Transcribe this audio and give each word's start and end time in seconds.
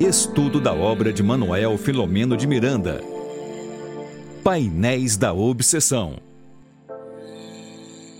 Estudo 0.00 0.62
da 0.62 0.72
obra 0.72 1.12
de 1.12 1.22
Manuel 1.22 1.76
Filomeno 1.76 2.34
de 2.34 2.46
Miranda. 2.46 3.02
Painéis 4.42 5.18
da 5.18 5.34
Obsessão. 5.34 6.16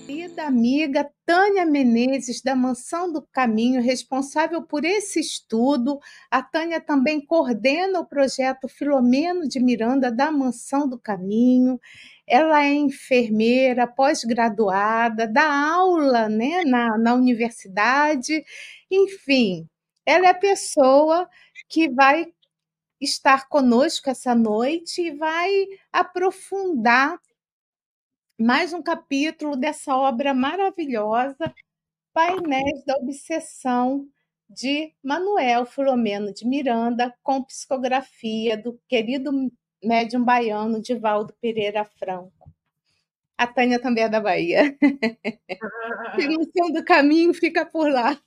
Querida 0.07 0.45
amiga 0.45 1.11
Tânia 1.25 1.65
Menezes, 1.65 2.43
da 2.43 2.55
Mansão 2.55 3.11
do 3.11 3.27
Caminho, 3.33 3.81
responsável 3.81 4.63
por 4.63 4.85
esse 4.85 5.21
estudo. 5.21 5.99
A 6.31 6.43
Tânia 6.43 6.83
também 6.83 7.19
coordena 7.19 8.01
o 8.01 8.07
projeto 8.07 8.69
Filomeno 8.69 9.49
de 9.49 9.59
Miranda, 9.59 10.13
da 10.13 10.31
Mansão 10.31 10.87
do 10.87 10.99
Caminho. 10.99 11.81
Ela 12.29 12.63
é 12.63 12.75
enfermeira, 12.75 13.87
pós-graduada, 13.87 15.27
dá 15.27 15.51
aula 15.73 16.29
né, 16.29 16.63
na, 16.63 16.99
na 16.99 17.15
universidade, 17.15 18.45
enfim, 18.91 19.67
ela 20.11 20.27
é 20.27 20.31
a 20.31 20.35
pessoa 20.35 21.29
que 21.71 21.89
vai 21.89 22.27
estar 23.01 23.49
conosco 23.49 24.11
essa 24.11 24.35
noite 24.35 25.01
e 25.01 25.17
vai 25.17 25.67
aprofundar 25.93 27.19
mais 28.39 28.73
um 28.73 28.83
capítulo 28.83 29.57
dessa 29.57 29.97
obra 29.97 30.35
maravilhosa, 30.35 31.55
Painéis 32.13 32.85
da 32.85 32.97
Obsessão, 32.97 34.09
de 34.49 34.93
Manuel 35.03 35.65
Filomeno 35.65 36.35
de 36.35 36.45
Miranda, 36.45 37.15
com 37.23 37.45
psicografia 37.45 38.57
do 38.57 38.81
querido 38.89 39.31
médium 39.83 40.25
baiano 40.25 40.83
Divaldo 40.83 41.33
Pereira 41.41 41.85
Franco. 41.85 42.51
A 43.39 43.47
Tânia 43.47 43.81
também 43.81 44.05
é 44.05 44.09
da 44.09 44.21
Bahia. 44.21 44.77
Se 46.19 46.73
do 46.73 46.85
caminho, 46.85 47.33
fica 47.33 47.65
por 47.65 47.91
lá. 47.91 48.21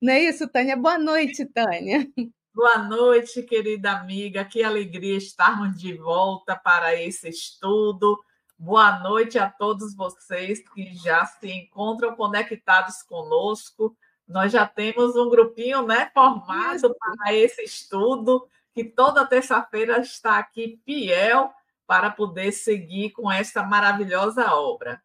Não 0.00 0.12
é 0.12 0.20
isso, 0.20 0.48
Tânia? 0.48 0.76
Boa 0.76 0.96
noite, 0.96 1.44
Tânia. 1.46 2.06
Boa 2.54 2.78
noite, 2.78 3.42
querida 3.42 3.92
amiga. 3.92 4.44
Que 4.44 4.62
alegria 4.62 5.16
estarmos 5.16 5.76
de 5.76 5.94
volta 5.94 6.54
para 6.54 6.94
esse 6.94 7.28
estudo. 7.28 8.16
Boa 8.56 9.00
noite 9.00 9.40
a 9.40 9.50
todos 9.50 9.96
vocês 9.96 10.60
que 10.72 10.94
já 10.94 11.26
se 11.26 11.50
encontram 11.50 12.14
conectados 12.14 13.02
conosco. 13.02 13.96
Nós 14.26 14.52
já 14.52 14.66
temos 14.66 15.16
um 15.16 15.28
grupinho 15.28 15.82
né, 15.82 16.10
formado 16.14 16.94
para 16.94 17.34
esse 17.34 17.62
estudo 17.62 18.48
que 18.72 18.84
toda 18.84 19.26
terça-feira 19.26 19.98
está 19.98 20.38
aqui 20.38 20.80
fiel 20.84 21.52
para 21.88 22.10
poder 22.10 22.52
seguir 22.52 23.10
com 23.10 23.32
esta 23.32 23.64
maravilhosa 23.64 24.54
obra. 24.54 25.02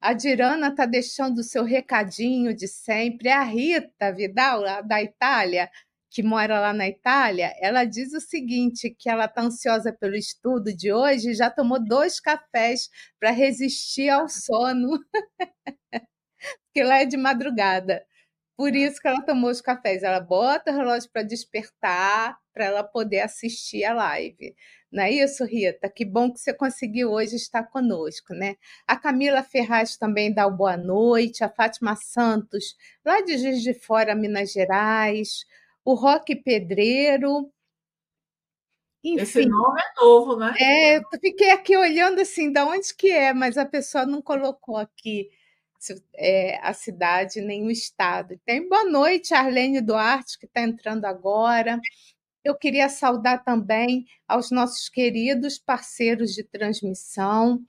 A 0.00 0.12
Dirana 0.12 0.68
está 0.68 0.86
deixando 0.86 1.38
o 1.38 1.44
seu 1.44 1.64
recadinho 1.64 2.54
de 2.54 2.68
sempre. 2.68 3.28
A 3.28 3.42
Rita 3.42 4.12
Vidal, 4.12 4.62
da 4.86 5.02
Itália, 5.02 5.68
que 6.10 6.22
mora 6.22 6.60
lá 6.60 6.72
na 6.72 6.88
Itália, 6.88 7.52
ela 7.60 7.84
diz 7.84 8.12
o 8.12 8.20
seguinte: 8.20 8.94
que 8.96 9.10
ela 9.10 9.26
está 9.26 9.42
ansiosa 9.42 9.92
pelo 9.92 10.14
estudo 10.16 10.74
de 10.74 10.92
hoje 10.92 11.30
e 11.30 11.34
já 11.34 11.50
tomou 11.50 11.82
dois 11.84 12.20
cafés 12.20 12.88
para 13.20 13.30
resistir 13.30 14.08
ao 14.08 14.28
sono, 14.28 14.98
porque 16.66 16.82
lá 16.84 17.00
é 17.00 17.04
de 17.04 17.16
madrugada. 17.16 18.04
Por 18.58 18.74
isso 18.74 19.00
que 19.00 19.06
ela 19.06 19.22
tomou 19.22 19.50
os 19.50 19.60
cafés. 19.60 20.02
Ela 20.02 20.18
bota 20.18 20.72
o 20.72 20.74
relógio 20.74 21.08
para 21.12 21.22
despertar, 21.22 22.36
para 22.52 22.64
ela 22.64 22.82
poder 22.82 23.20
assistir 23.20 23.84
a 23.84 23.94
live. 23.94 24.52
Não 24.90 25.04
é 25.04 25.12
isso, 25.12 25.44
Rita? 25.44 25.88
Que 25.88 26.04
bom 26.04 26.32
que 26.32 26.40
você 26.40 26.52
conseguiu 26.52 27.12
hoje 27.12 27.36
estar 27.36 27.62
conosco, 27.62 28.34
né? 28.34 28.56
A 28.84 28.96
Camila 28.96 29.44
Ferraz 29.44 29.96
também 29.96 30.34
dá 30.34 30.44
o 30.44 30.56
boa 30.56 30.76
noite, 30.76 31.44
a 31.44 31.48
Fátima 31.48 31.94
Santos, 31.94 32.74
lá 33.04 33.20
de 33.20 33.38
Juiz 33.38 33.62
de 33.62 33.74
Fora, 33.74 34.12
Minas 34.16 34.50
Gerais, 34.50 35.44
o 35.84 35.94
Roque 35.94 36.34
Pedreiro. 36.34 37.52
Enfim, 39.04 39.22
Esse 39.22 39.46
nome 39.46 39.80
é 39.80 40.00
novo, 40.00 40.36
né? 40.36 40.52
É, 40.58 40.96
eu 40.96 41.02
fiquei 41.20 41.52
aqui 41.52 41.76
olhando 41.76 42.20
assim, 42.20 42.52
de 42.52 42.60
onde 42.60 42.92
que 42.92 43.08
é, 43.08 43.32
mas 43.32 43.56
a 43.56 43.64
pessoa 43.64 44.04
não 44.04 44.20
colocou 44.20 44.76
aqui 44.76 45.30
é, 46.14 46.58
a 46.62 46.72
cidade 46.72 47.40
nem 47.40 47.66
o 47.66 47.70
estado. 47.70 48.38
Tem 48.44 48.68
boa 48.68 48.84
noite, 48.84 49.34
Arlene 49.34 49.80
Duarte, 49.80 50.38
que 50.38 50.46
está 50.46 50.62
entrando 50.62 51.04
agora. 51.04 51.80
Eu 52.44 52.56
queria 52.56 52.88
saudar 52.88 53.44
também 53.44 54.06
aos 54.26 54.50
nossos 54.50 54.88
queridos 54.88 55.58
parceiros 55.58 56.34
de 56.34 56.42
transmissão, 56.44 57.60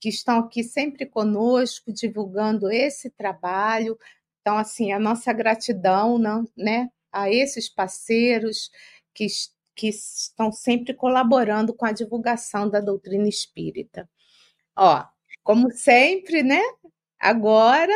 que 0.00 0.08
estão 0.08 0.38
aqui 0.38 0.62
sempre 0.62 1.06
conosco, 1.06 1.92
divulgando 1.92 2.70
esse 2.70 3.10
trabalho. 3.10 3.98
Então, 4.40 4.56
assim, 4.56 4.92
a 4.92 4.98
nossa 4.98 5.32
gratidão 5.32 6.18
né, 6.56 6.88
a 7.12 7.30
esses 7.30 7.68
parceiros 7.68 8.70
que, 9.14 9.26
que 9.74 9.88
estão 9.88 10.52
sempre 10.52 10.94
colaborando 10.94 11.74
com 11.74 11.84
a 11.84 11.92
divulgação 11.92 12.68
da 12.68 12.80
doutrina 12.80 13.28
espírita. 13.28 14.08
Ó, 14.76 15.04
como 15.42 15.70
sempre, 15.72 16.42
né? 16.42 16.62
Agora 17.20 17.92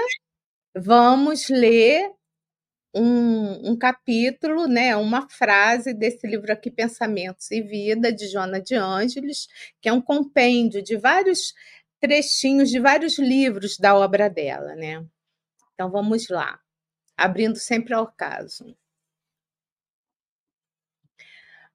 vamos 0.77 1.49
ler 1.49 2.13
um, 2.95 3.71
um, 3.71 3.79
capítulo, 3.79 4.67
né, 4.69 4.95
uma 4.97 5.29
frase 5.31 5.95
desse 5.95 6.27
livro 6.27 6.53
aqui, 6.53 6.71
Pensamentos 6.71 7.51
e 7.51 7.63
Vida, 7.63 8.13
de 8.13 8.29
Joana 8.29 8.61
de 8.61 8.75
Ângeles, 8.75 9.49
que 9.81 9.89
é 9.89 9.93
um 9.93 10.01
compêndio 10.03 10.83
de 10.83 10.97
vários 10.97 11.55
trechinhos 11.99 12.71
de 12.71 12.79
vários 12.79 13.19
livros 13.19 13.79
da 13.79 13.97
obra 13.97 14.29
dela, 14.29 14.77
né? 14.77 15.03
Então 15.73 15.91
vamos 15.91 16.29
lá, 16.29 16.61
abrindo 17.17 17.57
sempre 17.57 17.95
ao 17.95 18.07
caso. 18.13 18.77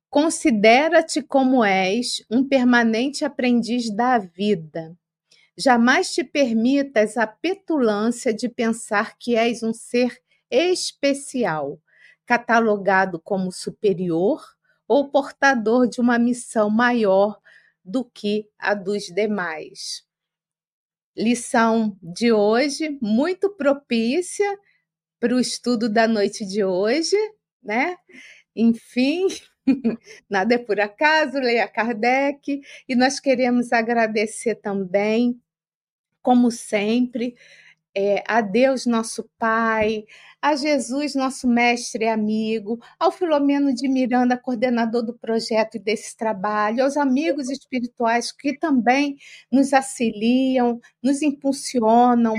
Considera-te 0.08 1.24
como 1.24 1.66
és 1.66 2.24
um 2.30 2.48
permanente 2.48 3.26
aprendiz 3.26 3.90
da 3.90 4.20
vida 4.20 4.96
Jamais 5.62 6.14
te 6.14 6.24
permitas 6.24 7.18
a 7.18 7.28
petulância 7.28 8.34
de 8.34 8.48
pensar 8.48 9.18
que 9.18 9.36
és 9.36 9.62
um 9.62 9.74
ser 9.74 10.18
especial, 10.50 11.78
catalogado 12.26 13.20
como 13.20 13.52
superior 13.52 14.42
ou 14.88 15.10
portador 15.10 15.86
de 15.86 16.00
uma 16.00 16.18
missão 16.18 16.70
maior 16.70 17.38
do 17.84 18.06
que 18.06 18.48
a 18.58 18.74
dos 18.74 19.08
demais. 19.08 20.08
Lição 21.14 21.98
de 22.02 22.32
hoje, 22.32 22.98
muito 23.02 23.50
propícia 23.50 24.58
para 25.20 25.36
o 25.36 25.42
estudo 25.42 25.90
da 25.90 26.08
noite 26.08 26.46
de 26.46 26.64
hoje, 26.64 27.18
né? 27.62 27.98
Enfim, 28.56 29.28
nada 30.30 30.56
é 30.56 30.58
por 30.58 30.80
acaso, 30.80 31.38
leia 31.38 31.68
Kardec, 31.68 32.62
e 32.88 32.96
nós 32.96 33.20
queremos 33.20 33.74
agradecer 33.74 34.56
também 34.56 35.38
como 36.22 36.52
sempre, 36.52 37.36
é, 37.96 38.24
a 38.28 38.42
Deus, 38.42 38.86
nosso 38.86 39.30
Pai, 39.38 40.06
a 40.42 40.56
Jesus, 40.56 41.16
nosso 41.16 41.48
mestre 41.48 42.06
e 42.06 42.08
amigo, 42.08 42.80
ao 43.00 43.12
Filomeno 43.12 43.74
de 43.74 43.88
Miranda, 43.90 44.38
coordenador 44.38 45.04
do 45.04 45.14
projeto 45.14 45.76
e 45.76 45.80
desse 45.80 46.16
trabalho, 46.16 46.84
aos 46.84 46.96
amigos 46.98 47.50
espirituais 47.50 48.32
que 48.32 48.58
também 48.58 49.18
nos 49.52 49.74
auxiliam, 49.74 50.80
nos 51.04 51.22
impulsionam 51.22 52.36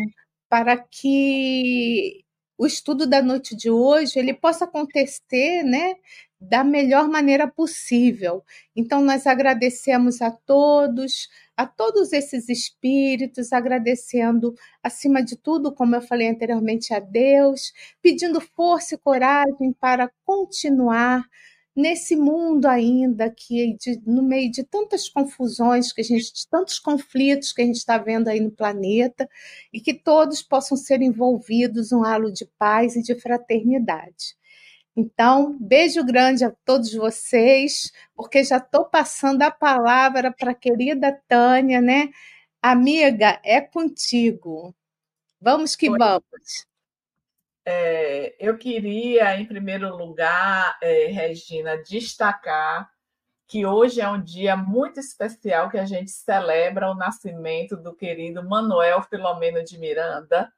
para 0.49 0.77
que 0.77 2.25
o 2.59 2.67
estudo 2.67 3.07
da 3.07 3.23
noite 3.23 3.57
de 3.57 3.71
hoje 3.71 4.19
ele 4.19 4.35
possa 4.35 4.65
acontecer, 4.67 5.63
né, 5.63 5.95
da 6.41 6.65
melhor 6.65 7.09
maneira 7.09 7.47
possível. 7.47 8.43
Então 8.75 9.03
nós 9.03 9.27
agradecemos 9.27 10.23
a 10.23 10.31
todos, 10.31 11.29
a 11.61 11.67
todos 11.67 12.15
esses 12.15 12.49
espíritos, 12.49 13.53
agradecendo, 13.53 14.55
acima 14.83 15.23
de 15.23 15.37
tudo, 15.37 15.75
como 15.75 15.95
eu 15.95 16.01
falei 16.01 16.27
anteriormente, 16.29 16.95
a 16.95 17.01
Deus, 17.01 17.75
pedindo 18.01 18.41
força 18.41 18.95
e 18.95 18.99
coragem 18.99 19.71
para 19.79 20.11
continuar 20.25 21.23
nesse 21.77 22.17
mundo 22.17 22.65
ainda 22.65 23.31
que 23.31 23.77
de, 23.79 24.01
no 24.07 24.23
meio 24.23 24.51
de 24.51 24.65
tantas 24.65 25.07
confusões 25.07 25.93
que 25.93 26.01
a 26.01 26.05
gente, 26.05 26.33
de 26.33 26.49
tantos 26.49 26.79
conflitos 26.79 27.53
que 27.53 27.61
a 27.61 27.67
gente 27.67 27.77
está 27.77 27.99
vendo 27.99 28.29
aí 28.29 28.41
no 28.41 28.51
planeta, 28.51 29.29
e 29.71 29.81
que 29.83 29.93
todos 29.93 30.41
possam 30.41 30.79
ser 30.79 31.03
envolvidos 31.03 31.91
num 31.91 32.05
halo 32.05 32.33
de 32.33 32.47
paz 32.59 32.97
e 32.97 33.03
de 33.03 33.15
fraternidade. 33.15 34.35
Então, 34.97 35.57
beijo 35.61 36.05
grande 36.05 36.45
a 36.45 36.53
todos 36.65 36.93
vocês, 36.93 37.93
porque 38.15 38.43
já 38.43 38.57
estou 38.57 38.85
passando 38.85 39.43
a 39.43 39.51
palavra 39.51 40.33
para 40.33 40.51
a 40.51 40.55
querida 40.55 41.21
Tânia, 41.29 41.81
né? 41.81 42.11
Amiga, 42.61 43.41
é 43.45 43.61
contigo. 43.61 44.75
Vamos 45.41 45.75
que 45.75 45.89
Oi. 45.89 45.99
vamos. 45.99 46.67
É, 47.65 48.35
eu 48.39 48.59
queria, 48.59 49.39
em 49.39 49.47
primeiro 49.47 49.97
lugar, 49.97 50.77
é, 50.83 51.07
Regina, 51.07 51.77
destacar 51.79 52.91
que 53.47 53.67
hoje 53.67 54.01
é 54.01 54.09
um 54.09 54.23
dia 54.23 54.57
muito 54.57 55.01
especial 55.01 55.69
que 55.69 55.77
a 55.77 55.85
gente 55.85 56.11
celebra 56.11 56.91
o 56.91 56.95
nascimento 56.95 57.77
do 57.77 57.95
querido 57.95 58.49
Manuel 58.49 59.03
Filomeno 59.03 59.65
de 59.65 59.77
Miranda, 59.77 60.53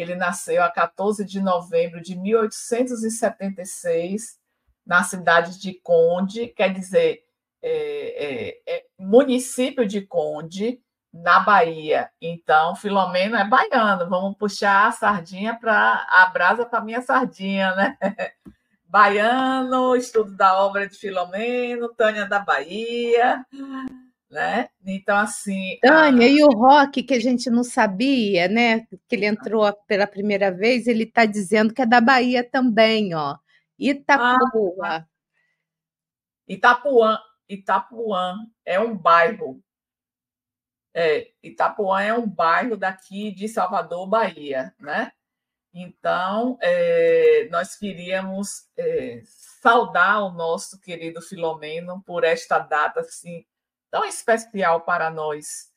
ele 0.00 0.14
nasceu 0.14 0.62
a 0.62 0.70
14 0.70 1.24
de 1.24 1.40
novembro 1.40 2.00
de 2.00 2.16
1876 2.16 4.38
na 4.86 5.02
cidade 5.02 5.60
de 5.60 5.74
Conde, 5.74 6.46
quer 6.48 6.72
dizer, 6.72 7.24
é, 7.62 8.24
é, 8.24 8.56
é 8.76 8.84
município 8.98 9.86
de 9.86 10.00
Conde, 10.02 10.80
na 11.22 11.40
Bahia. 11.40 12.10
Então, 12.20 12.76
Filomeno 12.76 13.36
é 13.36 13.44
baiano. 13.44 14.08
Vamos 14.08 14.36
puxar 14.36 14.86
a 14.86 14.92
sardinha 14.92 15.58
para 15.58 16.06
a 16.08 16.26
brasa 16.26 16.64
para 16.64 16.80
minha 16.80 17.02
sardinha, 17.02 17.74
né? 17.74 17.98
Baiano, 18.88 19.96
estudo 19.96 20.34
da 20.36 20.62
obra 20.62 20.88
de 20.88 20.96
Filomeno, 20.96 21.92
Tânia 21.94 22.24
da 22.24 22.38
Bahia, 22.38 23.44
né? 24.30 24.68
Então, 24.84 25.16
assim. 25.16 25.78
Tânia, 25.80 26.26
a... 26.26 26.30
e 26.30 26.42
o 26.42 26.48
rock 26.48 27.02
que 27.02 27.14
a 27.14 27.20
gente 27.20 27.48
não 27.50 27.64
sabia, 27.64 28.48
né? 28.48 28.80
Que 29.08 29.16
ele 29.16 29.26
entrou 29.26 29.72
pela 29.86 30.06
primeira 30.06 30.50
vez, 30.50 30.86
ele 30.86 31.04
está 31.04 31.24
dizendo 31.24 31.72
que 31.72 31.82
é 31.82 31.86
da 31.86 32.00
Bahia 32.00 32.42
também, 32.42 33.14
ó. 33.14 33.36
Itapuã. 33.78 34.36
Ah, 34.82 35.06
Itapuã, 36.48 37.18
Itapuã 37.48 38.36
é 38.64 38.80
um 38.80 38.96
bairro 38.96 39.62
é, 40.98 41.28
Itapuã 41.42 42.00
é 42.00 42.14
um 42.14 42.26
bairro 42.26 42.74
daqui 42.74 43.30
de 43.30 43.48
Salvador, 43.48 44.08
Bahia, 44.08 44.74
né? 44.80 45.12
Então, 45.74 46.56
é, 46.62 47.48
nós 47.50 47.76
queríamos 47.76 48.66
é, 48.78 49.20
saudar 49.26 50.24
o 50.24 50.32
nosso 50.32 50.80
querido 50.80 51.20
Filomeno 51.20 52.02
por 52.02 52.24
esta 52.24 52.58
data 52.58 53.00
assim, 53.00 53.44
tão 53.90 54.04
especial 54.04 54.82
para 54.82 55.10
nós 55.10 55.70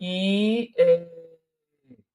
e 0.00 0.72
é, 0.76 1.06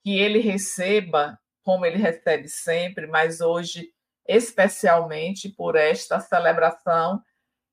que 0.04 0.19
ele 0.19 0.39
receba, 0.39 1.39
como 1.63 1.86
ele 1.86 1.98
recebe 1.98 2.48
sempre, 2.48 3.07
mas 3.07 3.42
hoje 3.42 3.92
especialmente 4.28 5.48
por 5.50 5.75
esta 5.75 6.19
celebração 6.19 7.24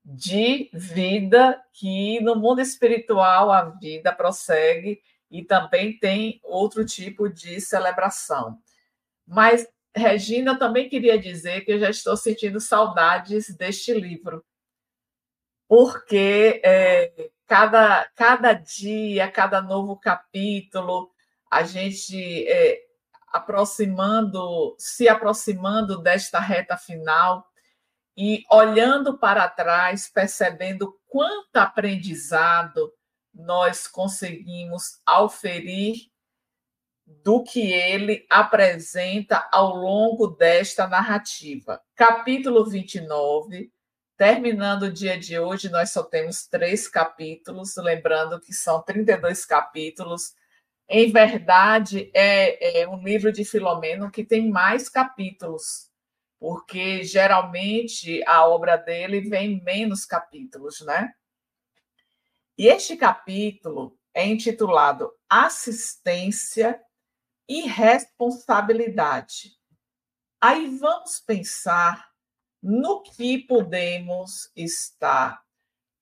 de 0.05 0.71
vida 0.73 1.61
que 1.73 2.21
no 2.21 2.37
mundo 2.37 2.61
espiritual 2.61 3.51
a 3.51 3.71
vida 3.71 4.13
prossegue 4.13 5.01
e 5.31 5.43
também 5.43 5.99
tem 5.99 6.39
outro 6.45 6.85
tipo 6.85 7.29
de 7.29 7.61
celebração. 7.61 8.59
Mas, 9.27 9.67
Regina, 9.97 10.59
também 10.59 10.89
queria 10.89 11.19
dizer 11.19 11.65
que 11.65 11.73
eu 11.73 11.79
já 11.79 11.91
estou 11.91 12.17
sentindo 12.17 12.61
saudades 12.61 13.57
deste 13.57 13.93
livro, 13.95 14.45
porque 15.67 16.61
é, 16.63 17.31
cada, 17.47 18.09
cada 18.17 18.53
dia, 18.53 19.31
cada 19.31 19.61
novo 19.61 19.97
capítulo, 19.97 21.11
a 21.51 21.63
gente 21.63 22.47
é, 22.49 22.81
aproximando, 23.33 24.75
se 24.79 25.09
aproximando 25.09 25.99
desta 25.99 26.39
reta 26.39 26.77
final, 26.77 27.47
e 28.17 28.45
olhando 28.51 29.19
para 29.19 29.49
trás, 29.49 30.09
percebendo 30.09 30.97
quanto 31.07 31.57
aprendizado 31.57 32.93
nós 33.33 33.89
conseguimos 33.89 35.01
auferir 35.05 36.09
do 37.05 37.43
que 37.43 37.73
ele 37.73 38.25
apresenta 38.31 39.49
ao 39.53 39.75
longo 39.75 40.29
desta 40.29 40.87
narrativa. 40.87 41.83
Capítulo 41.95 42.65
29, 42.65 43.73
terminando 44.17 44.85
o 44.85 44.93
dia 44.93 45.19
de 45.19 45.39
hoje, 45.39 45.69
nós 45.69 45.91
só 45.91 46.03
temos 46.03 46.47
três 46.47 46.89
capítulos, 46.89 47.77
lembrando 47.77 48.41
que 48.41 48.53
são 48.53 48.83
32 48.83 49.45
capítulos. 49.45 50.35
Em 50.89 51.11
verdade, 51.11 52.11
é, 52.15 52.83
é 52.83 52.89
um 52.89 53.03
livro 53.03 53.33
de 53.33 53.45
Filomeno 53.45 54.11
que 54.11 54.25
tem 54.25 54.51
mais 54.51 54.89
capítulos 54.89 55.93
porque 56.45 57.03
geralmente 57.05 58.23
a 58.27 58.47
obra 58.47 58.77
dele 58.77 59.23
vem 59.23 59.63
menos 59.63 60.05
capítulos, 60.05 60.83
né? 60.83 61.15
E 62.59 62.67
este 62.67 62.99
capítulo 62.99 63.99
é 64.13 64.27
intitulado 64.27 65.11
Assistência 65.27 66.79
e 67.49 67.63
Responsabilidade. 67.63 69.57
Aí 70.39 70.77
vamos 70.77 71.19
pensar 71.19 72.11
no 72.65 73.03
que 73.03 73.39
podemos 73.41 74.51
estar 74.57 75.45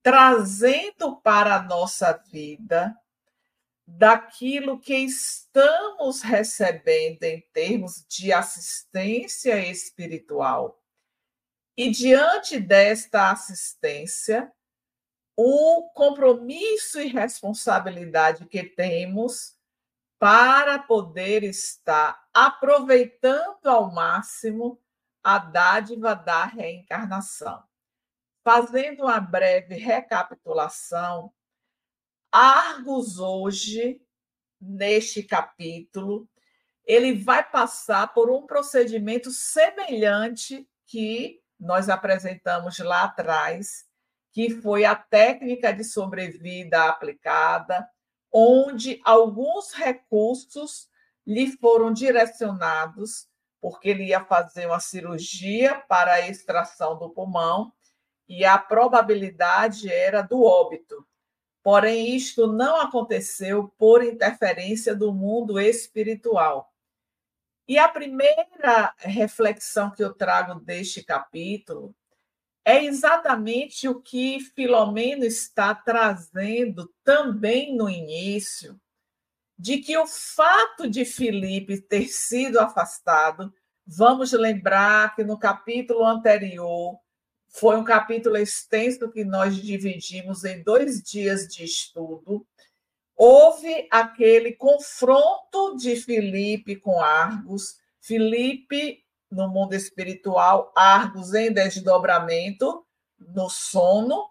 trazendo 0.00 1.16
para 1.16 1.56
a 1.56 1.62
nossa 1.62 2.12
vida 2.30 2.96
daquilo 3.84 4.78
que 4.78 4.94
estamos 4.94 6.22
recebendo 6.22 7.24
em 7.24 7.40
termos 7.52 8.06
de 8.08 8.32
assistência 8.32 9.58
espiritual. 9.68 10.80
E 11.76 11.90
diante 11.90 12.60
desta 12.60 13.32
assistência, 13.32 14.52
o 15.36 15.90
compromisso 15.94 17.00
e 17.00 17.08
responsabilidade 17.08 18.46
que 18.46 18.62
temos 18.62 19.56
para 20.16 20.78
poder 20.78 21.42
estar 21.42 22.28
aproveitando 22.32 23.66
ao 23.66 23.90
máximo 23.90 24.81
a 25.22 25.38
dádiva 25.38 26.14
da 26.14 26.44
reencarnação. 26.44 27.62
Fazendo 28.44 29.04
uma 29.04 29.20
breve 29.20 29.76
recapitulação, 29.76 31.32
Argos 32.30 33.18
hoje, 33.18 34.00
neste 34.58 35.22
capítulo, 35.22 36.26
ele 36.84 37.12
vai 37.12 37.48
passar 37.48 38.12
por 38.12 38.30
um 38.30 38.46
procedimento 38.46 39.30
semelhante 39.30 40.66
que 40.86 41.40
nós 41.60 41.88
apresentamos 41.88 42.78
lá 42.78 43.04
atrás, 43.04 43.86
que 44.32 44.50
foi 44.50 44.84
a 44.84 44.96
técnica 44.96 45.72
de 45.72 45.84
sobrevida 45.84 46.84
aplicada, 46.84 47.88
onde 48.32 49.00
alguns 49.04 49.72
recursos 49.72 50.88
lhe 51.26 51.52
foram 51.58 51.92
direcionados, 51.92 53.28
porque 53.62 53.90
ele 53.90 54.06
ia 54.06 54.24
fazer 54.24 54.66
uma 54.66 54.80
cirurgia 54.80 55.76
para 55.88 56.14
a 56.14 56.28
extração 56.28 56.98
do 56.98 57.08
pulmão 57.08 57.72
e 58.28 58.44
a 58.44 58.58
probabilidade 58.58 59.88
era 59.88 60.20
do 60.20 60.42
óbito. 60.42 61.06
Porém, 61.62 62.16
isto 62.16 62.48
não 62.48 62.80
aconteceu 62.80 63.72
por 63.78 64.02
interferência 64.02 64.96
do 64.96 65.14
mundo 65.14 65.60
espiritual. 65.60 66.74
E 67.68 67.78
a 67.78 67.88
primeira 67.88 68.92
reflexão 68.98 69.92
que 69.92 70.02
eu 70.02 70.12
trago 70.12 70.58
deste 70.58 71.04
capítulo 71.04 71.94
é 72.64 72.82
exatamente 72.84 73.88
o 73.88 74.00
que 74.02 74.40
Filomeno 74.40 75.24
está 75.24 75.72
trazendo 75.72 76.92
também 77.04 77.76
no 77.76 77.88
início, 77.88 78.80
de 79.62 79.78
que 79.78 79.96
o 79.96 80.08
fato 80.08 80.90
de 80.90 81.04
Filipe 81.04 81.80
ter 81.80 82.08
sido 82.08 82.58
afastado, 82.58 83.54
vamos 83.86 84.32
lembrar 84.32 85.14
que 85.14 85.22
no 85.22 85.38
capítulo 85.38 86.04
anterior 86.04 86.98
foi 87.46 87.76
um 87.76 87.84
capítulo 87.84 88.36
extenso 88.36 89.08
que 89.08 89.24
nós 89.24 89.54
dividimos 89.54 90.42
em 90.42 90.64
dois 90.64 91.00
dias 91.00 91.46
de 91.46 91.62
estudo. 91.62 92.44
Houve 93.14 93.86
aquele 93.88 94.50
confronto 94.50 95.76
de 95.76 95.94
Filipe 95.94 96.74
com 96.74 97.00
Argos, 97.00 97.76
Filipe 98.00 99.04
no 99.30 99.48
mundo 99.48 99.74
espiritual, 99.74 100.72
Argos 100.74 101.34
em 101.34 101.52
desdobramento, 101.52 102.84
no 103.16 103.48
sono, 103.48 104.28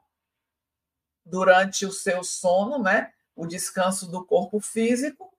durante 1.25 1.85
o 1.85 1.91
seu 1.91 2.21
sono, 2.21 2.77
né? 2.83 3.13
O 3.35 3.45
descanso 3.45 4.09
do 4.09 4.25
corpo 4.25 4.59
físico. 4.59 5.31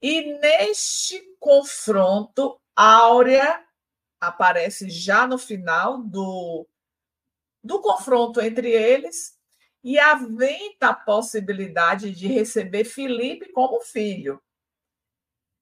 E 0.00 0.38
neste 0.38 1.20
confronto, 1.38 2.60
Áurea 2.74 3.64
aparece 4.20 4.88
já 4.90 5.26
no 5.26 5.38
final 5.38 6.02
do 6.02 6.66
do 7.62 7.80
confronto 7.80 8.40
entre 8.40 8.70
eles 8.70 9.36
e 9.82 9.98
aventa 9.98 10.88
a 10.88 10.94
possibilidade 10.94 12.12
de 12.12 12.26
receber 12.28 12.84
Felipe 12.84 13.52
como 13.52 13.80
filho. 13.80 14.40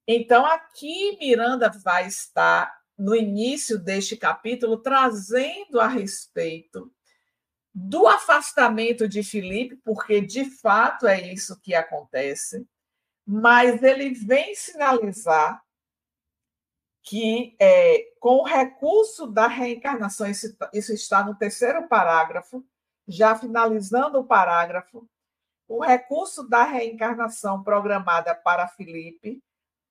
Então, 0.07 0.45
aqui 0.45 1.17
Miranda 1.17 1.69
vai 1.69 2.07
estar 2.07 2.81
no 2.97 3.15
início 3.15 3.77
deste 3.77 4.15
capítulo 4.15 4.77
trazendo 4.77 5.79
a 5.79 5.87
respeito 5.87 6.91
do 7.79 8.07
afastamento 8.07 9.07
de 9.07 9.21
Filipe, 9.21 9.75
porque 9.85 10.19
de 10.19 10.45
fato 10.45 11.05
é 11.05 11.21
isso 11.21 11.61
que 11.61 11.75
acontece, 11.75 12.67
mas 13.23 13.83
ele 13.83 14.15
vem 14.15 14.55
sinalizar 14.55 15.63
que 17.03 17.55
é, 17.59 18.13
com 18.19 18.37
o 18.37 18.43
recurso 18.43 19.27
da 19.27 19.45
reencarnação, 19.45 20.27
isso, 20.27 20.57
isso 20.73 20.91
está 20.91 21.23
no 21.23 21.35
terceiro 21.35 21.87
parágrafo, 21.87 22.65
já 23.07 23.35
finalizando 23.35 24.19
o 24.19 24.25
parágrafo, 24.25 25.07
o 25.67 25.79
recurso 25.79 26.49
da 26.49 26.63
reencarnação 26.63 27.61
programada 27.63 28.33
para 28.33 28.67
Felipe, 28.67 29.39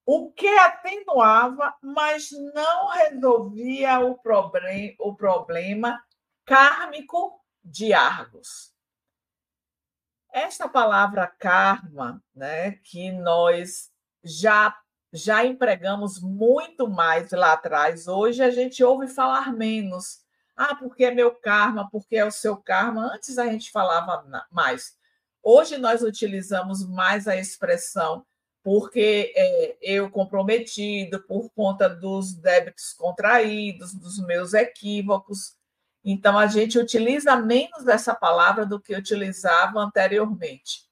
o 0.04 0.32
que 0.32 0.48
atenuava, 0.48 1.72
mas 1.80 2.30
não 2.52 2.88
resolvia 2.88 4.00
o, 4.00 4.18
problem, 4.18 4.96
o 4.98 5.14
problema 5.14 6.02
kármico 6.44 7.40
de 7.66 7.92
Argos. 7.92 8.72
Esta 10.32 10.68
palavra 10.68 11.26
karma, 11.26 12.22
né, 12.34 12.72
que 12.72 13.10
nós 13.10 13.90
já 14.22 14.76
já 15.12 15.44
empregamos 15.44 16.20
muito 16.20 16.88
mais 16.88 17.30
lá 17.30 17.52
atrás, 17.54 18.06
hoje 18.06 18.42
a 18.42 18.50
gente 18.50 18.84
ouve 18.84 19.08
falar 19.08 19.52
menos. 19.52 20.20
Ah, 20.54 20.74
porque 20.74 21.04
é 21.04 21.10
meu 21.10 21.34
karma, 21.34 21.88
porque 21.90 22.16
é 22.16 22.24
o 22.24 22.30
seu 22.30 22.56
karma. 22.56 23.14
Antes 23.14 23.38
a 23.38 23.46
gente 23.46 23.70
falava 23.70 24.46
mais. 24.50 24.96
Hoje 25.42 25.78
nós 25.78 26.02
utilizamos 26.02 26.86
mais 26.86 27.26
a 27.28 27.36
expressão 27.36 28.26
porque 28.62 29.32
é, 29.36 29.76
eu 29.80 30.10
comprometido 30.10 31.22
por 31.22 31.50
conta 31.50 31.88
dos 31.88 32.34
débitos 32.34 32.92
contraídos, 32.94 33.94
dos 33.94 34.18
meus 34.26 34.54
equívocos. 34.54 35.55
Então, 36.08 36.38
a 36.38 36.46
gente 36.46 36.78
utiliza 36.78 37.34
menos 37.34 37.88
essa 37.88 38.14
palavra 38.14 38.64
do 38.64 38.80
que 38.80 38.94
utilizava 38.94 39.80
anteriormente. 39.80 40.86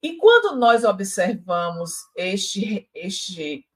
E 0.00 0.16
quando 0.16 0.56
nós 0.56 0.84
observamos 0.84 1.92
este, 2.14 2.88
este, 2.94 3.66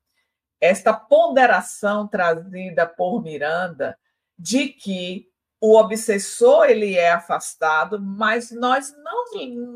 esta 0.61 0.93
ponderação 0.93 2.07
trazida 2.07 2.87
por 2.87 3.21
Miranda 3.23 3.99
de 4.39 4.69
que 4.69 5.29
o 5.61 5.77
obsessor 5.77 6.67
ele 6.67 6.95
é 6.95 7.11
afastado, 7.11 8.01
mas 8.01 8.53
nós 8.53 8.95
não 9.03 9.25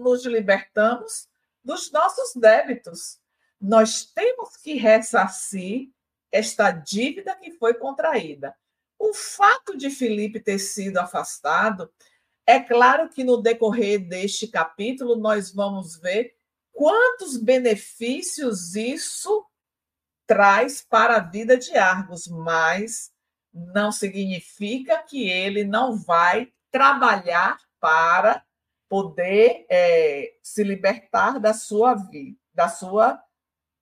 nos 0.04 0.24
libertamos 0.24 1.26
dos 1.64 1.90
nossos 1.90 2.34
débitos 2.36 3.20
nós 3.62 4.04
temos 4.04 4.56
que 4.56 4.74
ressarcir 4.74 5.88
esta 6.32 6.72
dívida 6.72 7.36
que 7.36 7.52
foi 7.52 7.74
contraída. 7.74 8.56
O 9.02 9.12
fato 9.12 9.76
de 9.76 9.90
Felipe 9.90 10.38
ter 10.38 10.60
sido 10.60 10.98
afastado, 10.98 11.92
é 12.46 12.60
claro 12.60 13.08
que 13.08 13.24
no 13.24 13.42
decorrer 13.42 13.98
deste 13.98 14.46
capítulo 14.46 15.16
nós 15.16 15.52
vamos 15.52 15.96
ver 15.96 16.36
quantos 16.70 17.36
benefícios 17.36 18.76
isso 18.76 19.44
traz 20.24 20.82
para 20.88 21.16
a 21.16 21.20
vida 21.20 21.56
de 21.58 21.76
Argos, 21.76 22.28
mas 22.28 23.10
não 23.52 23.90
significa 23.90 25.02
que 25.02 25.28
ele 25.28 25.64
não 25.64 25.98
vai 25.98 26.52
trabalhar 26.70 27.58
para 27.80 28.46
poder 28.88 29.66
é, 29.68 30.32
se 30.44 30.62
libertar 30.62 31.40
da 31.40 31.52
sua 31.52 31.94
vida, 31.94 32.38
da 32.54 32.68
sua 32.68 33.20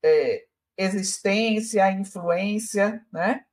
é, 0.03 0.47
existência, 0.79 1.93
influência, 1.93 3.07
né? 3.13 3.45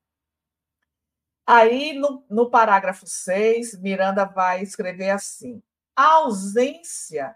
Aí, 1.50 1.94
no, 1.94 2.26
no 2.30 2.50
parágrafo 2.50 3.08
6, 3.08 3.80
Miranda 3.80 4.26
vai 4.26 4.62
escrever 4.62 5.12
assim: 5.12 5.64
a 5.96 6.16
ausência 6.16 7.34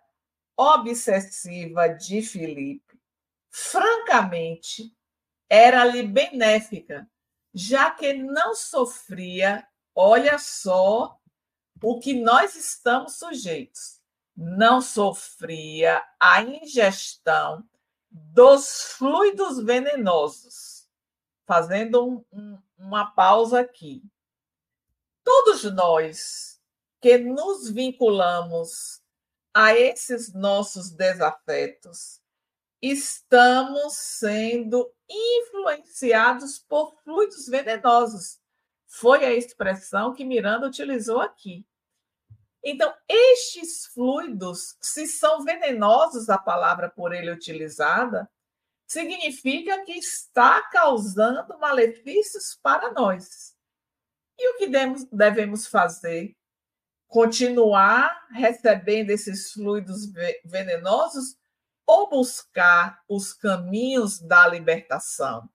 obsessiva 0.58 1.88
de 1.88 2.22
Felipe, 2.22 3.00
francamente, 3.50 4.94
era-lhe 5.50 6.04
benéfica, 6.04 7.10
já 7.54 7.90
que 7.90 8.12
não 8.12 8.54
sofria, 8.54 9.66
olha 9.96 10.38
só 10.38 11.18
o 11.82 11.98
que 11.98 12.14
nós 12.14 12.56
estamos 12.56 13.16
sujeitos, 13.16 14.02
não 14.36 14.82
sofria 14.82 16.04
a 16.20 16.44
ingestão 16.44 17.64
dos 18.10 18.94
fluidos 18.98 19.64
venenosos. 19.64 20.88
Fazendo 21.46 22.08
um, 22.08 22.26
um, 22.32 22.62
uma 22.82 23.06
pausa 23.12 23.60
aqui. 23.60 24.04
Todos 25.24 25.64
nós 25.74 26.60
que 27.00 27.18
nos 27.18 27.70
vinculamos 27.70 29.02
a 29.54 29.74
esses 29.76 30.34
nossos 30.34 30.92
desafetos, 30.92 32.22
estamos 32.82 33.94
sendo 33.96 34.92
influenciados 35.10 36.60
por 36.60 36.96
fluidos 37.04 37.48
venenosos. 37.48 38.40
Foi 38.88 39.26
a 39.26 39.34
expressão 39.34 40.14
que 40.14 40.26
Miranda 40.26 40.68
utilizou 40.68 41.20
aqui. 41.22 41.66
Então, 42.64 42.94
estes 43.08 43.88
fluidos, 43.88 44.78
se 44.80 45.08
são 45.08 45.44
venenosos 45.44 46.30
a 46.30 46.38
palavra 46.38 46.90
por 46.90 47.14
ele 47.14 47.32
utilizada, 47.32 48.30
significa 48.92 49.84
que 49.86 49.94
está 49.94 50.62
causando 50.70 51.58
malefícios 51.60 52.58
para 52.62 52.92
nós. 52.92 53.56
E 54.38 54.50
o 54.50 54.58
que 54.58 54.68
devemos 55.12 55.68
fazer? 55.68 56.36
Continuar 57.08 58.28
recebendo 58.32 59.10
esses 59.10 59.52
fluidos 59.52 60.12
venenosos 60.46 61.36
ou 61.86 62.10
buscar 62.10 63.02
os 63.08 63.34
caminhos 63.34 64.20
da 64.20 64.48
libertação? 64.48 65.50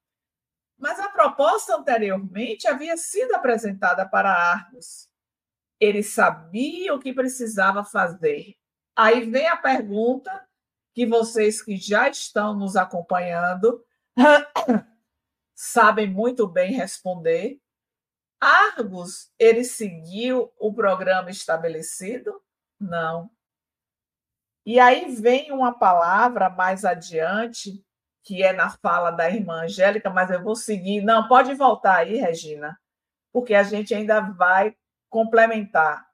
Mas 0.79 1.01
a 1.01 1.09
proposta 1.09 1.77
anteriormente 1.77 2.69
havia 2.69 2.97
sido 2.97 3.35
apresentada 3.35 4.07
para 4.07 4.31
Argos 4.31 5.09
ele 5.81 6.03
sabia 6.03 6.95
o 6.95 6.99
que 6.99 7.13
precisava 7.13 7.85
fazer. 7.85 8.55
Aí 8.95 9.29
vem 9.31 9.47
a 9.47 9.57
pergunta 9.57 10.46
que 10.97 11.05
vocês 11.05 11.61
que 11.61 11.77
já 11.77 12.09
estão 12.09 12.57
nos 12.57 12.75
acompanhando 12.75 13.85
sabem 15.55 16.09
muito 16.11 16.49
bem 16.49 16.73
responder. 16.73 17.61
Argos, 18.41 19.31
ele 19.39 19.63
seguiu 19.63 20.51
o 20.59 20.73
programa 20.73 21.31
estabelecido? 21.31 22.43
Não. 22.81 23.31
E 24.65 24.81
aí 24.81 25.15
vem 25.15 25.53
uma 25.53 25.79
palavra 25.79 26.49
mais 26.49 26.83
adiante, 26.83 27.85
que 28.25 28.43
é 28.43 28.55
na 28.55 28.71
fala 28.71 29.11
da 29.11 29.29
irmã 29.29 29.65
Angélica, 29.65 30.09
mas 30.09 30.31
eu 30.31 30.43
vou 30.43 30.57
seguir. 30.57 31.03
Não, 31.03 31.29
pode 31.29 31.53
voltar 31.53 31.99
aí, 31.99 32.17
Regina, 32.17 32.81
porque 33.35 33.53
a 33.53 33.63
gente 33.63 33.95
ainda 33.95 34.21
vai 34.21 34.75
complementar, 35.11 36.09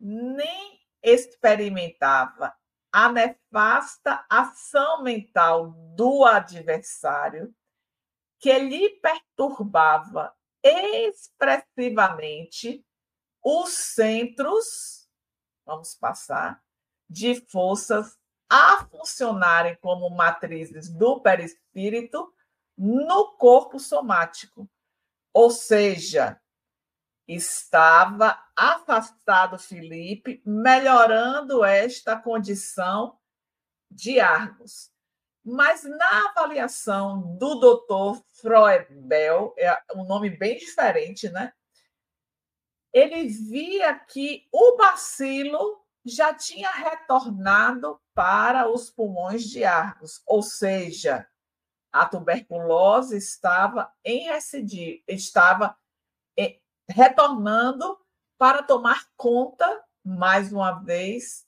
nem 0.00 0.80
experimentava 1.02 2.54
a 2.94 3.10
nefasta 3.10 4.24
ação 4.30 5.02
mental 5.02 5.72
do 5.96 6.24
adversário 6.24 7.52
que 8.38 8.56
lhe 8.56 8.90
perturbava 9.00 10.32
expressivamente 10.62 12.86
os 13.42 13.70
centros, 13.70 15.08
vamos 15.66 15.96
passar, 15.96 16.62
de 17.10 17.34
forças 17.50 18.16
a 18.48 18.86
funcionarem 18.86 19.76
como 19.80 20.08
matrizes 20.08 20.88
do 20.88 21.20
perispírito 21.20 22.32
no 22.78 23.32
corpo 23.32 23.80
somático. 23.80 24.70
Ou 25.32 25.50
seja, 25.50 26.40
Estava 27.26 28.38
afastado 28.54 29.58
Felipe, 29.58 30.42
melhorando 30.44 31.64
esta 31.64 32.16
condição 32.16 33.18
de 33.90 34.20
Argos. 34.20 34.92
Mas 35.44 35.84
na 35.84 36.28
avaliação 36.30 37.36
do 37.36 37.56
doutor 37.56 38.22
Froebel, 38.32 39.54
é 39.58 39.78
um 39.94 40.04
nome 40.04 40.30
bem 40.30 40.56
diferente, 40.56 41.28
né? 41.28 41.52
Ele 42.92 43.26
via 43.28 43.94
que 43.98 44.46
o 44.52 44.76
bacilo 44.76 45.84
já 46.04 46.34
tinha 46.34 46.70
retornado 46.70 48.00
para 48.14 48.70
os 48.70 48.90
pulmões 48.90 49.44
de 49.44 49.64
Argos, 49.64 50.22
ou 50.26 50.42
seja, 50.42 51.26
a 51.92 52.06
tuberculose 52.06 53.16
estava 53.16 53.92
em 54.04 54.24
recidivo, 54.24 55.02
estava 55.08 55.76
retornando 56.88 57.98
para 58.38 58.62
tomar 58.62 59.08
conta, 59.16 59.84
mais 60.04 60.52
uma 60.52 60.72
vez, 60.72 61.46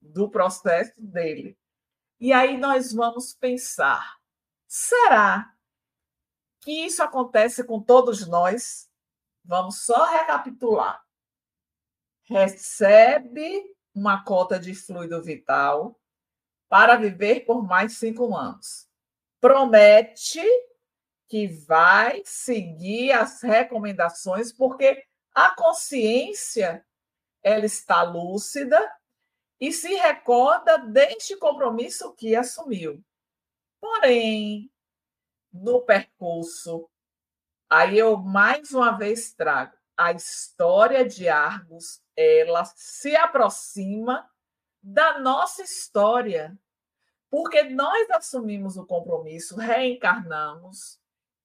do 0.00 0.28
processo 0.28 1.00
dele. 1.00 1.58
E 2.18 2.32
aí 2.32 2.56
nós 2.56 2.92
vamos 2.92 3.32
pensar: 3.32 4.18
será 4.66 5.54
que 6.60 6.86
isso 6.86 7.02
acontece 7.02 7.64
com 7.64 7.80
todos 7.80 8.26
nós? 8.26 8.88
Vamos 9.44 9.82
só 9.82 10.04
recapitular. 10.04 11.04
Recebe 12.22 13.74
uma 13.94 14.24
cota 14.24 14.58
de 14.58 14.74
fluido 14.74 15.20
vital 15.22 16.00
para 16.68 16.96
viver 16.96 17.40
por 17.40 17.66
mais 17.66 17.98
cinco 17.98 18.34
anos. 18.34 18.88
Promete 19.40 20.40
que 21.32 21.46
vai 21.46 22.20
seguir 22.26 23.10
as 23.12 23.40
recomendações, 23.40 24.52
porque 24.52 25.02
a 25.34 25.54
consciência 25.54 26.86
ela 27.42 27.64
está 27.64 28.02
lúcida 28.02 28.78
e 29.58 29.72
se 29.72 29.94
recorda 29.94 30.76
deste 30.76 31.34
compromisso 31.38 32.12
que 32.12 32.36
assumiu. 32.36 33.02
Porém, 33.80 34.70
no 35.50 35.80
percurso, 35.80 36.86
aí 37.70 37.96
eu 37.96 38.18
mais 38.18 38.72
uma 38.72 38.90
vez 38.98 39.32
trago, 39.32 39.74
a 39.96 40.12
história 40.12 41.02
de 41.02 41.30
Argos 41.30 42.02
ela 42.14 42.66
se 42.76 43.16
aproxima 43.16 44.30
da 44.82 45.18
nossa 45.18 45.62
história, 45.62 46.54
porque 47.30 47.62
nós 47.62 48.10
assumimos 48.10 48.76
o 48.76 48.84
compromisso, 48.84 49.56
reencarnamos 49.56 51.00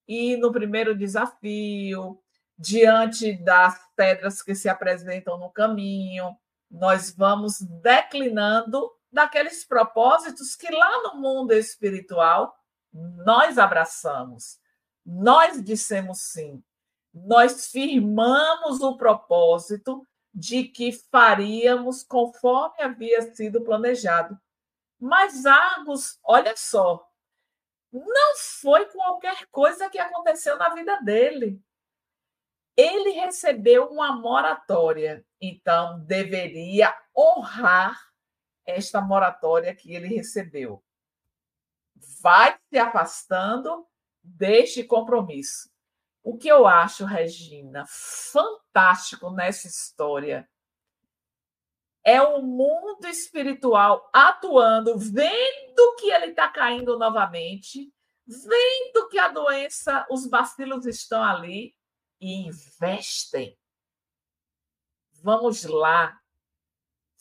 e 0.08 0.38
no 0.38 0.52
primeiro 0.52 0.98
desafio, 0.98 2.20
diante 2.58 3.34
das 3.44 3.80
pedras 3.96 4.42
que 4.42 4.56
se 4.56 4.70
apresentam 4.70 5.38
no 5.38 5.52
caminho, 5.52 6.36
nós 6.70 7.12
vamos 7.12 7.60
declinando 7.82 8.92
daqueles 9.12 9.66
propósitos 9.66 10.56
que 10.56 10.72
lá 10.72 11.04
no 11.04 11.22
mundo 11.22 11.52
espiritual 11.54 12.56
nós 12.92 13.58
abraçamos, 13.58 14.60
nós 15.06 15.64
dissemos 15.64 16.22
sim, 16.22 16.64
nós 17.14 17.68
firmamos 17.68 18.82
o 18.82 18.98
propósito 18.98 20.06
de 20.34 20.66
que 20.66 20.92
faríamos 20.92 22.04
conforme 22.04 22.82
havia 22.82 23.34
sido 23.34 23.64
planejado. 23.64 24.38
Mas 25.00 25.46
Argos, 25.46 26.20
olha 26.24 26.54
só, 26.56 27.07
não 27.92 28.38
foi 28.38 28.86
qualquer 28.86 29.46
coisa 29.48 29.90
que 29.90 29.98
aconteceu 29.98 30.58
na 30.58 30.70
vida 30.70 31.00
dele. 31.02 31.62
Ele 32.76 33.12
recebeu 33.12 33.88
uma 33.88 34.16
moratória, 34.16 35.26
então 35.42 36.00
deveria 36.02 36.96
honrar 37.16 38.00
esta 38.66 39.02
moratória 39.02 39.74
que 39.74 39.94
ele 39.94 40.08
recebeu. 40.08 40.84
Vai 42.22 42.58
se 42.70 42.78
afastando 42.78 43.88
deste 44.22 44.84
compromisso. 44.84 45.72
O 46.22 46.38
que 46.38 46.50
eu 46.50 46.68
acho, 46.68 47.06
Regina, 47.06 47.86
fantástico 47.88 49.32
nessa 49.32 49.68
história 49.68 50.48
é 52.08 52.22
o 52.22 52.42
mundo 52.42 53.06
espiritual 53.06 54.10
atuando, 54.14 54.98
vendo 54.98 55.96
que 56.00 56.10
ele 56.10 56.28
está 56.28 56.48
caindo 56.48 56.98
novamente, 56.98 57.94
vendo 58.26 59.10
que 59.10 59.20
a 59.20 59.28
doença, 59.28 60.08
os 60.10 60.26
bacilos 60.26 60.86
estão 60.86 61.22
ali 61.22 61.76
e 62.22 62.48
investem. 62.48 63.60
Vamos 65.22 65.66
lá, 65.66 66.18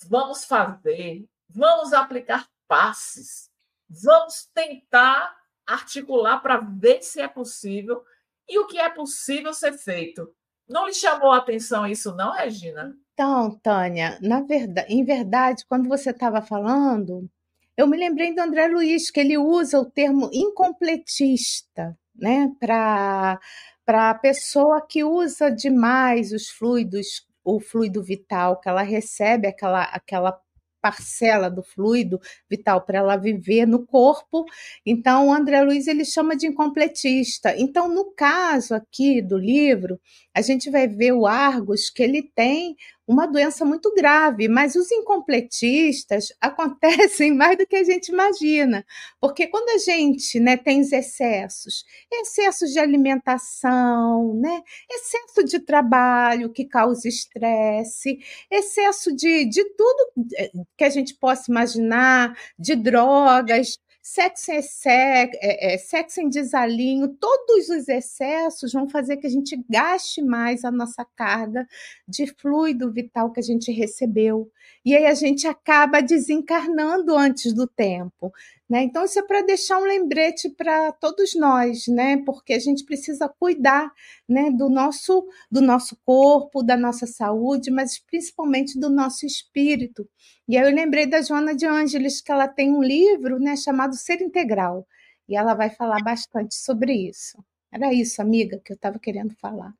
vamos 0.07 0.45
fazer, 0.45 1.28
vamos 1.49 1.93
aplicar 1.93 2.49
passes, 2.69 3.50
vamos 3.88 4.45
tentar 4.55 5.37
articular 5.66 6.38
para 6.38 6.59
ver 6.59 7.02
se 7.02 7.21
é 7.21 7.26
possível 7.26 8.05
e 8.49 8.57
o 8.61 8.69
que 8.69 8.78
é 8.78 8.88
possível 8.88 9.52
ser 9.52 9.73
feito. 9.73 10.33
Não 10.69 10.87
lhe 10.87 10.95
chamou 10.95 11.33
a 11.33 11.38
atenção 11.38 11.85
isso, 11.85 12.14
não, 12.14 12.31
Regina? 12.31 12.97
Então, 13.18 13.58
Tânia, 13.62 14.18
na 14.20 14.42
verdade, 14.42 14.92
em 14.92 15.02
verdade, 15.02 15.64
quando 15.66 15.88
você 15.88 16.11
estava 16.11 16.42
falando, 16.42 17.26
eu 17.75 17.87
me 17.87 17.96
lembrei 17.96 18.35
do 18.35 18.42
André 18.42 18.66
Luiz, 18.68 19.11
que 19.11 19.18
ele 19.18 19.38
usa 19.38 19.80
o 19.80 19.90
termo 19.90 20.28
incompletista, 20.35 21.99
né, 22.14 22.52
para 22.61 23.40
a 23.88 24.14
pessoa 24.16 24.87
que 24.87 25.02
usa 25.02 25.50
demais 25.50 26.30
os 26.30 26.50
fluidos, 26.50 27.26
o 27.42 27.58
fluido 27.58 28.02
vital, 28.04 28.61
que 28.61 28.68
ela 28.68 28.82
recebe 28.82 29.49
aquela, 29.49 29.85
aquela 29.85 30.38
parcela 30.78 31.50
do 31.50 31.62
fluido 31.64 32.20
vital 32.49 32.80
para 32.82 32.99
ela 32.99 33.16
viver 33.16 33.66
no 33.66 33.85
corpo. 33.85 34.44
Então, 34.85 35.28
o 35.28 35.32
André 35.32 35.62
Luiz 35.62 35.88
ele 35.88 36.04
chama 36.04 36.37
de 36.37 36.46
incompletista. 36.46 37.56
Então, 37.56 37.88
no 37.88 38.12
caso 38.12 38.75
aqui 38.75 39.20
do 39.20 39.37
livro, 39.37 39.99
a 40.35 40.40
gente 40.42 40.70
vai 40.70 40.87
ver 40.87 41.12
o 41.12 41.26
Argos 41.26 41.90
que 41.90 42.02
ele 42.02 42.23
tem 42.23 42.76
uma 43.06 43.26
doença 43.26 43.64
muito 43.64 43.94
grave, 43.94 44.48
mas 44.48 44.75
os 44.75 44.90
incompletistas 44.90 46.28
acontecem 46.40 47.34
mais 47.34 47.56
do 47.56 47.66
que 47.66 47.76
a 47.76 47.84
gente 47.84 48.08
imagina, 48.08 48.84
porque 49.21 49.47
quando 49.47 49.69
a 49.71 49.78
gente 49.78 50.40
né, 50.40 50.56
tem 50.56 50.80
os 50.80 50.92
excessos, 50.92 51.84
excessos 52.12 52.71
de 52.73 52.78
alimentação, 52.78 54.34
né, 54.34 54.62
excesso 54.90 55.45
de 55.45 55.60
trabalho 55.60 56.52
que 56.52 56.64
causa 56.64 57.08
estresse, 57.08 58.19
excesso 58.50 59.14
de, 59.14 59.45
de 59.45 59.64
tudo 59.76 60.12
eh, 60.38 60.50
que 60.76 60.84
a 60.84 60.90
gente 60.90 61.14
possa 61.14 61.50
imaginar, 61.50 62.36
de 62.58 62.75
drogas, 62.75 63.78
sexo 64.06 64.52
em, 64.52 64.60
é, 64.88 65.75
é, 65.75 65.78
sexo 65.78 66.21
em 66.21 66.28
desalinho, 66.28 67.08
todos 67.08 67.69
os 67.69 67.88
excessos 67.88 68.73
vão 68.73 68.88
fazer 68.88 69.16
que 69.16 69.26
a 69.26 69.30
gente 69.30 69.60
gaste 69.69 70.23
mais 70.23 70.64
a 70.64 70.71
nossa 70.71 71.04
carga 71.16 71.66
de 72.06 72.25
fluido 72.25 72.92
vital 72.92 73.32
que 73.32 73.40
a 73.40 73.42
gente 73.42 73.73
recebeu. 73.73 74.49
E 74.84 74.95
aí 74.95 75.06
a 75.06 75.14
gente 75.14 75.49
acaba 75.49 76.00
desencarnando 76.00 77.16
antes 77.16 77.52
do 77.52 77.66
tempo. 77.66 78.32
Né? 78.69 78.83
Então, 78.83 79.05
isso 79.05 79.19
é 79.19 79.23
para 79.23 79.43
deixar 79.43 79.79
um 79.79 79.85
lembrete 79.85 80.50
para 80.50 80.91
todos 80.93 81.37
nós, 81.37 81.87
né? 81.87 82.17
porque 82.25 82.52
a 82.52 82.59
gente 82.59 82.85
precisa 82.85 83.29
cuidar 83.29 83.93
né, 84.29 84.50
do, 84.50 84.69
nosso, 84.69 85.25
do 85.50 85.61
nosso 85.61 85.97
corpo, 86.05 86.65
da 86.65 86.76
nossa 86.76 87.07
saúde, 87.07 87.71
mas 87.71 87.99
principalmente 87.99 88.79
do 88.79 88.91
nosso 88.91 89.25
espírito. 89.25 90.09
E 90.49 90.57
aí 90.57 90.69
eu 90.69 90.75
lembrei 90.75 91.07
da 91.07 91.23
Joana 91.23 91.55
de 91.55 91.65
Ângeles, 91.65 92.21
que 92.21 92.33
ela 92.33 92.49
tem 92.49 92.73
um 92.73 92.83
livro 92.83 93.39
né, 93.39 93.57
chamado 93.57 93.95
Ser 93.95 94.21
Integral, 94.21 94.87
e 95.29 95.37
ela 95.37 95.55
vai 95.55 95.71
falar 95.71 96.02
bastante 96.02 96.57
sobre 96.57 96.93
isso. 96.93 97.39
Era 97.73 97.93
isso, 97.93 98.21
amiga, 98.21 98.61
que 98.65 98.73
eu 98.73 98.76
estava 98.76 98.99
querendo 98.99 99.35
falar. 99.37 99.73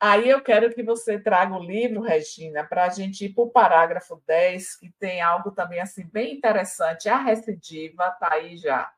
Aí 0.00 0.28
eu 0.28 0.40
quero 0.40 0.72
que 0.72 0.82
você 0.82 1.18
traga 1.18 1.56
o 1.56 1.62
livro, 1.62 2.00
Regina, 2.00 2.64
para 2.64 2.84
a 2.84 2.88
gente 2.88 3.24
ir 3.24 3.34
para 3.34 3.42
o 3.42 3.50
parágrafo 3.50 4.22
10, 4.26 4.76
que 4.76 4.92
tem 4.92 5.20
algo 5.20 5.50
também 5.50 5.80
assim 5.80 6.06
bem 6.06 6.36
interessante. 6.36 7.08
A 7.08 7.18
recidiva 7.18 8.06
está 8.06 8.34
aí 8.34 8.56
já. 8.56 8.92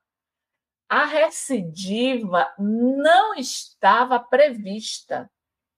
A 0.86 1.06
recidiva 1.06 2.52
não 2.58 3.34
estava 3.34 4.18
prevista, 4.20 5.30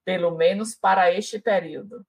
pelo 0.04 0.32
menos 0.32 0.74
para 0.74 1.12
este 1.12 1.38
período. 1.38 2.04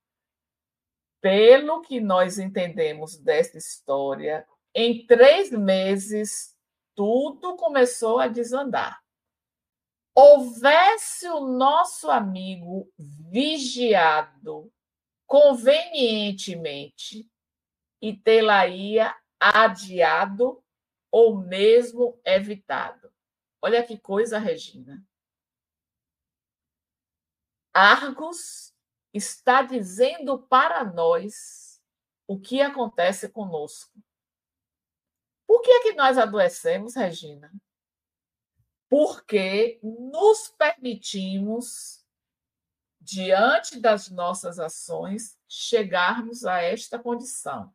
Pelo 1.22 1.82
que 1.82 2.00
nós 2.00 2.40
entendemos 2.40 3.16
dessa 3.18 3.60
história, 3.60 4.48
em 4.74 5.06
três 5.06 5.52
meses, 5.52 6.58
tudo 6.96 7.56
começou 7.58 8.20
a 8.20 8.28
desandar 8.28 9.03
houvesse 10.16 11.28
o 11.28 11.42
nosso 11.42 12.10
amigo 12.10 12.92
vigiado 12.98 14.72
convenientemente 15.26 17.30
e 18.02 18.16
tê-la-ia 18.16 19.16
adiado 19.40 20.64
ou 21.12 21.38
mesmo 21.38 22.20
evitado. 22.24 23.12
Olha 23.62 23.84
que 23.84 23.98
coisa, 23.98 24.38
Regina. 24.38 25.04
Argos 27.74 28.74
está 29.14 29.64
dizendo 29.64 30.38
para 30.38 30.84
nós 30.84 31.82
o 32.28 32.40
que 32.40 32.62
acontece 32.62 33.30
conosco. 33.30 33.98
Por 35.48 35.62
que 35.62 35.72
é 35.72 35.84
que 35.84 35.94
nós 35.94 36.18
adoecemos, 36.18 36.96
Regina? 36.96 37.52
Porque 38.94 39.80
nos 39.82 40.50
permitimos, 40.50 42.06
diante 43.02 43.80
das 43.80 44.08
nossas 44.12 44.60
ações, 44.60 45.36
chegarmos 45.50 46.46
a 46.46 46.62
esta 46.62 47.00
condição. 47.00 47.74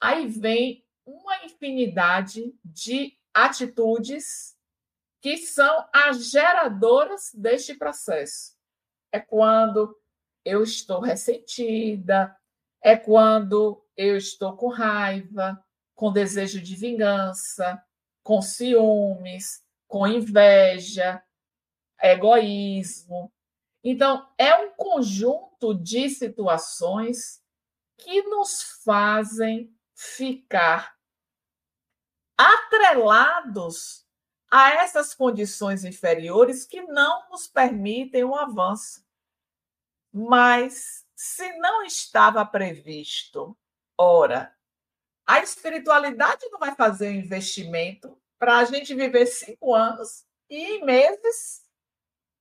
Aí 0.00 0.26
vem 0.26 0.86
uma 1.04 1.44
infinidade 1.44 2.58
de 2.64 3.14
atitudes 3.34 4.56
que 5.20 5.36
são 5.36 5.86
as 5.92 6.30
geradoras 6.30 7.30
deste 7.34 7.74
processo. 7.74 8.56
É 9.12 9.20
quando 9.20 9.94
eu 10.46 10.62
estou 10.62 11.00
ressentida, 11.00 12.34
é 12.82 12.96
quando 12.96 13.86
eu 13.94 14.16
estou 14.16 14.56
com 14.56 14.68
raiva, 14.68 15.62
com 15.94 16.10
desejo 16.10 16.58
de 16.58 16.74
vingança, 16.74 17.84
com 18.22 18.40
ciúmes, 18.40 19.61
com 19.92 20.06
inveja, 20.06 21.22
egoísmo. 22.02 23.30
Então, 23.84 24.26
é 24.38 24.54
um 24.54 24.70
conjunto 24.74 25.74
de 25.74 26.08
situações 26.08 27.44
que 27.98 28.22
nos 28.22 28.62
fazem 28.82 29.70
ficar 29.94 30.96
atrelados 32.38 34.06
a 34.50 34.70
essas 34.76 35.12
condições 35.12 35.84
inferiores 35.84 36.64
que 36.64 36.80
não 36.84 37.28
nos 37.28 37.46
permitem 37.46 38.24
o 38.24 38.34
avanço. 38.34 39.06
Mas, 40.10 41.06
se 41.14 41.52
não 41.58 41.82
estava 41.82 42.46
previsto, 42.46 43.54
ora, 43.98 44.56
a 45.26 45.40
espiritualidade 45.40 46.48
não 46.50 46.58
vai 46.58 46.74
fazer 46.74 47.10
um 47.10 47.20
investimento 47.20 48.21
para 48.42 48.58
a 48.58 48.64
gente 48.64 48.92
viver 48.92 49.24
cinco 49.26 49.72
anos 49.72 50.26
e 50.50 50.56
em 50.56 50.84
meses 50.84 51.64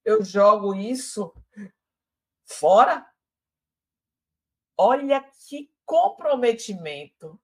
eu 0.03 0.25
jogo 0.25 0.73
isso 0.73 1.31
fora. 2.43 3.05
olha 4.75 5.23
que 5.47 5.71
comprometimento 5.85 7.39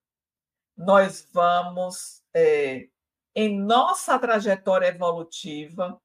nós 0.75 1.29
vamos, 1.31 2.23
é, 2.33 2.89
em 3.35 3.59
nossa 3.59 4.17
trajetória 4.17 4.87
evolutiva, 4.87 6.01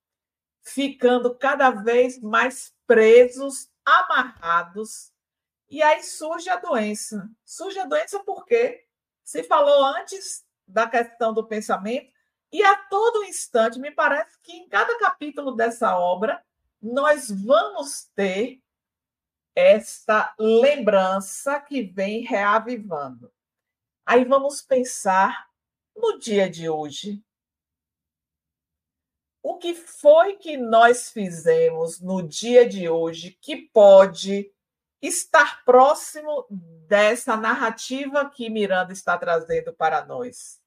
ficando 0.60 1.34
cada 1.34 1.70
vez 1.70 2.20
mais 2.20 2.76
presos, 2.86 3.70
amarrados, 3.82 5.10
e 5.70 5.82
aí 5.82 6.02
surge 6.02 6.50
a 6.50 6.56
doença. 6.56 7.30
Surge 7.46 7.78
a 7.78 7.86
doença 7.86 8.22
porque 8.24 8.86
se 9.24 9.42
falou 9.42 9.86
antes 9.86 10.44
da 10.68 10.86
questão 10.86 11.32
do 11.32 11.46
pensamento, 11.46 12.11
e 12.52 12.62
a 12.62 12.76
todo 12.76 13.24
instante, 13.24 13.78
me 13.78 13.90
parece 13.90 14.38
que 14.42 14.52
em 14.52 14.68
cada 14.68 14.98
capítulo 14.98 15.52
dessa 15.52 15.96
obra, 15.96 16.44
nós 16.80 17.30
vamos 17.30 18.10
ter 18.14 18.60
esta 19.54 20.34
lembrança 20.38 21.58
que 21.60 21.82
vem 21.82 22.22
reavivando. 22.22 23.32
Aí 24.04 24.24
vamos 24.24 24.60
pensar 24.60 25.48
no 25.96 26.18
dia 26.18 26.50
de 26.50 26.68
hoje. 26.68 27.22
O 29.42 29.56
que 29.56 29.74
foi 29.74 30.36
que 30.36 30.56
nós 30.56 31.10
fizemos 31.10 32.00
no 32.00 32.22
dia 32.22 32.68
de 32.68 32.88
hoje 32.88 33.36
que 33.40 33.56
pode 33.56 34.52
estar 35.00 35.64
próximo 35.64 36.46
dessa 36.86 37.36
narrativa 37.36 38.28
que 38.30 38.48
Miranda 38.48 38.92
está 38.92 39.18
trazendo 39.18 39.72
para 39.72 40.04
nós? 40.04 40.61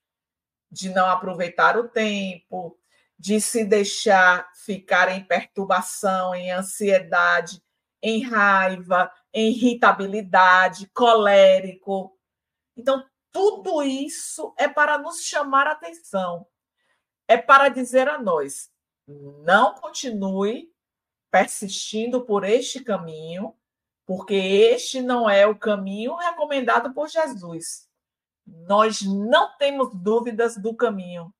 De 0.75 0.89
não 0.89 1.07
aproveitar 1.07 1.77
o 1.77 1.87
tempo, 1.87 2.77
de 3.17 3.39
se 3.39 3.63
deixar 3.63 4.51
ficar 4.53 5.09
em 5.09 5.23
perturbação, 5.23 6.35
em 6.35 6.51
ansiedade, 6.51 7.63
em 8.01 8.21
raiva, 8.21 9.09
em 9.33 9.51
irritabilidade, 9.51 10.89
colérico. 10.93 12.19
Então, 12.75 13.05
tudo 13.31 13.81
isso 13.83 14.53
é 14.57 14.67
para 14.67 14.97
nos 14.97 15.23
chamar 15.23 15.65
a 15.65 15.71
atenção. 15.71 16.45
É 17.25 17.37
para 17.37 17.69
dizer 17.69 18.09
a 18.09 18.19
nós: 18.19 18.69
não 19.07 19.75
continue 19.75 20.69
persistindo 21.31 22.25
por 22.25 22.43
este 22.43 22.83
caminho, 22.83 23.55
porque 24.05 24.35
este 24.35 25.01
não 25.01 25.29
é 25.29 25.47
o 25.47 25.57
caminho 25.57 26.15
recomendado 26.15 26.93
por 26.93 27.07
Jesus. 27.07 27.89
Nós 28.45 29.01
não 29.01 29.57
temos 29.57 29.89
dúvidas 29.93 30.57
do 30.57 30.75
caminho. 30.75 31.33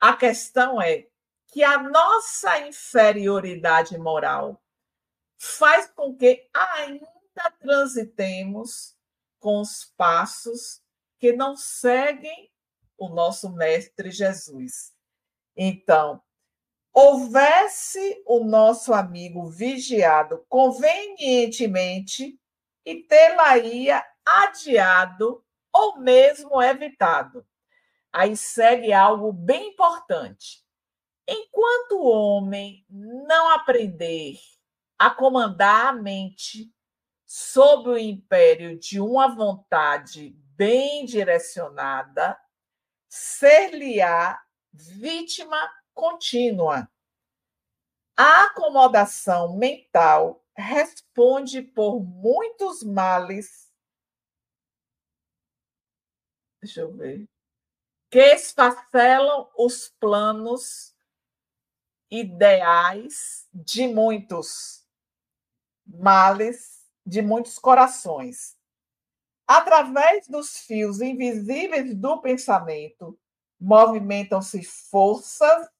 A 0.00 0.16
questão 0.16 0.80
é 0.80 1.06
que 1.48 1.62
a 1.62 1.82
nossa 1.82 2.60
inferioridade 2.60 3.98
moral 3.98 4.62
faz 5.38 5.90
com 5.90 6.16
que 6.16 6.48
ainda 6.52 7.06
transitemos 7.60 8.96
com 9.38 9.60
os 9.60 9.84
passos 9.96 10.82
que 11.18 11.32
não 11.32 11.56
seguem 11.56 12.50
o 12.96 13.08
nosso 13.08 13.50
Mestre 13.50 14.10
Jesus. 14.10 14.92
Então, 15.56 16.22
houvesse 16.92 18.22
o 18.26 18.44
nosso 18.44 18.92
amigo 18.92 19.48
vigiado 19.48 20.44
convenientemente 20.48 22.38
e 22.84 23.02
tê-la-ia 23.04 24.04
adiado 24.24 25.44
ou 25.78 25.98
mesmo 25.98 26.60
evitado. 26.60 27.46
Aí 28.12 28.36
segue 28.36 28.92
algo 28.92 29.32
bem 29.32 29.70
importante. 29.70 30.64
Enquanto 31.26 31.92
o 31.92 32.06
homem 32.06 32.84
não 32.88 33.50
aprender 33.50 34.38
a 34.98 35.10
comandar 35.10 35.86
a 35.88 35.92
mente 35.92 36.72
sob 37.24 37.90
o 37.90 37.98
império 37.98 38.78
de 38.78 38.98
uma 39.00 39.28
vontade 39.28 40.30
bem 40.56 41.04
direcionada, 41.04 42.36
ser-lhe-á 43.08 44.40
vítima 44.72 45.70
contínua. 45.94 46.90
A 48.16 48.46
acomodação 48.46 49.56
mental 49.56 50.44
responde 50.56 51.62
por 51.62 52.00
muitos 52.00 52.82
males. 52.82 53.67
Deixa 56.68 56.82
eu 56.82 56.92
ver. 56.92 57.26
Que 58.10 58.34
esfacelam 58.34 59.48
os 59.56 59.88
planos 59.98 60.94
ideais 62.10 63.48
de 63.54 63.88
muitos 63.88 64.86
males 65.86 66.86
de 67.06 67.22
muitos 67.22 67.58
corações. 67.58 68.54
Através 69.46 70.28
dos 70.28 70.58
fios 70.58 71.00
invisíveis 71.00 71.94
do 71.94 72.20
pensamento, 72.20 73.18
movimentam-se 73.58 74.62
forças 74.62 75.70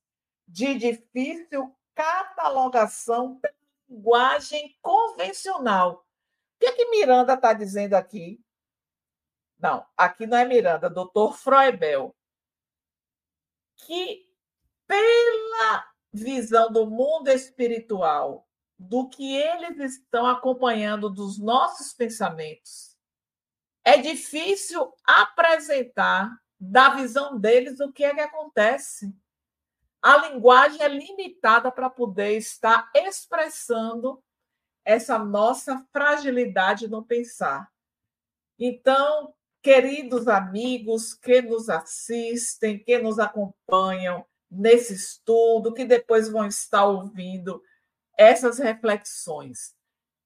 de 0.47 0.75
difícil 0.75 1.77
catalogação 1.95 3.39
pela 3.41 3.55
linguagem 3.91 4.75
convencional. 4.81 6.07
O 6.57 6.61
que, 6.61 6.67
é 6.67 6.73
que 6.73 6.89
Miranda 6.89 7.35
está 7.35 7.53
dizendo 7.53 7.93
aqui? 7.93 8.43
Não, 9.59 9.85
aqui 9.97 10.27
não 10.27 10.39
é 10.39 10.45
Miranda, 10.45 10.89
doutor 10.89 11.37
Froebel. 11.37 12.15
Que 13.77 14.29
pela 14.87 15.85
visão 16.13 16.73
do 16.73 16.87
mundo 16.87 17.29
espiritual 17.29 18.49
do 18.79 19.09
que 19.09 19.37
eles 19.37 19.79
estão 19.95 20.27
acompanhando 20.27 21.11
dos 21.11 21.39
nossos 21.39 21.93
pensamentos. 21.93 22.97
É 23.85 23.99
difícil 23.99 24.93
apresentar 25.05 26.31
da 26.61 26.91
visão 26.91 27.39
deles 27.39 27.81
o 27.81 27.93
que 27.93 28.05
é 28.05 28.15
que 28.15 28.21
acontece. 28.21 29.13
A 30.01 30.29
linguagem 30.29 30.81
é 30.81 30.89
limitada 30.89 31.73
para 31.73 31.91
poder 31.91 32.37
estar 32.37 32.91
expressando 32.95 34.23
essa 34.85 35.19
nossa 35.19 35.85
fragilidade 35.93 36.89
no 36.89 37.05
pensar. 37.05 37.71
Então, 38.59 39.35
queridos 39.63 40.29
amigos 40.29 41.15
que 41.15 41.43
nos 41.43 41.69
assistem, 41.69 42.79
que 42.83 42.99
nos 42.99 43.19
acompanham 43.19 44.25
nesse 44.51 44.95
estudo, 44.95 45.75
que 45.75 45.85
depois 45.85 46.29
vão 46.29 46.47
estar 46.47 46.87
ouvindo 46.87 47.63
essas 48.17 48.59
reflexões. 48.59 49.75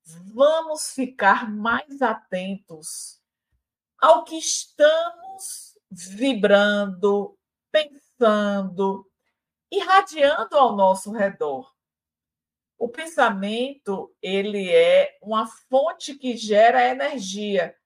Vamos 0.04 0.92
ficar 0.92 1.50
mais 1.50 2.00
atentos 2.02 3.20
ao 3.98 4.24
que 4.24 4.36
estamos 4.36 5.78
vibrando, 5.90 7.38
pensando, 7.70 9.08
irradiando 9.70 10.56
ao 10.56 10.74
nosso 10.74 11.12
redor. 11.12 11.72
O 12.78 12.88
pensamento, 12.88 14.12
ele 14.20 14.68
é 14.70 15.16
uma 15.22 15.46
fonte 15.46 16.16
que 16.16 16.36
gera 16.36 16.88
energia, 16.88 17.76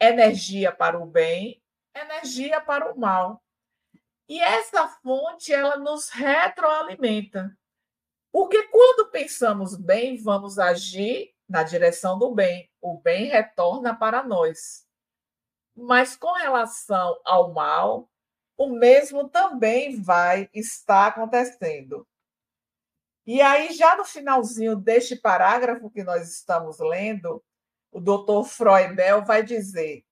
energia 0.00 0.72
para 0.72 0.98
o 0.98 1.06
bem, 1.06 1.62
energia 1.94 2.60
para 2.60 2.92
o 2.92 2.98
mal. 2.98 3.42
E 4.28 4.40
essa 4.40 4.88
fonte, 5.02 5.52
ela 5.52 5.76
nos 5.76 6.08
retroalimenta. 6.08 7.56
Porque 8.32 8.62
quando 8.68 9.10
pensamos 9.10 9.76
bem, 9.76 10.16
vamos 10.16 10.58
agir 10.58 11.34
na 11.48 11.64
direção 11.64 12.18
do 12.18 12.32
bem. 12.32 12.70
O 12.80 13.00
bem 13.00 13.26
retorna 13.26 13.94
para 13.94 14.22
nós. 14.22 14.86
Mas 15.76 16.16
com 16.16 16.32
relação 16.32 17.20
ao 17.24 17.52
mal, 17.52 18.08
o 18.56 18.68
mesmo 18.68 19.28
também 19.28 20.00
vai 20.00 20.48
estar 20.54 21.08
acontecendo. 21.08 22.06
E 23.26 23.40
aí, 23.40 23.72
já 23.72 23.96
no 23.96 24.04
finalzinho 24.04 24.76
deste 24.76 25.16
parágrafo 25.16 25.90
que 25.90 26.02
nós 26.02 26.28
estamos 26.30 26.78
lendo, 26.78 27.42
o 27.90 28.00
doutor 28.00 28.44
Freubel 28.44 29.24
vai 29.24 29.42
dizer: 29.42 30.04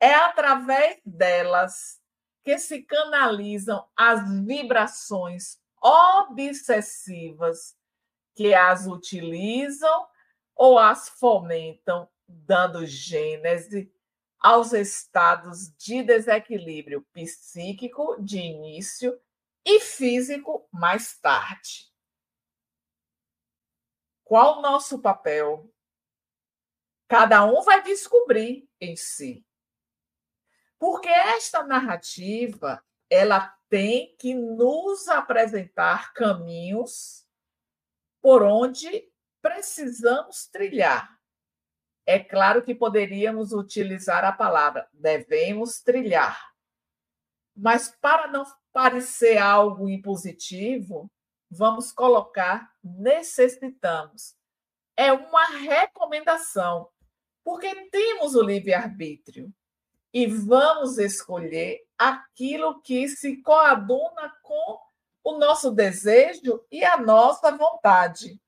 é 0.00 0.14
através 0.14 1.00
delas 1.04 2.00
que 2.42 2.58
se 2.58 2.82
canalizam 2.82 3.86
as 3.96 4.20
vibrações 4.44 5.58
obsessivas 5.80 7.76
que 8.34 8.52
as 8.52 8.86
utilizam 8.86 10.06
ou 10.54 10.78
as 10.78 11.08
fomentam, 11.08 12.08
dando 12.26 12.86
gênese 12.86 13.92
aos 14.38 14.72
estados 14.72 15.74
de 15.76 16.02
desequilíbrio 16.02 17.02
psíquico 17.12 18.16
de 18.20 18.38
início 18.38 19.18
e 19.64 19.80
físico 19.80 20.68
mais 20.70 21.18
tarde. 21.18 21.90
Qual 24.22 24.58
o 24.58 24.62
nosso 24.62 25.00
papel? 25.00 25.73
Cada 27.08 27.44
um 27.44 27.62
vai 27.62 27.82
descobrir 27.82 28.68
em 28.80 28.96
si. 28.96 29.44
Porque 30.78 31.08
esta 31.08 31.62
narrativa, 31.62 32.82
ela 33.08 33.54
tem 33.68 34.14
que 34.18 34.34
nos 34.34 35.08
apresentar 35.08 36.12
caminhos 36.12 37.26
por 38.20 38.42
onde 38.42 39.10
precisamos 39.42 40.46
trilhar. 40.46 41.18
é 42.06 42.18
claro 42.18 42.62
que 42.62 42.74
poderíamos 42.74 43.52
utilizar 43.52 44.24
a 44.24 44.32
palavra 44.32 44.88
devemos 44.92 45.80
trilhar. 45.80 46.52
Mas 47.56 47.88
para 48.00 48.26
não 48.26 48.44
parecer 48.72 49.38
algo 49.38 49.88
impositivo, 49.88 51.10
vamos 51.50 51.92
colocar 51.92 52.70
necessitamos. 52.82 54.34
É 54.96 55.12
uma 55.12 55.46
recomendação, 55.46 56.88
porque 57.44 57.88
temos 57.90 58.34
o 58.34 58.42
livre-arbítrio 58.42 59.52
e 60.12 60.26
vamos 60.26 60.96
escolher 60.96 61.86
aquilo 61.98 62.80
que 62.80 63.06
se 63.08 63.36
coaduna 63.42 64.34
com 64.42 64.80
o 65.22 65.38
nosso 65.38 65.70
desejo 65.70 66.64
e 66.70 66.84
a 66.84 66.96
nossa 66.96 67.54
vontade. 67.56 68.40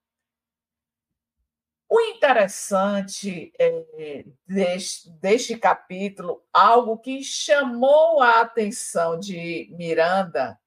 O 1.88 2.00
interessante 2.00 3.52
é, 3.58 4.24
deste, 4.46 5.08
deste 5.10 5.56
capítulo, 5.56 6.44
algo 6.52 6.98
que 6.98 7.22
chamou 7.22 8.20
a 8.20 8.40
atenção 8.40 9.18
de 9.18 9.68
Miranda, 9.76 10.58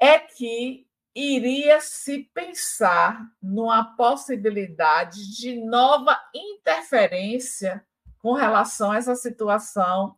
é 0.00 0.18
que 0.18 0.87
iria 1.18 1.80
se 1.80 2.30
pensar 2.32 3.28
numa 3.42 3.96
possibilidade 3.96 5.36
de 5.36 5.56
nova 5.56 6.16
interferência 6.32 7.84
com 8.18 8.34
relação 8.34 8.92
a 8.92 8.98
essa 8.98 9.16
situação 9.16 10.16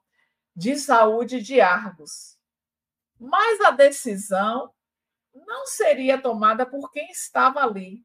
de 0.54 0.76
saúde 0.76 1.40
de 1.40 1.58
Argos. 1.58 2.38
Mas 3.18 3.60
a 3.62 3.70
decisão 3.70 4.74
não 5.32 5.66
seria 5.66 6.20
tomada 6.20 6.66
por 6.66 6.90
quem 6.90 7.10
estava 7.10 7.60
ali, 7.60 8.04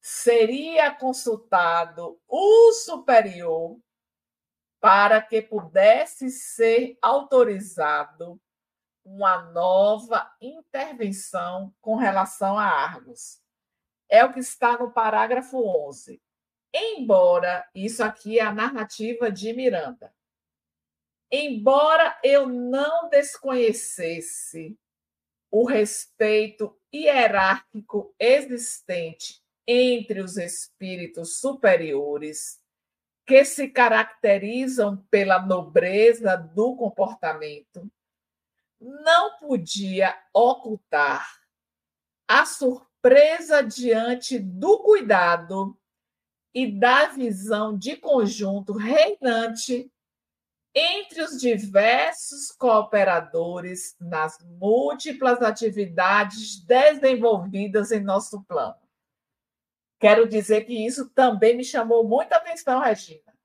seria 0.00 0.94
consultado 0.94 2.20
o 2.28 2.72
superior 2.72 3.76
para 4.78 5.20
que 5.20 5.42
pudesse 5.42 6.30
ser 6.30 6.96
autorizado 7.02 8.40
uma 9.04 9.42
nova 9.50 10.30
intervenção 10.40 11.74
com 11.80 11.96
relação 11.96 12.58
a 12.58 12.64
Argos. 12.64 13.40
É 14.08 14.24
o 14.24 14.32
que 14.32 14.40
está 14.40 14.78
no 14.78 14.92
parágrafo 14.92 15.58
11. 15.88 16.20
Embora, 16.72 17.68
isso 17.74 18.02
aqui 18.02 18.38
é 18.38 18.42
a 18.42 18.52
narrativa 18.52 19.30
de 19.30 19.52
Miranda, 19.52 20.14
embora 21.30 22.18
eu 22.22 22.48
não 22.48 23.08
desconhecesse 23.08 24.78
o 25.50 25.64
respeito 25.64 26.76
hierárquico 26.94 28.14
existente 28.18 29.42
entre 29.66 30.20
os 30.20 30.36
espíritos 30.36 31.38
superiores, 31.40 32.60
que 33.26 33.44
se 33.44 33.68
caracterizam 33.68 34.96
pela 35.10 35.40
nobreza 35.40 36.36
do 36.36 36.76
comportamento, 36.76 37.88
não 38.80 39.36
podia 39.38 40.16
ocultar 40.32 41.40
a 42.26 42.46
surpresa 42.46 43.62
diante 43.62 44.38
do 44.38 44.78
cuidado 44.78 45.78
e 46.54 46.70
da 46.70 47.06
visão 47.06 47.76
de 47.76 47.96
conjunto 47.96 48.72
reinante 48.72 49.92
entre 50.74 51.22
os 51.22 51.40
diversos 51.40 52.52
cooperadores 52.52 53.96
nas 54.00 54.38
múltiplas 54.44 55.42
atividades 55.42 56.64
desenvolvidas 56.64 57.90
em 57.90 58.00
nosso 58.00 58.42
plano. 58.44 58.78
Quero 59.98 60.28
dizer 60.28 60.64
que 60.64 60.86
isso 60.86 61.10
também 61.10 61.56
me 61.56 61.64
chamou 61.64 62.04
muita 62.04 62.36
atenção, 62.36 62.80
Regina, 62.80 63.36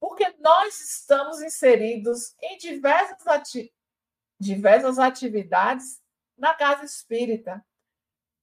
porque 0.00 0.34
nós 0.40 0.80
estamos 0.80 1.40
inseridos 1.42 2.34
em 2.42 2.56
diversas, 2.56 3.26
ati 3.26 3.72
diversas 4.38 4.98
atividades 4.98 6.00
na 6.36 6.54
casa 6.54 6.84
espírita. 6.84 7.64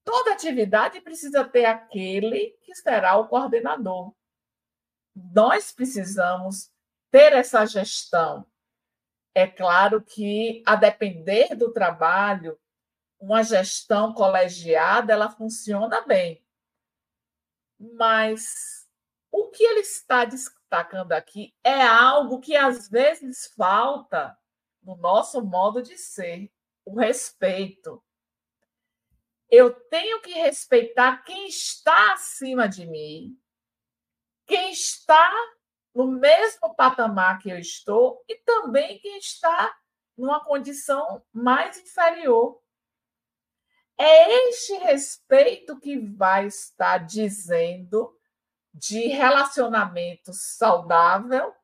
Toda 0.03 0.33
atividade 0.33 1.01
precisa 1.01 1.43
ter 1.43 1.65
aquele 1.65 2.51
que 2.61 2.75
será 2.75 3.17
o 3.17 3.27
coordenador. 3.27 4.13
Nós 5.15 5.71
precisamos 5.71 6.71
ter 7.09 7.33
essa 7.33 7.65
gestão. 7.65 8.45
É 9.33 9.47
claro 9.47 10.01
que, 10.01 10.61
a 10.65 10.75
depender 10.75 11.55
do 11.55 11.71
trabalho, 11.71 12.59
uma 13.19 13.43
gestão 13.43 14.13
colegiada 14.13 15.13
ela 15.13 15.29
funciona 15.29 16.01
bem. 16.01 16.45
Mas 17.79 18.87
o 19.31 19.49
que 19.49 19.63
ele 19.63 19.81
está 19.81 20.23
destacando 20.23 21.11
aqui 21.11 21.53
é 21.63 21.81
algo 21.81 22.39
que 22.39 22.55
às 22.55 22.87
vezes 22.89 23.47
falta 23.57 24.37
no 24.85 24.95
nosso 24.95 25.43
modo 25.43 25.81
de 25.81 25.97
ser, 25.97 26.51
o 26.85 26.97
respeito. 26.97 28.01
Eu 29.49 29.73
tenho 29.89 30.21
que 30.21 30.33
respeitar 30.33 31.23
quem 31.23 31.47
está 31.47 32.13
acima 32.13 32.69
de 32.69 32.85
mim, 32.85 33.37
quem 34.45 34.71
está 34.71 35.31
no 35.93 36.07
mesmo 36.07 36.75
patamar 36.75 37.39
que 37.39 37.49
eu 37.49 37.57
estou 37.57 38.23
e 38.27 38.35
também 38.35 38.99
quem 38.99 39.17
está 39.17 39.75
numa 40.15 40.43
condição 40.43 41.23
mais 41.33 41.77
inferior. 41.79 42.61
É 43.97 44.49
este 44.49 44.73
respeito 44.77 45.79
que 45.79 45.97
vai 45.97 46.47
estar 46.47 46.99
dizendo 46.99 48.15
de 48.73 49.07
relacionamento 49.07 50.33
saudável 50.33 51.55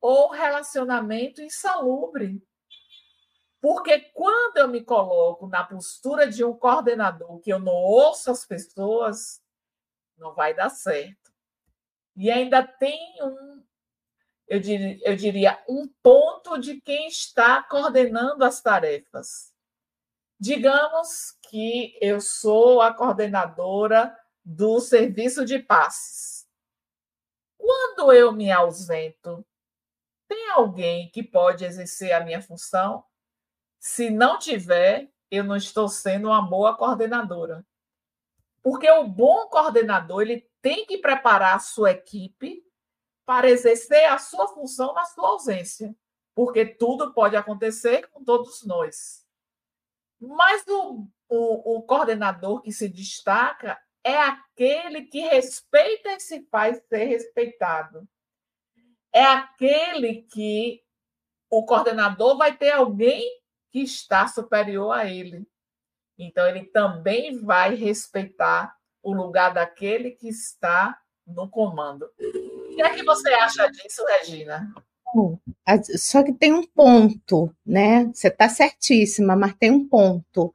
ou 0.00 0.30
relacionamento 0.30 1.40
insalubre. 1.40 2.42
Porque 3.66 3.98
quando 3.98 4.58
eu 4.58 4.68
me 4.68 4.80
coloco 4.80 5.48
na 5.48 5.64
postura 5.64 6.28
de 6.28 6.44
um 6.44 6.56
coordenador 6.56 7.40
que 7.40 7.52
eu 7.52 7.58
não 7.58 7.74
ouço 7.74 8.30
as 8.30 8.46
pessoas, 8.46 9.42
não 10.16 10.32
vai 10.32 10.54
dar 10.54 10.70
certo. 10.70 11.32
E 12.14 12.30
ainda 12.30 12.62
tem 12.64 12.96
um, 13.20 13.64
eu 14.46 14.60
diria, 14.60 15.00
eu 15.02 15.16
diria 15.16 15.64
um 15.68 15.88
ponto 16.00 16.58
de 16.58 16.80
quem 16.80 17.08
está 17.08 17.60
coordenando 17.60 18.44
as 18.44 18.62
tarefas. 18.62 19.52
Digamos 20.38 21.36
que 21.50 21.98
eu 22.00 22.20
sou 22.20 22.80
a 22.80 22.94
coordenadora 22.94 24.16
do 24.44 24.78
serviço 24.78 25.44
de 25.44 25.58
passes. 25.58 26.46
Quando 27.58 28.12
eu 28.12 28.30
me 28.30 28.48
ausento, 28.48 29.44
tem 30.28 30.50
alguém 30.52 31.10
que 31.10 31.24
pode 31.24 31.64
exercer 31.64 32.12
a 32.12 32.20
minha 32.20 32.40
função? 32.40 33.04
Se 33.86 34.10
não 34.10 34.36
tiver, 34.36 35.08
eu 35.30 35.44
não 35.44 35.54
estou 35.54 35.88
sendo 35.88 36.26
uma 36.26 36.42
boa 36.42 36.76
coordenadora. 36.76 37.64
Porque 38.60 38.90
o 38.90 39.06
bom 39.06 39.46
coordenador, 39.46 40.22
ele 40.22 40.50
tem 40.60 40.84
que 40.84 40.98
preparar 40.98 41.54
a 41.54 41.60
sua 41.60 41.92
equipe 41.92 42.64
para 43.24 43.48
exercer 43.48 44.06
a 44.06 44.18
sua 44.18 44.48
função 44.48 44.92
na 44.92 45.04
sua 45.04 45.28
ausência, 45.28 45.94
porque 46.34 46.66
tudo 46.66 47.14
pode 47.14 47.36
acontecer 47.36 48.08
com 48.08 48.24
todos 48.24 48.66
nós. 48.66 49.24
Mas 50.20 50.66
o, 50.66 51.06
o, 51.28 51.76
o 51.76 51.82
coordenador 51.82 52.62
que 52.62 52.72
se 52.72 52.88
destaca 52.88 53.80
é 54.02 54.16
aquele 54.16 55.02
que 55.02 55.20
respeita 55.20 56.10
e 56.10 56.18
se 56.18 56.44
faz 56.50 56.82
ser 56.88 57.04
respeitado. 57.04 58.04
É 59.12 59.22
aquele 59.22 60.22
que 60.22 60.82
o 61.48 61.64
coordenador 61.64 62.36
vai 62.36 62.56
ter 62.56 62.72
alguém 62.72 63.45
que 63.76 63.82
está 63.82 64.26
superior 64.26 64.90
a 64.90 65.04
ele. 65.04 65.46
Então, 66.18 66.46
ele 66.46 66.64
também 66.64 67.38
vai 67.44 67.74
respeitar 67.74 68.74
o 69.02 69.12
lugar 69.12 69.52
daquele 69.52 70.12
que 70.12 70.28
está 70.30 70.98
no 71.26 71.46
comando. 71.50 72.06
O 72.18 72.74
que 72.74 72.80
é 72.80 72.94
que 72.94 73.02
você 73.02 73.28
acha 73.34 73.70
disso, 73.70 74.02
Regina? 74.06 74.72
Só 75.98 76.22
que 76.22 76.32
tem 76.32 76.54
um 76.54 76.66
ponto, 76.66 77.54
né? 77.66 78.06
Você 78.06 78.28
está 78.28 78.48
certíssima, 78.48 79.36
mas 79.36 79.54
tem 79.56 79.70
um 79.70 79.86
ponto. 79.86 80.54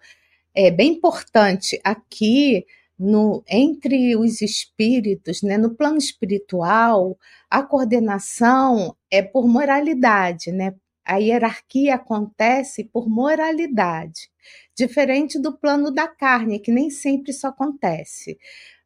É 0.55 0.71
bem 0.71 0.93
importante 0.93 1.79
aqui 1.83 2.65
no, 2.97 3.43
entre 3.47 4.15
os 4.15 4.41
espíritos, 4.41 5.43
né, 5.43 5.59
no 5.59 5.75
plano 5.75 5.97
espiritual, 5.97 7.17
a 7.49 7.61
coordenação 7.61 8.95
é 9.11 9.21
por 9.21 9.47
moralidade, 9.47 10.51
né? 10.51 10.73
A 11.05 11.17
hierarquia 11.17 11.95
acontece 11.95 12.83
por 12.85 13.09
moralidade, 13.09 14.29
diferente 14.75 15.39
do 15.39 15.57
plano 15.57 15.91
da 15.91 16.07
carne, 16.07 16.59
que 16.59 16.71
nem 16.71 16.89
sempre 16.89 17.31
isso 17.31 17.47
acontece. 17.47 18.37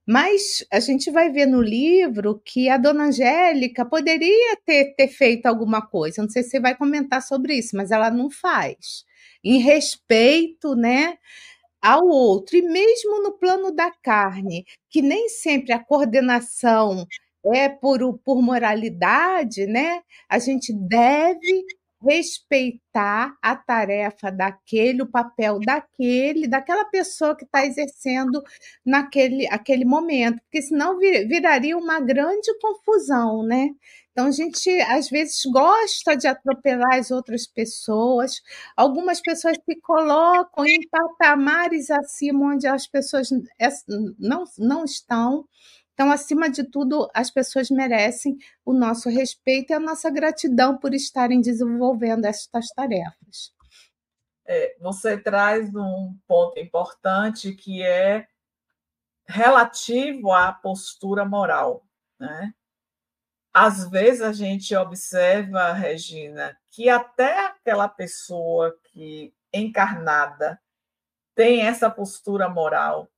Mas 0.08 0.66
a 0.72 0.80
gente 0.80 1.10
vai 1.12 1.32
ver 1.32 1.48
no 1.48 1.62
livro 1.62 2.40
que 2.46 2.70
a 2.70 2.78
dona 2.78 3.06
Angélica 3.06 3.84
poderia 3.86 4.56
ter, 4.66 4.96
ter 4.96 5.08
feito 5.08 5.48
alguma 5.48 5.82
coisa. 5.82 6.22
Não 6.22 6.30
sei 6.30 6.44
se 6.44 6.52
você 6.52 6.60
vai 6.60 6.76
comentar 6.76 7.22
sobre 7.24 7.56
isso, 7.56 7.76
mas 7.76 7.92
ela 7.92 8.12
não 8.12 8.30
faz. 8.30 9.04
Em 9.44 9.60
respeito, 9.60 10.76
né? 10.76 11.18
Ao 11.82 12.06
outro, 12.08 12.58
e 12.58 12.62
mesmo 12.64 13.22
no 13.24 13.34
plano 13.38 13.72
da 13.72 13.92
carne, 14.04 14.66
que 14.90 15.02
nem 15.02 15.30
sempre 15.30 15.72
a 15.74 15.84
coordenação 15.84 17.06
é 17.54 17.70
por, 17.70 18.18
por 18.20 18.42
moralidade, 18.42 19.68
né? 19.68 20.02
A 20.30 20.40
gente 20.40 20.74
deve 20.74 21.64
respeitar 22.06 23.36
a 23.42 23.56
tarefa 23.56 24.32
daquele, 24.32 25.02
o 25.02 25.10
papel 25.12 25.60
daquele, 25.60 26.48
daquela 26.48 26.86
pessoa 26.86 27.36
que 27.36 27.46
está 27.46 27.66
exercendo 27.66 28.44
naquele 28.86 29.48
aquele 29.48 29.86
momento, 29.86 30.40
porque 30.42 30.62
senão 30.62 30.98
vir, 31.00 31.28
viraria 31.28 31.78
uma 31.78 32.00
grande 32.00 32.54
confusão, 32.60 33.44
né? 33.44 33.70
Então 34.12 34.28
a 34.28 34.32
gente 34.32 34.70
às 34.84 35.10
vezes 35.10 35.42
gosta 35.52 36.16
de 36.16 36.26
atropelar 36.26 36.96
as 36.96 37.12
outras 37.12 37.46
pessoas. 37.46 38.42
Algumas 38.78 39.20
pessoas 39.22 39.58
se 39.58 39.76
colocam 39.82 40.66
em 40.66 40.88
patamares 40.90 41.92
acima 41.92 42.54
onde 42.54 42.66
as 42.66 42.88
pessoas 42.88 43.30
não, 44.18 44.46
não 44.58 44.86
estão. 44.86 45.46
Então, 45.96 46.12
acima 46.12 46.50
de 46.50 46.66
tudo, 46.66 47.10
as 47.14 47.32
pessoas 47.32 47.70
merecem 47.70 48.38
o 48.66 48.74
nosso 48.74 49.10
respeito 49.10 49.72
e 49.72 49.74
a 49.74 49.80
nossa 49.80 50.10
gratidão 50.12 50.78
por 50.78 50.94
estarem 50.94 51.40
desenvolvendo 51.40 52.26
estas 52.26 52.68
tarefas. 52.68 53.56
É, 54.46 54.76
você 54.78 55.18
traz 55.18 55.74
um 55.74 56.20
ponto 56.28 56.60
importante 56.60 57.54
que 57.54 57.82
é 57.82 58.28
relativo 59.26 60.34
à 60.34 60.52
postura 60.52 61.24
moral. 61.24 61.88
Né? 62.20 62.54
Às 63.54 63.90
vezes 63.90 64.22
a 64.22 64.34
gente 64.34 64.76
observa, 64.76 65.72
Regina, 65.72 66.58
que 66.72 66.90
até 66.90 67.48
aquela 67.48 67.88
pessoa 67.88 68.78
que 68.92 69.34
encarnada 69.54 70.62
tem 71.34 71.62
essa 71.62 71.90
postura 71.90 72.50
moral, 72.50 73.10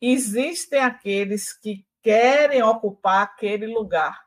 existem 0.00 0.80
aqueles 0.80 1.52
que 1.52 1.87
querem 2.02 2.62
ocupar 2.62 3.22
aquele 3.22 3.66
lugar. 3.66 4.26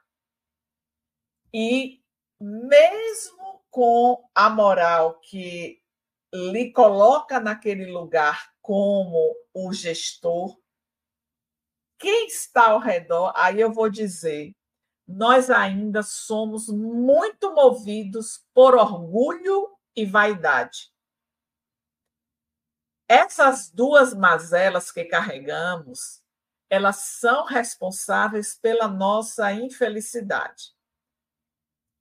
E 1.54 2.02
mesmo 2.40 3.64
com 3.70 4.30
a 4.34 4.50
moral 4.50 5.20
que 5.20 5.82
lhe 6.34 6.72
coloca 6.72 7.40
naquele 7.40 7.86
lugar 7.86 8.52
como 8.62 9.36
o 9.54 9.74
gestor, 9.74 10.60
quem 12.00 12.28
está 12.28 12.70
ao 12.72 12.80
redor, 12.80 13.32
aí 13.36 13.62
eu 13.62 13.72
vou 13.72 13.90
dizer, 13.90 14.56
nós 15.08 15.50
ainda 15.50 16.02
somos 16.02 16.68
muito 16.68 17.54
movidos 17.54 18.44
por 18.54 18.76
orgulho 18.76 19.70
e 19.96 20.06
vaidade. 20.06 20.92
Essas 23.08 23.70
duas 23.70 24.14
mazelas 24.14 24.92
que 24.92 25.04
carregamos, 25.04 26.21
elas 26.72 26.96
são 26.96 27.44
responsáveis 27.44 28.56
pela 28.56 28.88
nossa 28.88 29.52
infelicidade. 29.52 30.72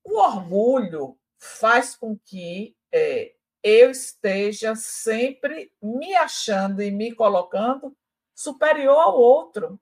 O 0.04 0.16
orgulho 0.16 1.18
faz 1.36 1.96
com 1.96 2.16
que 2.16 2.76
é, 2.92 3.34
eu 3.64 3.90
esteja 3.90 4.76
sempre 4.76 5.72
me 5.82 6.14
achando 6.14 6.80
e 6.80 6.90
me 6.92 7.12
colocando 7.12 7.96
superior 8.32 8.96
ao 8.96 9.18
outro. 9.18 9.78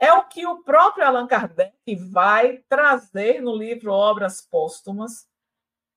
É 0.00 0.14
o 0.14 0.26
que 0.26 0.46
o 0.46 0.62
próprio 0.62 1.04
Allan 1.04 1.26
Kardec 1.26 1.94
vai 2.10 2.64
trazer 2.70 3.42
no 3.42 3.54
livro 3.54 3.92
Obras 3.92 4.40
Póstumas. 4.40 5.28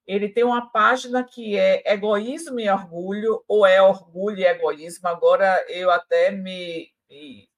Ele 0.05 0.27
tem 0.27 0.43
uma 0.43 0.69
página 0.69 1.23
que 1.23 1.57
é 1.57 1.89
Egoísmo 1.89 2.59
e 2.59 2.69
Orgulho, 2.69 3.45
ou 3.47 3.65
é 3.65 3.81
Orgulho 3.81 4.39
e 4.39 4.45
Egoísmo. 4.45 5.07
Agora 5.07 5.65
eu 5.69 5.89
até 5.89 6.31
me, 6.31 6.91
me 7.09 7.50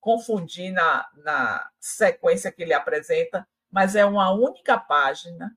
confundir 0.00 0.72
na, 0.72 1.08
na 1.16 1.70
sequência 1.78 2.52
que 2.52 2.62
ele 2.62 2.72
apresenta, 2.72 3.46
mas 3.70 3.96
é 3.96 4.04
uma 4.04 4.32
única 4.32 4.78
página. 4.78 5.56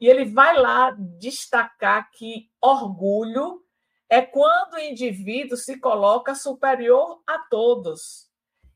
E 0.00 0.08
ele 0.08 0.24
vai 0.24 0.56
lá 0.56 0.90
destacar 1.18 2.10
que 2.10 2.50
orgulho 2.60 3.64
é 4.08 4.20
quando 4.22 4.74
o 4.74 4.78
indivíduo 4.78 5.56
se 5.56 5.78
coloca 5.78 6.34
superior 6.34 7.22
a 7.26 7.38
todos. 7.38 8.30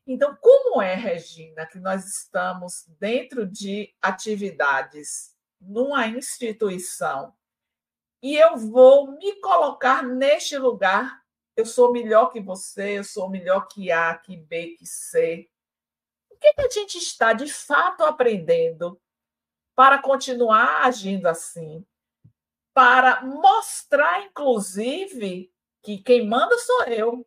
Então, 0.07 0.37
como 0.41 0.81
é, 0.81 0.95
Regina, 0.95 1.67
que 1.67 1.79
nós 1.79 2.07
estamos 2.07 2.87
dentro 2.99 3.47
de 3.47 3.95
atividades 4.01 5.37
numa 5.61 6.07
instituição 6.07 7.35
e 8.23 8.37
eu 8.37 8.57
vou 8.57 9.13
me 9.13 9.41
colocar 9.41 10.03
neste 10.03 10.57
lugar 10.59 11.23
eu 11.59 11.67
sou 11.67 11.91
melhor 11.91 12.31
que 12.31 12.41
você, 12.41 12.99
eu 13.01 13.05
sou 13.05 13.29
melhor 13.29 13.67
que 13.67 13.91
A, 13.91 14.17
que 14.17 14.37
B, 14.37 14.77
que 14.79 14.87
C. 14.87 15.51
O 16.31 16.37
que, 16.37 16.53
que 16.55 16.61
a 16.61 16.71
gente 16.71 16.99
está 16.99 17.33
de 17.33 17.53
fato 17.53 18.05
aprendendo 18.05 19.01
para 19.75 20.01
continuar 20.01 20.85
agindo 20.85 21.27
assim? 21.27 21.85
Para 22.73 23.23
mostrar, 23.23 24.23
inclusive, 24.23 25.53
que 25.83 25.99
quem 25.99 26.29
manda 26.29 26.57
sou 26.59 26.85
eu. 26.85 27.27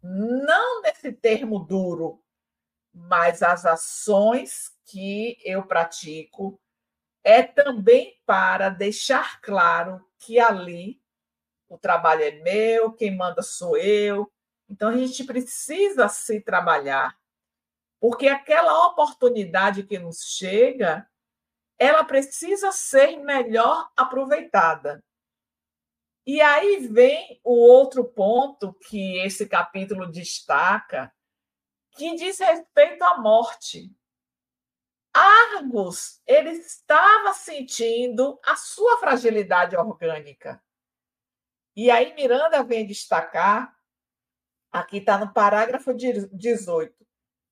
Não 0.00 0.80
nesse 0.82 1.12
termo 1.12 1.58
duro, 1.58 2.22
mas 2.94 3.42
as 3.42 3.66
ações 3.66 4.72
que 4.84 5.36
eu 5.44 5.66
pratico 5.66 6.60
é 7.24 7.42
também 7.42 8.22
para 8.24 8.68
deixar 8.68 9.40
claro 9.40 10.08
que 10.16 10.38
ali 10.38 11.02
o 11.68 11.78
trabalho 11.78 12.22
é 12.22 12.30
meu, 12.42 12.92
quem 12.92 13.16
manda 13.16 13.42
sou 13.42 13.76
eu. 13.76 14.30
Então 14.68 14.88
a 14.88 14.96
gente 14.96 15.24
precisa 15.24 16.08
se 16.08 16.40
trabalhar, 16.40 17.18
porque 18.00 18.28
aquela 18.28 18.86
oportunidade 18.86 19.82
que 19.82 19.98
nos 19.98 20.22
chega, 20.22 21.08
ela 21.78 22.04
precisa 22.04 22.72
ser 22.72 23.16
melhor 23.18 23.90
aproveitada. 23.96 25.02
E 26.26 26.40
aí 26.42 26.86
vem 26.88 27.40
o 27.42 27.54
outro 27.54 28.04
ponto 28.04 28.74
que 28.74 29.18
esse 29.20 29.48
capítulo 29.48 30.10
destaca, 30.10 31.10
que 31.92 32.14
diz 32.16 32.38
respeito 32.38 33.02
à 33.02 33.18
morte. 33.18 33.90
Argos, 35.14 36.20
ele 36.26 36.50
estava 36.50 37.32
sentindo 37.32 38.38
a 38.44 38.54
sua 38.56 38.98
fragilidade 38.98 39.74
orgânica. 39.74 40.62
E 41.78 41.92
aí 41.92 42.12
Miranda 42.12 42.64
vem 42.64 42.84
destacar, 42.84 43.72
aqui 44.68 44.96
está 44.96 45.16
no 45.16 45.32
parágrafo 45.32 45.94
18, 45.94 47.06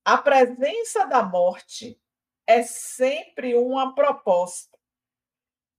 a 0.05 0.19
presença 0.19 1.07
da 1.07 1.23
morte 1.23 2.03
é 2.45 2.65
sempre 2.65 3.55
uma 3.55 3.95
proposta 3.95 4.77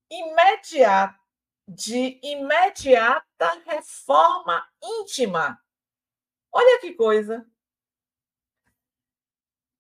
imediata 0.09 1.19
de 1.67 2.21
imediata 2.23 3.63
reforma 3.65 4.65
íntima. 4.81 5.61
Olha 6.49 6.79
que 6.79 6.93
coisa. 6.93 7.45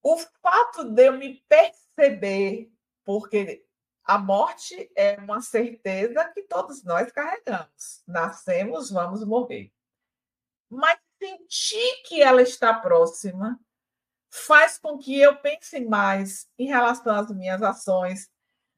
O 0.03 0.17
fato 0.17 0.83
de 0.83 1.07
eu 1.07 1.13
me 1.13 1.41
perceber, 1.47 2.69
porque 3.05 3.65
a 4.07 4.17
morte 4.17 4.89
é 4.95 5.17
uma 5.17 5.41
certeza 5.41 6.23
que 6.33 6.43
todos 6.43 6.81
nós 6.85 7.11
carregamos. 7.11 8.01
Nascemos, 8.07 8.89
vamos 8.89 9.21
morrer. 9.25 9.69
Mas 10.69 10.97
sentir 11.19 12.03
que 12.05 12.21
ela 12.21 12.41
está 12.41 12.73
próxima 12.73 13.59
faz 14.29 14.77
com 14.77 14.97
que 14.97 15.19
eu 15.19 15.35
pense 15.37 15.81
mais 15.81 16.47
em 16.57 16.67
relação 16.67 17.13
às 17.13 17.29
minhas 17.31 17.61
ações. 17.61 18.29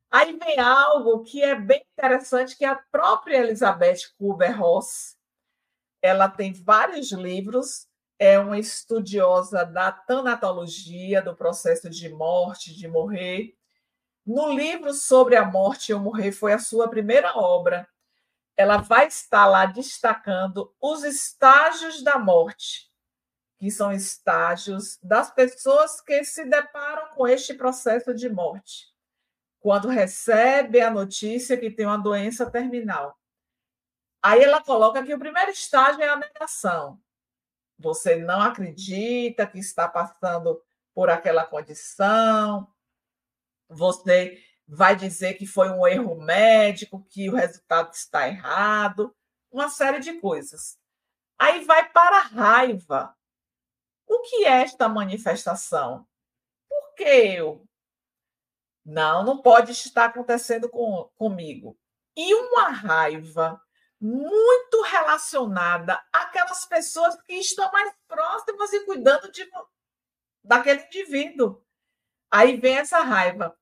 Aí 0.10 0.36
vem 0.36 0.60
algo 0.60 1.24
que 1.24 1.44
é 1.44 1.54
bem 1.54 1.86
interessante, 1.94 2.58
que 2.58 2.66
a 2.66 2.76
própria 2.76 3.38
Elizabeth 3.38 4.10
Kubler-Ross, 4.18 5.16
ela 6.02 6.28
tem 6.28 6.54
vários 6.54 7.12
livros, 7.12 7.88
é 8.18 8.40
uma 8.40 8.58
estudiosa 8.58 9.64
da 9.64 9.92
tanatologia, 9.92 11.22
do 11.22 11.36
processo 11.36 11.88
de 11.88 12.10
morte, 12.10 12.76
de 12.76 12.88
morrer, 12.88 13.59
no 14.30 14.54
livro 14.54 14.94
sobre 14.94 15.36
a 15.36 15.44
morte 15.44 15.90
e 15.90 15.96
o 15.96 16.00
morrer 16.00 16.32
foi 16.32 16.54
a 16.54 16.60
sua 16.60 16.88
primeira 16.88 17.36
obra. 17.36 17.90
Ela 18.56 18.78
vai 18.78 19.08
estar 19.08 19.48
lá 19.48 19.66
destacando 19.66 20.72
os 20.80 21.04
estágios 21.04 22.04
da 22.04 22.20
morte, 22.20 22.92
que 23.58 23.72
são 23.72 23.92
estágios 23.92 25.00
das 25.02 25.32
pessoas 25.34 26.00
que 26.00 26.24
se 26.24 26.46
deparam 26.46 27.10
com 27.16 27.28
este 27.28 27.56
processo 27.56 28.14
de 28.14 28.30
morte, 28.30 28.94
quando 29.60 29.88
recebe 29.88 30.80
a 30.80 30.92
notícia 30.92 31.58
que 31.58 31.72
tem 31.72 31.88
uma 31.88 31.98
doença 31.98 32.52
terminal. 32.52 33.18
Aí 34.22 34.44
ela 34.44 34.62
coloca 34.62 35.04
que 35.04 35.14
o 35.14 35.20
primeiro 35.20 35.50
estágio 35.50 36.04
é 36.04 36.08
a 36.08 36.16
negação. 36.16 37.02
Você 37.80 38.18
não 38.18 38.42
acredita 38.42 39.48
que 39.48 39.58
está 39.58 39.88
passando 39.88 40.62
por 40.94 41.10
aquela 41.10 41.46
condição, 41.46 42.72
você 43.70 44.44
vai 44.68 44.96
dizer 44.96 45.36
que 45.36 45.46
foi 45.46 45.70
um 45.70 45.88
erro 45.88 46.16
médico, 46.22 47.06
que 47.10 47.30
o 47.30 47.36
resultado 47.36 47.94
está 47.94 48.28
errado, 48.28 49.16
uma 49.52 49.70
série 49.70 50.00
de 50.00 50.20
coisas. 50.20 50.78
Aí 51.38 51.64
vai 51.64 51.90
para 51.92 52.18
a 52.18 52.28
raiva. 52.28 53.16
O 54.08 54.22
que 54.22 54.46
é 54.46 54.62
esta 54.64 54.90
manifestação? 54.90 56.08
Por 56.68 56.96
que 56.96 57.04
eu? 57.04 57.66
Não, 58.86 59.24
não 59.24 59.42
pode 59.42 59.72
estar 59.72 60.06
acontecendo 60.06 60.68
com, 60.68 61.10
comigo. 61.16 61.78
E 62.18 62.34
uma 62.34 62.70
raiva 62.70 63.62
muito 64.02 64.82
relacionada 64.82 66.02
àquelas 66.14 66.66
pessoas 66.66 67.16
que 67.24 67.34
estão 67.34 67.72
mais 67.72 67.94
próximas 68.08 68.72
e 68.74 68.86
cuidando 68.86 69.32
de, 69.32 69.48
daquele 70.44 70.84
indivíduo. 70.84 71.64
Aí 72.32 72.58
vem 72.58 72.78
essa 72.78 73.00
raiva. 73.00 73.58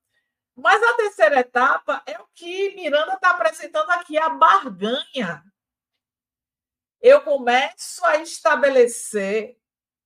Mas 0.55 0.81
a 0.81 0.95
terceira 0.95 1.39
etapa 1.39 2.01
é 2.05 2.19
o 2.19 2.27
que 2.33 2.75
Miranda 2.75 3.13
está 3.13 3.29
apresentando 3.29 3.91
aqui, 3.91 4.17
a 4.17 4.29
barganha. 4.29 5.43
Eu 6.99 7.21
começo 7.21 8.03
a 8.05 8.17
estabelecer 8.17 9.55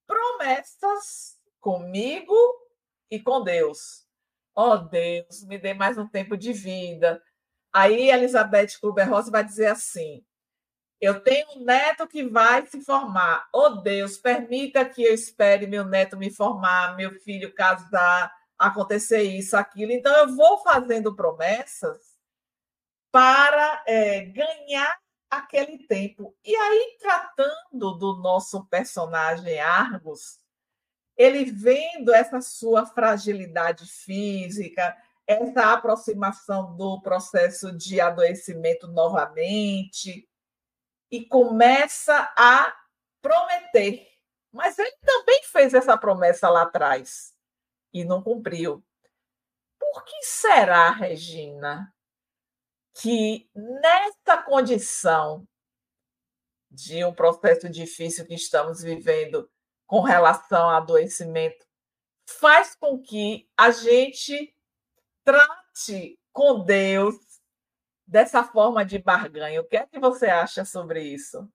promessas 0.06 1.40
comigo 1.62 2.36
e 3.10 3.20
com 3.20 3.42
Deus. 3.42 4.06
Ó 4.54 4.74
oh, 4.74 4.78
Deus, 4.78 5.46
me 5.46 5.58
dê 5.58 5.74
mais 5.74 5.98
um 5.98 6.08
tempo 6.08 6.36
de 6.36 6.52
vida. 6.52 7.24
Aí 7.72 8.10
Elizabeth 8.10 8.78
Kluber-Ross 8.82 9.30
vai 9.30 9.46
dizer 9.46 9.68
assim: 9.68 10.26
Eu 11.00 11.22
tenho 11.22 11.48
um 11.52 11.64
neto 11.64 12.06
que 12.06 12.24
vai 12.28 12.68
se 12.68 12.82
formar. 12.82 13.48
Ó 13.54 13.68
oh, 13.68 13.70
Deus, 13.82 14.18
permita 14.18 14.84
que 14.84 15.02
eu 15.02 15.14
espere 15.14 15.66
meu 15.66 15.86
neto 15.86 16.18
me 16.18 16.30
formar, 16.30 16.98
meu 16.98 17.18
filho 17.22 17.56
casar, 17.56 18.30
acontecer 18.62 19.24
isso, 19.24 19.58
aquilo. 19.58 19.92
Então, 19.92 20.16
eu 20.16 20.36
vou 20.36 20.60
fazendo 20.60 21.16
promessas 21.16 22.18
para 23.12 23.84
é, 23.88 24.22
ganhar 24.22 24.98
aquele 25.30 25.80
tempo. 25.80 26.36
E 26.46 26.56
aí, 26.56 26.98
tratando 27.00 27.98
do 27.98 28.18
nosso 28.18 28.66
personagem 28.68 29.60
Argos, 29.60 30.40
ele 31.18 31.46
vendo 31.46 32.14
essa 32.14 32.40
sua 32.40 32.86
fragilidade 32.86 33.86
física, 33.86 34.96
essa 35.26 35.74
aproximação 35.74 36.76
do 36.76 37.02
processo 37.02 37.76
de 37.76 38.00
adoecimento 38.00 38.88
novamente, 38.88 40.28
e 41.10 41.26
começa 41.26 42.32
a 42.38 42.74
prometer. 43.22 44.08
Mas 44.52 44.78
ele 44.80 44.94
também 45.02 45.44
fez 45.44 45.74
essa 45.74 45.98
promessa 45.98 46.50
lá 46.50 46.64
atrás 46.64 47.34
e 47.94 48.04
não 48.04 48.22
cumpriu. 48.22 48.84
Por 49.80 50.04
que 50.04 50.24
será, 50.24 50.92
Regina, 50.92 51.94
que 52.94 53.50
nesta 53.54 54.42
condição 54.42 55.48
de 56.70 57.04
um 57.04 57.14
processo 57.14 57.70
difícil 57.70 58.26
que 58.26 58.34
estamos 58.34 58.82
vivendo 58.82 59.50
com 59.86 60.00
relação 60.02 60.70
ao 60.70 60.78
adoecimento, 60.78 61.66
faz 62.26 62.76
com 62.76 63.02
que 63.02 63.50
a 63.58 63.72
gente 63.72 64.56
trate 65.24 66.18
com 66.32 66.64
Deus 66.64 67.16
dessa 68.08 68.44
forma 68.44 68.86
de 68.86 68.98
barganha. 68.98 69.60
O 69.62 69.66
que 69.66 69.76
é 69.76 69.86
que 69.86 70.00
você 70.00 70.28
acha 70.28 70.64
sobre 70.64 71.04
isso? 71.04 71.50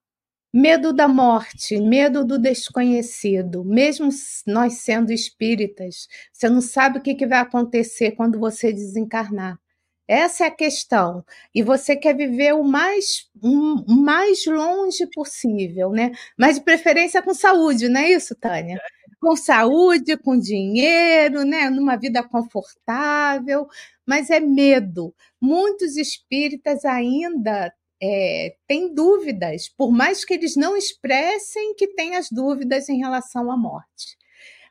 Medo 0.59 0.91
da 0.91 1.07
morte, 1.07 1.79
medo 1.79 2.25
do 2.25 2.39
desconhecido, 2.39 3.63
mesmo 3.63 4.09
nós 4.47 4.79
sendo 4.79 5.13
espíritas, 5.13 6.09
você 6.33 6.49
não 6.49 6.63
sabe 6.63 6.97
o 6.99 7.03
que, 7.03 7.27
vai 7.27 7.41
acontecer 7.41 8.13
quando 8.13 8.39
você 8.39 8.73
desencarnar. 8.73 9.61
Essa 10.09 10.45
é 10.45 10.47
a 10.47 10.51
questão. 10.51 11.23
E 11.55 11.63
você 11.63 11.95
quer 11.95 12.17
viver 12.17 12.55
o 12.55 12.65
mais, 12.65 13.29
o 13.43 13.85
mais 14.03 14.47
longe 14.47 15.07
possível, 15.13 15.91
né? 15.91 16.13
Mas 16.39 16.57
de 16.57 16.65
preferência 16.65 17.21
com 17.21 17.35
saúde, 17.35 17.87
não 17.91 18.01
é 18.01 18.13
isso, 18.13 18.35
Tânia? 18.35 18.81
Com 19.21 19.37
saúde, 19.37 20.17
com 20.17 20.39
dinheiro, 20.39 21.45
né? 21.45 21.69
Numa 21.69 21.97
vida 21.97 22.23
confortável, 22.23 23.67
mas 24.07 24.31
é 24.31 24.41
medo. 24.41 25.15
Muitos 25.39 25.99
espíritas 25.99 26.87
ainda 26.87 27.71
é, 28.03 28.57
têm 28.67 28.93
dúvidas, 28.95 29.69
por 29.69 29.91
mais 29.91 30.25
que 30.25 30.35
eles 30.35 30.57
não 30.57 30.77
expressem 30.77 31.75
que 31.75 31.89
têm 31.89 32.17
as 32.17 32.31
dúvidas 32.31 32.89
em 32.89 32.99
relação 32.99 33.51
à 33.51 33.57
morte. 33.57 34.17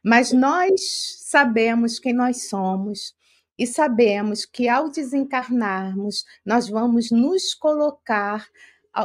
Mas 0.03 0.31
nós 0.31 0.81
sabemos 1.21 1.99
quem 1.99 2.13
nós 2.13 2.47
somos 2.47 3.15
e 3.57 3.65
sabemos 3.65 4.45
que 4.45 4.67
ao 4.67 4.89
desencarnarmos, 4.89 6.23
nós 6.45 6.69
vamos 6.69 7.09
nos 7.09 7.53
colocar 7.53 8.47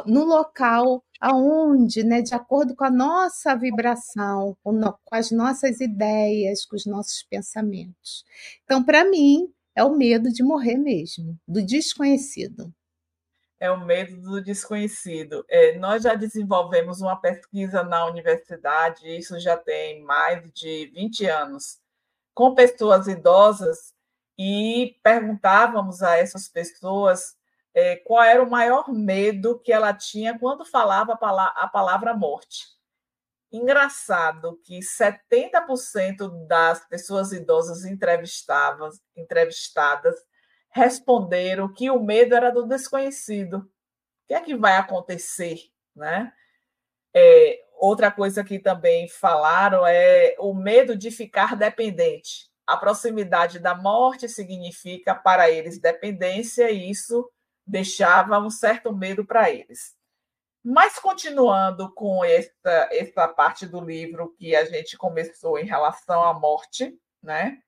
no 0.07 0.25
local 0.25 1.03
aonde, 1.21 2.05
né, 2.05 2.23
de 2.23 2.35
acordo 2.35 2.75
com 2.75 2.85
a 2.85 2.91
nossa 2.91 3.55
vibração, 3.55 4.57
com 4.63 4.79
as 5.11 5.31
nossas 5.31 5.81
ideias, 5.81 6.65
com 6.65 6.77
os 6.77 6.87
nossos 6.87 7.23
pensamentos. 7.25 8.25
Então, 8.65 8.85
para 8.85 9.05
mim, 9.05 9.49
é 9.75 9.83
o 9.83 9.97
medo 9.97 10.31
de 10.31 10.43
morrer 10.43 10.77
mesmo, 10.77 11.39
do 11.47 11.65
desconhecido 11.65 12.73
é 13.61 13.71
o 13.71 13.85
medo 13.85 14.21
do 14.23 14.43
desconhecido. 14.43 15.45
É, 15.49 15.77
nós 15.79 16.03
já 16.03 16.15
desenvolvemos 16.15 17.03
uma 17.03 17.21
pesquisa 17.21 17.83
na 17.83 18.07
universidade, 18.07 19.07
isso 19.07 19.39
já 19.39 19.57
tem 19.57 20.03
mais 20.03 20.43
de 20.55 20.87
20 20.95 21.27
anos, 21.27 21.79
com 22.35 22.55
pessoas 22.55 23.07
idosas, 23.07 23.93
e 24.39 24.99
perguntávamos 25.03 26.03
a 26.03 26.17
essas 26.17 26.49
pessoas 26.49 27.37
é, 27.75 27.97
qual 27.97 28.23
era 28.23 28.43
o 28.43 28.51
maior 28.51 28.89
medo 28.89 29.61
que 29.61 29.73
ela 29.73 29.93
tinha 29.93 30.39
quando 30.39 30.65
falava 30.65 31.13
a 31.13 31.69
palavra 31.69 32.15
morte. 32.15 32.67
Engraçado 33.53 34.59
que 34.65 34.79
70% 34.79 36.47
das 36.47 36.87
pessoas 36.89 37.33
idosas 37.33 37.85
entrevistadas 37.85 40.25
responderam 40.71 41.73
que 41.73 41.91
o 41.91 42.01
medo 42.01 42.35
era 42.35 42.51
do 42.51 42.67
desconhecido. 42.67 43.59
O 43.59 43.69
que 44.29 44.35
é 44.35 44.41
que 44.41 44.57
vai 44.57 44.77
acontecer, 44.77 45.59
né? 45.95 46.33
É, 47.15 47.65
outra 47.75 48.11
coisa 48.11 48.45
que 48.45 48.59
também 48.59 49.09
falaram 49.09 49.87
é 49.87 50.37
o 50.39 50.55
medo 50.55 50.97
de 50.97 51.11
ficar 51.11 51.57
dependente. 51.57 52.49
A 52.67 52.77
proximidade 52.77 53.59
da 53.59 53.75
morte 53.75 54.29
significa 54.29 55.15
para 55.15 55.51
eles 55.51 55.81
dependência, 55.81 56.71
e 56.71 56.89
isso 56.89 57.29
deixava 57.67 58.39
um 58.39 58.51
certo 58.51 58.95
medo 58.95 59.25
para 59.25 59.51
eles. 59.51 59.97
Mas 60.63 60.99
continuando 60.99 61.93
com 61.95 62.25
essa, 62.25 62.89
essa 62.93 63.27
parte 63.27 63.67
do 63.67 63.81
livro 63.81 64.35
que 64.39 64.55
a 64.55 64.65
gente 64.67 64.97
começou 64.97 65.59
em 65.59 65.65
relação 65.65 66.23
à 66.23 66.33
morte, 66.33 66.97
né? 67.23 67.61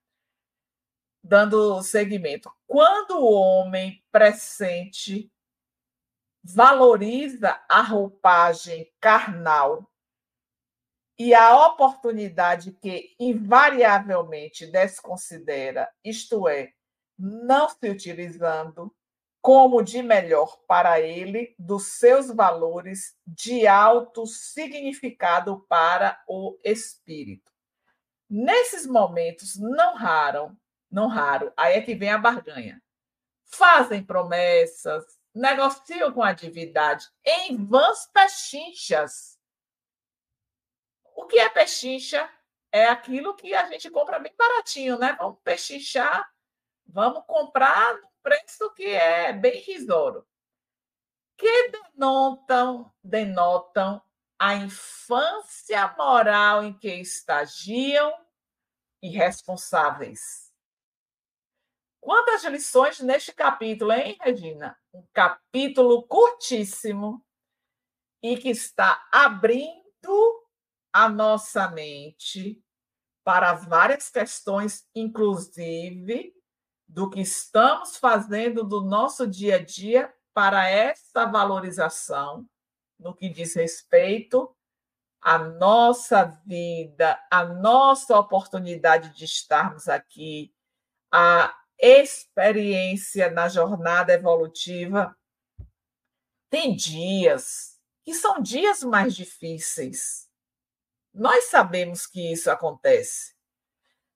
Dando 1.23 1.83
seguimento. 1.83 2.51
Quando 2.66 3.18
o 3.18 3.33
homem 3.33 4.03
presente 4.11 5.31
valoriza 6.43 7.62
a 7.68 7.81
roupagem 7.83 8.93
carnal 9.01 9.89
e 11.18 11.33
a 11.35 11.66
oportunidade 11.68 12.73
que 12.73 13.14
invariavelmente 13.20 14.66
desconsidera, 14.66 15.89
isto 16.03 16.49
é, 16.49 16.73
não 17.16 17.68
se 17.68 17.89
utilizando 17.89 18.93
como 19.41 19.83
de 19.83 20.03
melhor 20.03 20.57
para 20.66 21.01
ele 21.01 21.55
dos 21.59 21.99
seus 21.99 22.29
valores 22.29 23.16
de 23.27 23.66
alto 23.66 24.25
significado 24.25 25.66
para 25.68 26.23
o 26.29 26.59
espírito. 26.64 27.51
Nesses 28.31 28.87
momentos 28.87 29.57
não 29.59 29.95
raram 29.97 30.57
não 30.93 31.09
raro. 31.09 31.53
Aí 31.57 31.74
é 31.74 31.80
que 31.80 31.95
vem 31.95 32.11
a 32.11 32.18
barganha. 32.18 32.80
Fazem 33.47 34.05
promessas, 34.05 35.05
negociam 35.34 36.12
com 36.12 36.22
a 36.22 36.32
divindade 36.32 37.09
em 37.24 37.57
vãs 37.64 38.07
pechinchas. 38.12 39.38
O 41.16 41.26
que 41.26 41.38
é 41.38 41.49
pechincha? 41.49 42.30
É 42.70 42.86
aquilo 42.86 43.34
que 43.34 43.55
a 43.55 43.68
gente 43.68 43.90
compra 43.90 44.18
bem 44.18 44.34
baratinho, 44.36 44.99
né? 44.99 45.14
Vamos 45.18 45.38
pechinchar, 45.43 46.30
vamos 46.86 47.24
comprar 47.26 47.95
no 47.95 48.09
preço 48.22 48.72
que 48.74 48.86
é 48.86 49.32
bem 49.32 49.61
risório. 49.61 50.26
Que 51.36 51.70
denotam, 51.70 52.93
denotam 53.03 54.03
a 54.38 54.55
infância 54.55 55.95
moral 55.99 56.64
em 56.64 56.72
que 56.78 56.95
estagiam 56.95 58.12
irresponsáveis 59.03 60.52
Quantas 62.03 62.43
lições 62.43 62.99
neste 62.99 63.33
capítulo, 63.33 63.93
hein, 63.93 64.19
Regina? 64.21 64.77
Um 64.93 65.05
capítulo 65.13 66.03
curtíssimo 66.03 67.25
e 68.21 68.37
que 68.37 68.49
está 68.49 69.07
abrindo 69.13 70.43
a 70.93 71.09
nossa 71.09 71.69
mente 71.69 72.61
para 73.23 73.53
várias 73.53 74.11
questões, 74.11 74.85
inclusive 74.93 76.35
do 76.89 77.09
que 77.09 77.21
estamos 77.21 77.97
fazendo 77.97 78.65
do 78.65 78.81
nosso 78.81 79.25
dia 79.25 79.55
a 79.55 79.65
dia 79.65 80.13
para 80.35 80.69
essa 80.69 81.25
valorização 81.25 82.45
no 82.99 83.15
que 83.15 83.29
diz 83.29 83.55
respeito 83.55 84.53
a 85.21 85.39
nossa 85.39 86.25
vida, 86.45 87.17
a 87.31 87.45
nossa 87.45 88.19
oportunidade 88.19 89.15
de 89.15 89.25
estarmos 89.25 89.89
aqui, 89.89 90.53
a 91.13 91.62
experiência 91.83 93.28
na 93.28 93.49
jornada 93.49 94.12
evolutiva, 94.12 95.16
tem 96.49 96.76
dias 96.76 97.80
que 98.05 98.14
são 98.14 98.41
dias 98.41 98.83
mais 98.83 99.16
difíceis. 99.16 100.30
Nós 101.12 101.47
sabemos 101.47 102.07
que 102.07 102.33
isso 102.33 102.51
acontece. 102.51 103.35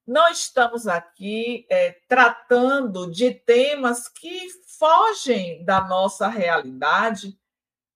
Nós 0.06 0.38
estamos 0.38 0.86
aqui 0.86 1.66
é, 1.68 1.92
tratando 2.08 3.10
de 3.10 3.34
temas 3.34 4.08
que 4.08 4.48
fogem 4.78 5.64
da 5.64 5.80
nossa 5.80 6.28
realidade 6.28 7.36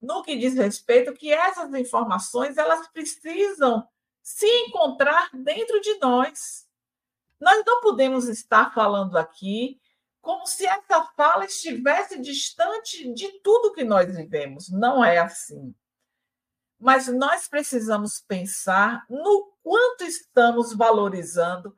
no 0.01 0.23
que 0.23 0.37
diz 0.37 0.55
respeito 0.55 1.13
que 1.13 1.33
essas 1.33 1.73
informações 1.75 2.57
elas 2.57 2.89
precisam 2.89 3.87
se 4.23 4.47
encontrar 4.47 5.31
dentro 5.33 5.81
de 5.81 5.99
nós. 5.99 6.67
Nós 7.41 7.65
não 7.67 7.81
podemos 7.81 8.29
estar 8.29 8.73
falando 8.75 9.17
aqui 9.17 9.81
como 10.21 10.47
se 10.47 10.67
essa 10.67 11.03
fala 11.17 11.47
estivesse 11.47 12.21
distante 12.21 13.13
de 13.15 13.41
tudo 13.41 13.73
que 13.73 13.85
nós 13.85 14.15
vivemos. 14.15 14.69
Não 14.69 15.03
é 15.03 15.19
assim. 15.19 15.75
Mas 16.79 17.09
nós 17.09 17.49
precisamos 17.49 18.21
pensar 18.21 19.05
no 19.09 19.53
quanto 19.63 20.05
estamos 20.05 20.75
valorizando 20.75 21.75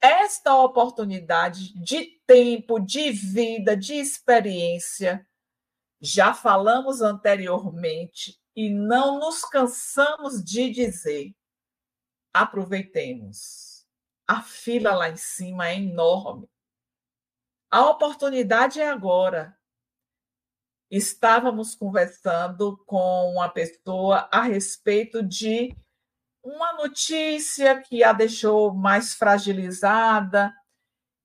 esta 0.00 0.54
oportunidade 0.56 1.72
de 1.80 2.20
tempo, 2.26 2.78
de 2.78 3.10
vida, 3.10 3.76
de 3.76 3.94
experiência. 3.94 5.26
Já 6.00 6.34
falamos 6.34 7.00
anteriormente 7.00 8.38
e 8.54 8.68
não 8.68 9.18
nos 9.18 9.44
cansamos 9.44 10.42
de 10.44 10.70
dizer. 10.70 11.34
Aproveitemos. 12.32 13.63
A 14.26 14.40
fila 14.42 14.94
lá 14.94 15.10
em 15.10 15.16
cima 15.16 15.68
é 15.68 15.76
enorme. 15.76 16.48
A 17.70 17.90
oportunidade 17.90 18.80
é 18.80 18.88
agora. 18.88 19.58
Estávamos 20.90 21.74
conversando 21.74 22.76
com 22.86 23.32
uma 23.32 23.48
pessoa 23.48 24.28
a 24.32 24.42
respeito 24.42 25.22
de 25.22 25.76
uma 26.42 26.72
notícia 26.74 27.80
que 27.80 28.04
a 28.04 28.12
deixou 28.12 28.72
mais 28.72 29.14
fragilizada 29.14 30.54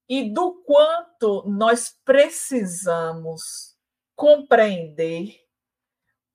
e 0.08 0.34
do 0.34 0.64
quanto 0.64 1.48
nós 1.48 1.96
precisamos 2.04 3.78
compreender 4.16 5.40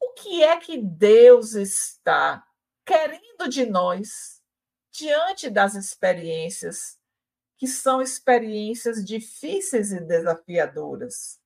o 0.00 0.12
que 0.12 0.42
é 0.42 0.56
que 0.58 0.78
Deus 0.78 1.54
está 1.54 2.46
querendo 2.86 3.48
de 3.48 3.66
nós 3.66 4.33
diante 4.94 5.50
das 5.50 5.74
experiências 5.74 6.96
que 7.56 7.66
são 7.66 8.00
experiências 8.00 9.04
difíceis 9.04 9.92
e 9.92 10.00
desafiadoras. 10.00 11.40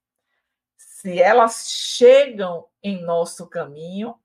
Se 0.77 1.19
elas 1.21 1.69
chegam 1.71 2.69
em 2.83 3.03
nosso 3.03 3.49
caminho, 3.49 4.21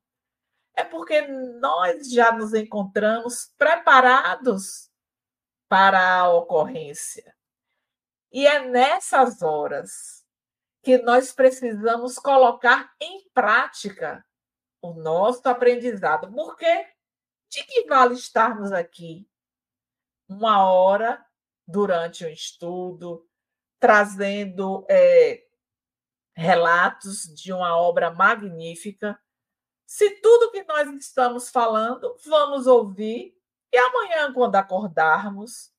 é 0.76 0.84
porque 0.84 1.22
nós 1.22 2.10
já 2.10 2.32
nos 2.32 2.52
encontramos 2.52 3.50
preparados 3.56 4.90
para 5.68 6.18
a 6.18 6.30
ocorrência. 6.30 7.34
E 8.30 8.46
é 8.46 8.66
nessas 8.66 9.40
horas 9.40 10.24
que 10.82 10.98
nós 10.98 11.32
precisamos 11.32 12.18
colocar 12.18 12.92
em 13.00 13.26
prática 13.32 14.24
o 14.82 14.92
nosso 14.92 15.48
aprendizado. 15.48 16.30
Porque 16.32 16.93
de 17.54 17.64
que 17.64 17.86
vale 17.86 18.14
estarmos 18.14 18.72
aqui 18.72 19.28
uma 20.28 20.64
hora 20.70 21.24
durante 21.66 22.24
o 22.24 22.28
estudo, 22.28 23.28
trazendo 23.78 24.84
é, 24.88 25.46
relatos 26.34 27.34
de 27.34 27.52
uma 27.52 27.76
obra 27.76 28.10
magnífica 28.10 29.18
se 29.86 30.10
tudo 30.20 30.50
que 30.50 30.64
nós 30.64 30.88
estamos 30.94 31.50
falando, 31.50 32.16
vamos 32.24 32.66
ouvir, 32.66 33.38
e 33.72 33.76
amanhã, 33.76 34.32
quando 34.32 34.56
acordarmos, 34.56 35.72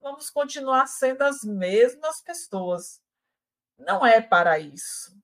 vamos 0.00 0.30
continuar 0.30 0.86
sendo 0.86 1.22
as 1.22 1.44
mesmas 1.44 2.20
pessoas. 2.22 3.00
Não 3.78 4.04
é 4.04 4.20
para 4.20 4.58
isso. 4.58 5.16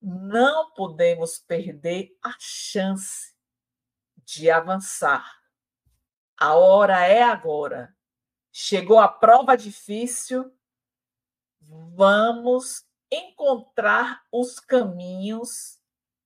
Não 0.00 0.72
podemos 0.72 1.38
perder 1.38 2.16
a 2.22 2.34
chance 2.38 3.31
de 4.24 4.50
avançar. 4.50 5.40
A 6.38 6.54
hora 6.54 7.06
é 7.06 7.22
agora. 7.22 7.94
Chegou 8.50 8.98
a 8.98 9.08
prova 9.08 9.56
difícil. 9.56 10.52
Vamos 11.60 12.84
encontrar 13.10 14.22
os 14.32 14.58
caminhos 14.58 15.80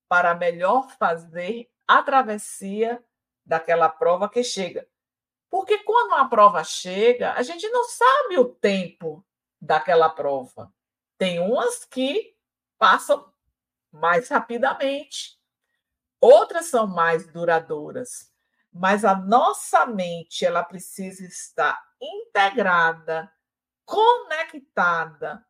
para 0.09 0.34
melhor 0.34 0.90
fazer 0.99 1.70
a 1.86 2.03
travessia 2.03 3.05
daquela 3.44 3.88
prova 3.88 4.28
que 4.28 4.42
chega. 4.42 4.88
Porque 5.51 5.78
quando 5.78 6.14
a 6.14 6.24
prova 6.24 6.64
chega, 6.64 7.32
a 7.32 7.42
gente 7.42 7.68
não 7.68 7.84
sabe 7.84 8.38
o 8.38 8.44
tempo 8.44 9.24
daquela 9.61 10.09
prova. 10.09 10.72
Tem 11.18 11.38
umas 11.40 11.84
que 11.84 12.36
passam 12.78 13.32
mais 13.90 14.28
rapidamente, 14.28 15.38
outras 16.27 16.66
são 16.66 16.87
mais 16.87 17.27
duradouras. 17.33 18.33
Mas 18.72 19.05
a 19.05 19.14
nossa 19.14 19.87
mente, 19.87 20.45
ela 20.45 20.62
precisa 20.62 21.24
estar 21.24 21.81
integrada, 22.01 23.33
conectada 23.85 25.45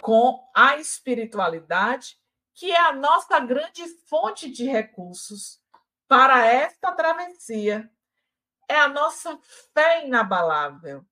com 0.00 0.48
a 0.54 0.76
espiritualidade 0.76 2.16
que 2.58 2.72
é 2.72 2.80
a 2.80 2.92
nossa 2.92 3.38
grande 3.38 3.86
fonte 4.08 4.50
de 4.50 4.64
recursos 4.64 5.62
para 6.08 6.44
esta 6.44 6.90
travessia. 6.90 7.88
É 8.68 8.76
a 8.76 8.88
nossa 8.88 9.38
fé 9.72 10.04
inabalável 10.04 11.06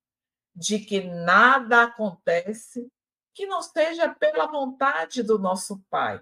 de 0.53 0.81
que 0.81 1.03
nada 1.03 1.85
acontece 1.85 2.91
que 3.33 3.47
não 3.47 3.63
seja 3.63 4.13
pela 4.13 4.47
vontade 4.47 5.23
do 5.23 5.39
nosso 5.39 5.79
Pai. 5.89 6.21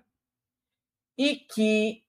E 1.17 1.37
que 1.37 2.04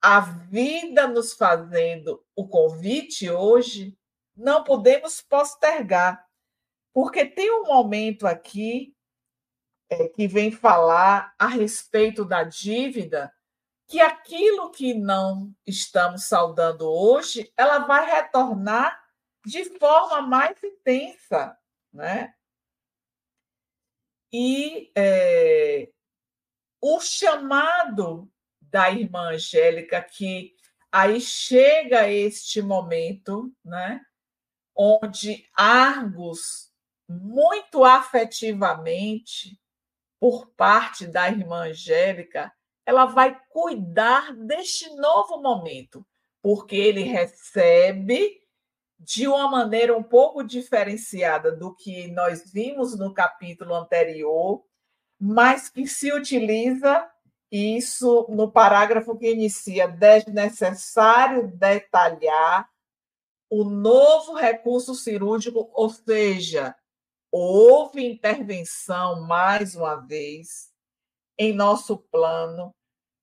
a 0.00 0.20
vida 0.20 1.06
nos 1.06 1.34
fazendo 1.34 2.24
o 2.34 2.48
convite 2.48 3.30
hoje, 3.30 3.98
não 4.34 4.64
podemos 4.64 5.20
postergar, 5.20 6.26
porque 6.92 7.26
tem 7.26 7.50
um 7.50 7.66
momento 7.66 8.26
aqui 8.26 8.96
é, 9.90 10.08
que 10.08 10.26
vem 10.26 10.50
falar 10.50 11.34
a 11.38 11.46
respeito 11.46 12.24
da 12.24 12.44
dívida, 12.44 13.32
que 13.86 14.00
aquilo 14.00 14.70
que 14.70 14.94
não 14.94 15.54
estamos 15.66 16.24
saudando 16.24 16.88
hoje, 16.88 17.52
ela 17.56 17.80
vai 17.80 18.06
retornar 18.08 18.98
de 19.44 19.64
forma 19.78 20.22
mais 20.22 20.62
intensa, 20.62 21.58
né? 21.92 22.34
E 24.32 24.92
é, 24.94 25.90
o 26.80 27.00
chamado 27.00 28.30
da 28.70 28.90
irmã 28.90 29.30
Angélica, 29.30 30.00
que 30.02 30.54
aí 30.90 31.20
chega 31.20 32.08
este 32.08 32.62
momento, 32.62 33.52
né? 33.64 34.00
Onde 34.74 35.46
Argos, 35.54 36.72
muito 37.08 37.84
afetivamente, 37.84 39.60
por 40.18 40.50
parte 40.50 41.06
da 41.06 41.28
irmã 41.28 41.70
Angélica, 41.70 42.52
ela 42.84 43.06
vai 43.06 43.40
cuidar 43.48 44.34
deste 44.34 44.88
novo 44.96 45.40
momento, 45.40 46.06
porque 46.42 46.76
ele 46.76 47.02
recebe 47.02 48.40
de 48.98 49.26
uma 49.26 49.50
maneira 49.50 49.96
um 49.96 50.02
pouco 50.02 50.42
diferenciada 50.42 51.50
do 51.50 51.74
que 51.74 52.08
nós 52.08 52.52
vimos 52.52 52.98
no 52.98 53.14
capítulo 53.14 53.74
anterior, 53.74 54.62
mas 55.18 55.70
que 55.70 55.86
se 55.86 56.12
utiliza 56.12 57.10
isso 57.50 58.26
no 58.28 58.50
parágrafo 58.50 59.16
que 59.16 59.30
inicia: 59.30 59.88
desnecessário 59.88 61.48
detalhar 61.48 62.68
o 63.50 63.64
novo 63.64 64.34
recurso 64.34 64.94
cirúrgico, 64.94 65.70
ou 65.74 65.90
seja, 65.90 66.76
houve 67.32 68.06
intervenção, 68.06 69.22
mais 69.22 69.74
uma 69.74 69.96
vez, 69.96 70.70
em 71.36 71.52
nosso 71.52 71.96
plano, 71.96 72.72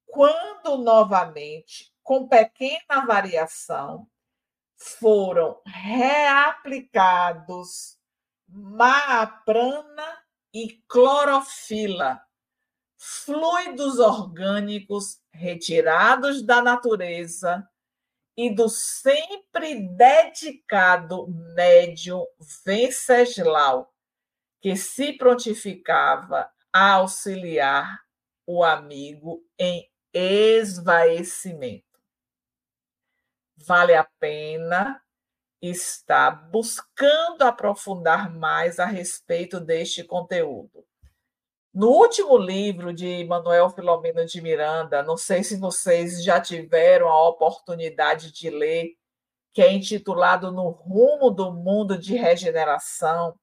quando 0.05 0.77
novamente, 0.77 1.93
com 2.03 2.27
pequena 2.27 3.05
variação, 3.05 4.05
foram 4.75 5.61
reaplicados 5.65 7.97
maaprana 8.47 10.23
e 10.53 10.81
clorofila, 10.87 12.21
fluidos 13.09 13.99
orgânicos 13.99 15.21
retirados 15.31 16.41
da 16.41 16.61
natureza 16.61 17.65
e 18.35 18.53
do 18.53 18.67
sempre 18.67 19.87
dedicado 19.95 21.25
médium 21.55 22.25
Venceslau, 22.65 23.93
que 24.59 24.75
se 24.75 25.13
prontificava 25.13 26.51
a 26.73 26.93
auxiliar 26.95 28.01
o 28.45 28.61
amigo 28.63 29.41
em 29.57 29.89
esvaecimento. 30.13 31.85
Vale 33.55 33.95
a 33.95 34.03
pena 34.19 35.01
estar 35.61 36.49
buscando 36.49 37.41
aprofundar 37.43 38.29
mais 38.29 38.79
a 38.79 38.85
respeito 38.85 39.59
deste 39.59 40.03
conteúdo. 40.03 40.86
No 41.77 41.89
último 41.89 42.39
livro 42.39 42.91
de 42.91 43.23
Manuel 43.25 43.69
Filomeno 43.69 44.25
de 44.25 44.41
Miranda, 44.41 45.03
não 45.03 45.15
sei 45.15 45.43
se 45.43 45.59
vocês 45.59 46.23
já 46.23 46.41
tiveram 46.41 47.07
a 47.07 47.29
oportunidade 47.29 48.31
de 48.31 48.49
ler, 48.49 48.95
que 49.53 49.61
é 49.61 49.71
intitulado 49.71 50.51
No 50.51 50.69
Rumo 50.69 51.29
do 51.29 51.53
Mundo 51.53 51.95
de 51.95 52.15
Regeneração, 52.15 53.39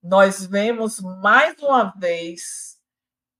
nós 0.00 0.46
vemos 0.46 1.00
mais 1.00 1.60
uma 1.60 1.92
vez 1.98 2.78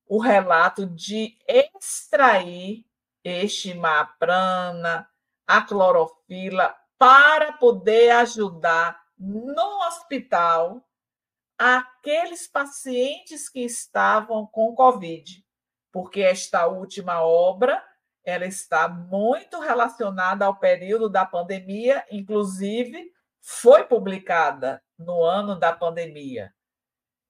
o 0.09 0.19
relato 0.19 0.87
de 0.87 1.39
extrair 1.47 2.85
este 3.23 3.75
maprana, 3.75 5.09
a 5.47 5.63
clorofila, 5.63 6.75
para 6.99 7.53
poder 7.53 8.11
ajudar 8.11 9.01
no 9.17 9.87
hospital 9.87 10.85
aqueles 11.59 12.47
pacientes 12.47 13.49
que 13.49 13.61
estavam 13.61 14.47
com 14.47 14.75
Covid, 14.75 15.45
porque 15.91 16.21
esta 16.21 16.67
última 16.67 17.23
obra 17.23 17.83
ela 18.25 18.45
está 18.45 18.89
muito 18.89 19.61
relacionada 19.61 20.45
ao 20.45 20.59
período 20.59 21.09
da 21.09 21.25
pandemia, 21.25 22.05
inclusive 22.11 23.13
foi 23.41 23.85
publicada 23.85 24.83
no 24.99 25.23
ano 25.23 25.59
da 25.59 25.73
pandemia. 25.73 26.53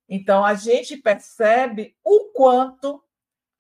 Então 0.09 0.45
a 0.45 0.55
gente 0.55 0.97
percebe 0.97 1.97
o 2.03 2.33
quanto 2.33 3.03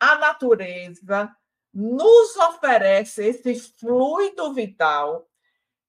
a 0.00 0.16
natureza 0.16 1.30
nos 1.72 2.36
oferece 2.36 3.26
esse 3.26 3.54
fluido 3.78 4.54
vital. 4.54 5.28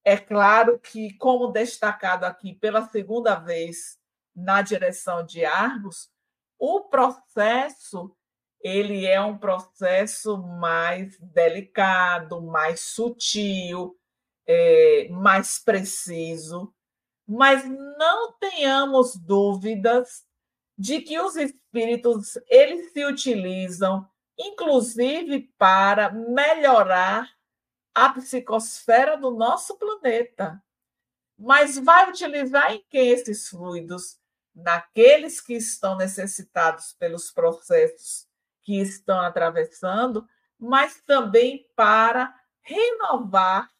É 0.03 0.17
claro 0.17 0.79
que, 0.79 1.13
como 1.17 1.47
destacado 1.47 2.25
aqui 2.25 2.53
pela 2.53 2.87
segunda 2.89 3.35
vez 3.35 3.97
na 4.37 4.61
direção 4.61 5.25
de 5.25 5.43
Argos, 5.43 6.09
o 6.59 6.81
processo 6.81 8.15
ele 8.61 9.05
é 9.05 9.21
um 9.21 9.37
processo 9.37 10.37
mais 10.37 11.17
delicado, 11.19 12.41
mais 12.41 12.81
sutil, 12.81 13.97
é, 14.45 15.07
mais 15.09 15.59
preciso, 15.59 16.73
mas 17.27 17.63
não 17.65 18.33
tenhamos 18.33 19.15
dúvidas 19.15 20.25
de 20.77 21.01
que 21.01 21.19
os 21.19 21.35
espíritos 21.35 22.37
eles 22.47 22.91
se 22.91 23.05
utilizam, 23.05 24.07
inclusive 24.37 25.51
para 25.57 26.11
melhorar 26.11 27.29
a 27.93 28.09
psicosfera 28.09 29.17
do 29.17 29.31
nosso 29.31 29.77
planeta. 29.77 30.61
Mas 31.37 31.77
vai 31.77 32.09
utilizar 32.09 32.73
em 32.73 32.83
que 32.89 32.97
esses 32.97 33.47
fluidos? 33.47 34.17
Naqueles 34.57 35.39
que 35.39 35.53
estão 35.53 35.95
necessitados 35.95 36.91
pelos 36.93 37.29
processos 37.29 38.27
que 38.63 38.81
estão 38.81 39.21
atravessando, 39.21 40.27
mas 40.59 40.99
também 41.01 41.69
para 41.75 42.33
renovar 42.63 43.71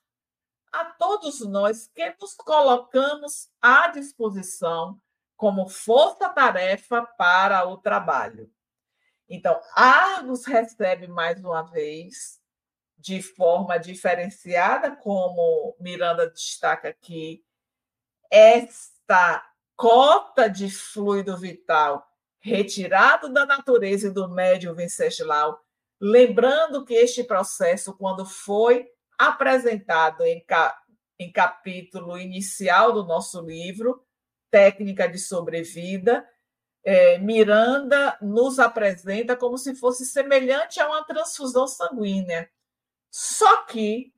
a 0.71 0.85
todos 0.85 1.41
nós 1.41 1.87
que 1.87 2.15
nos 2.21 2.35
colocamos 2.35 3.49
à 3.59 3.87
disposição 3.87 5.01
como 5.35 5.67
força-tarefa 5.67 7.03
para 7.17 7.67
o 7.67 7.77
trabalho. 7.77 8.51
Então, 9.27 9.59
Argos 9.73 10.45
recebe 10.45 11.07
mais 11.07 11.43
uma 11.43 11.63
vez, 11.63 12.39
de 12.97 13.21
forma 13.21 13.77
diferenciada, 13.77 14.95
como 14.95 15.75
Miranda 15.79 16.29
destaca 16.29 16.89
aqui, 16.89 17.43
esta 18.29 19.43
cota 19.77 20.49
de 20.49 20.69
fluido 20.69 21.37
vital 21.37 22.05
retirado 22.39 23.31
da 23.31 23.45
natureza 23.45 24.07
e 24.07 24.11
do 24.11 24.27
médium 24.27 24.73
Venceslau, 24.73 25.61
lembrando 26.01 26.83
que 26.83 26.93
este 26.93 27.23
processo, 27.23 27.95
quando 27.95 28.25
foi 28.25 28.89
apresentado 29.17 30.23
em, 30.23 30.43
em 31.19 31.31
capítulo 31.31 32.17
inicial 32.17 32.91
do 32.91 33.05
nosso 33.05 33.41
livro, 33.41 34.03
Técnica 34.49 35.07
de 35.07 35.19
Sobrevida, 35.19 36.27
é, 36.83 37.17
Miranda 37.17 38.17
nos 38.21 38.59
apresenta 38.59 39.35
como 39.35 39.57
se 39.57 39.75
fosse 39.75 40.05
semelhante 40.05 40.79
a 40.79 40.87
uma 40.87 41.03
transfusão 41.03 41.67
sanguínea. 41.67 42.49
Só 43.11 43.63
que, 43.63 44.13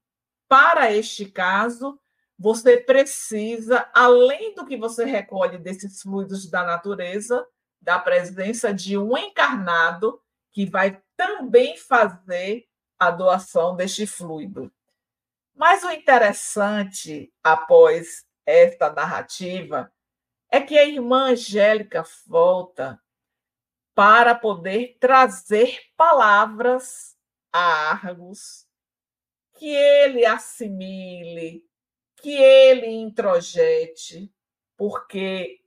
para 0.48 0.92
este 0.92 1.26
caso, 1.26 2.00
você 2.40 2.78
precisa, 2.78 3.90
além 3.94 4.56
do 4.56 4.66
que 4.66 4.78
você 4.78 5.04
recolhe 5.04 5.58
desses 5.58 6.02
fluidos 6.02 6.50
da 6.50 6.64
natureza, 6.64 7.46
da 7.82 8.00
presença 8.00 8.74
de 8.74 8.98
um 8.98 9.18
encarnado 9.18 10.22
que 10.50 10.66
vai 10.66 11.02
também 11.18 11.76
fazer 11.76 12.66
a 12.98 13.12
doação 13.12 13.76
deste 13.76 14.08
fluido. 14.08 14.72
Mas 15.54 15.84
o 15.84 15.92
interessante, 15.92 17.30
após 17.44 18.26
esta 18.46 18.90
narrativa, 18.90 19.92
é 20.50 20.62
que 20.62 20.78
a 20.78 20.86
irmã 20.86 21.32
Angélica 21.32 22.06
volta 22.26 23.02
para 23.94 24.34
poder 24.34 24.96
trazer 24.98 25.78
palavras 25.98 27.18
a 27.52 27.92
Argos 27.92 28.66
que 29.58 29.68
ele 29.68 30.26
assimile, 30.26 31.69
que 32.22 32.32
ele 32.32 32.88
introjete, 32.88 34.34
porque 34.78 35.62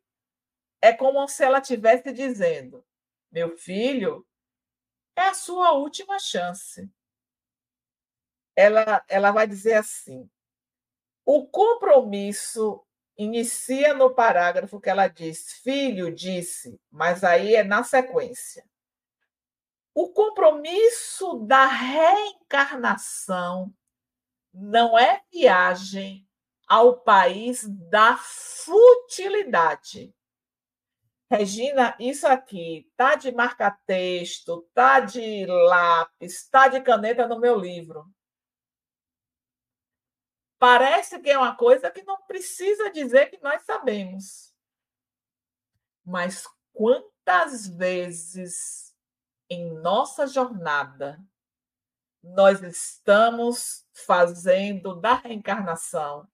é 0.81 0.93
como 0.93 1.27
se 1.29 1.45
ela 1.45 1.59
estivesse 1.59 2.13
dizendo: 2.13 2.85
meu 3.31 3.57
filho, 3.57 4.27
é 5.17 5.29
a 5.29 5.35
sua 5.35 5.73
última 5.73 6.19
chance. 6.19 6.91
Ela, 8.55 9.03
ela 9.09 9.31
vai 9.31 9.47
dizer 9.47 9.75
assim: 9.75 10.29
o 11.25 11.47
compromisso 11.47 12.85
inicia 13.17 13.95
no 13.95 14.15
parágrafo 14.15 14.81
que 14.81 14.91
ela 14.91 15.07
diz, 15.07 15.53
filho 15.63 16.15
disse, 16.15 16.81
mas 16.91 17.23
aí 17.23 17.55
é 17.55 17.63
na 17.63 17.85
sequência. 17.85 18.69
O 19.95 20.11
compromisso 20.11 21.39
da 21.41 21.67
reencarnação 21.67 23.73
não 24.53 24.99
é 24.99 25.23
viagem 25.31 26.27
ao 26.73 26.99
país 26.99 27.69
da 27.69 28.17
futilidade. 28.17 30.11
Regina, 31.31 31.95
isso 32.01 32.27
aqui 32.27 32.91
tá 32.97 33.15
de 33.15 33.31
marca-texto, 33.31 34.67
tá 34.73 35.01
de 35.01 35.45
lápis, 35.45 36.49
tá 36.49 36.69
de 36.69 36.81
caneta 36.81 37.29
no 37.29 37.39
meu 37.39 37.59
livro. 37.59 38.11
Parece 40.59 41.21
que 41.21 41.29
é 41.29 41.37
uma 41.37 41.55
coisa 41.55 41.91
que 41.91 42.03
não 42.05 42.23
precisa 42.23 42.91
dizer 42.91 43.27
que 43.27 43.39
nós 43.43 43.61
sabemos. 43.67 44.55
Mas 46.03 46.49
quantas 46.73 47.67
vezes 47.69 48.97
em 49.47 49.75
nossa 49.75 50.27
jornada 50.27 51.23
nós 52.23 52.63
estamos 52.63 53.87
fazendo 53.93 54.99
da 54.99 55.13
reencarnação 55.17 56.32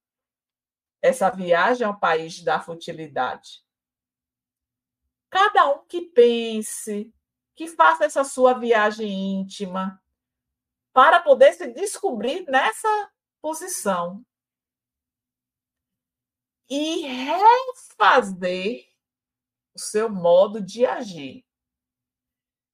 essa 1.01 1.29
viagem 1.29 1.85
ao 1.85 1.99
país 1.99 2.43
da 2.43 2.59
futilidade. 2.59 3.63
Cada 5.29 5.69
um 5.69 5.85
que 5.85 6.01
pense, 6.01 7.13
que 7.55 7.67
faça 7.67 8.05
essa 8.05 8.23
sua 8.23 8.53
viagem 8.53 9.39
íntima, 9.39 10.01
para 10.91 11.19
poder 11.19 11.53
se 11.53 11.67
descobrir 11.67 12.45
nessa 12.49 13.11
posição 13.41 14.25
e 16.69 17.01
refazer 17.07 18.87
o 19.73 19.79
seu 19.79 20.09
modo 20.09 20.61
de 20.61 20.85
agir. 20.85 21.45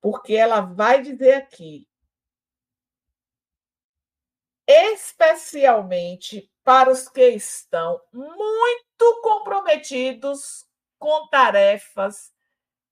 Porque 0.02 0.34
ela 0.34 0.62
vai 0.62 1.02
dizer 1.02 1.36
aqui, 1.36 1.88
especialmente 4.68 6.52
para 6.66 6.92
os 6.92 7.08
que 7.08 7.30
estão 7.30 8.02
muito 8.12 9.22
comprometidos 9.22 10.68
com 10.98 11.28
tarefas 11.28 12.34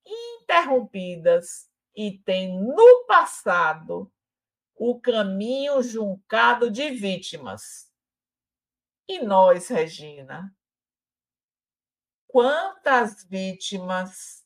interrompidas 0.06 1.68
e 1.96 2.20
têm 2.20 2.56
no 2.56 3.06
passado 3.08 4.14
o 4.76 5.02
caminho 5.02 5.82
juncado 5.82 6.70
de 6.70 6.92
vítimas. 6.92 7.92
E 9.08 9.20
nós, 9.24 9.68
Regina? 9.70 10.56
Quantas 12.28 13.24
vítimas 13.24 14.46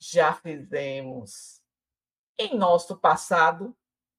já 0.00 0.34
fizemos 0.34 1.62
em 2.36 2.58
nosso 2.58 2.98
passado? 2.98 3.76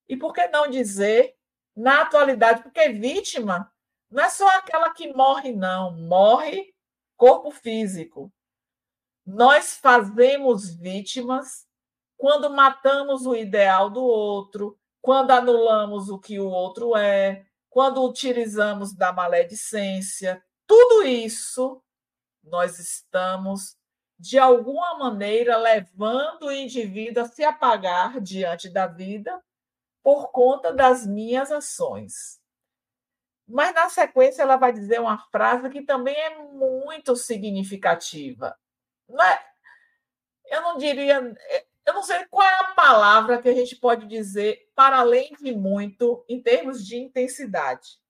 E 0.08 0.16
por 0.16 0.32
que 0.32 0.48
não 0.48 0.70
dizer 0.70 1.36
na 1.76 2.02
atualidade? 2.02 2.62
Porque 2.62 2.88
vítima 2.88 3.70
não 4.10 4.24
é 4.24 4.30
só 4.30 4.48
aquela 4.56 4.90
que 4.90 5.12
morre, 5.12 5.52
não. 5.52 5.92
Morre 5.92 6.74
corpo 7.16 7.50
físico. 7.50 8.32
Nós 9.24 9.76
fazemos 9.76 10.74
vítimas 10.74 11.66
quando 12.16 12.48
matamos 12.50 13.26
o 13.26 13.34
ideal 13.34 13.90
do 13.90 14.02
outro, 14.02 14.78
quando 15.02 15.32
anulamos 15.32 16.08
o 16.08 16.18
que 16.18 16.38
o 16.38 16.48
outro 16.48 16.96
é, 16.96 17.44
quando 17.68 18.04
utilizamos 18.04 18.94
da 18.94 19.12
maledicência. 19.12 20.42
Tudo 20.66 21.02
isso 21.02 21.82
nós 22.42 22.78
estamos, 22.78 23.76
de 24.18 24.38
alguma 24.38 24.96
maneira, 24.98 25.56
levando 25.56 26.44
o 26.44 26.52
indivíduo 26.52 27.24
a 27.24 27.28
se 27.28 27.44
apagar 27.44 28.20
diante 28.20 28.68
da 28.68 28.86
vida 28.86 29.42
por 30.02 30.30
conta 30.30 30.72
das 30.72 31.04
minhas 31.04 31.50
ações. 31.50 32.40
Mas 33.46 33.74
na 33.74 33.88
sequência 33.88 34.42
ela 34.42 34.56
vai 34.56 34.72
dizer 34.72 35.00
uma 35.00 35.18
frase 35.30 35.70
que 35.70 35.82
também 35.82 36.16
é 36.16 36.38
muito 36.38 37.14
significativa. 37.14 38.58
Não 39.08 39.24
é, 39.24 39.46
eu 40.46 40.60
não 40.62 40.76
diria, 40.76 41.20
eu 41.84 41.94
não 41.94 42.02
sei 42.02 42.26
qual 42.26 42.46
é 42.46 42.54
a 42.60 42.74
palavra 42.74 43.40
que 43.40 43.48
a 43.48 43.54
gente 43.54 43.76
pode 43.76 44.06
dizer 44.06 44.70
para 44.74 44.98
além 44.98 45.32
de 45.34 45.52
muito 45.52 46.24
em 46.28 46.42
termos 46.42 46.84
de 46.84 46.96
intensidade. 46.96 48.00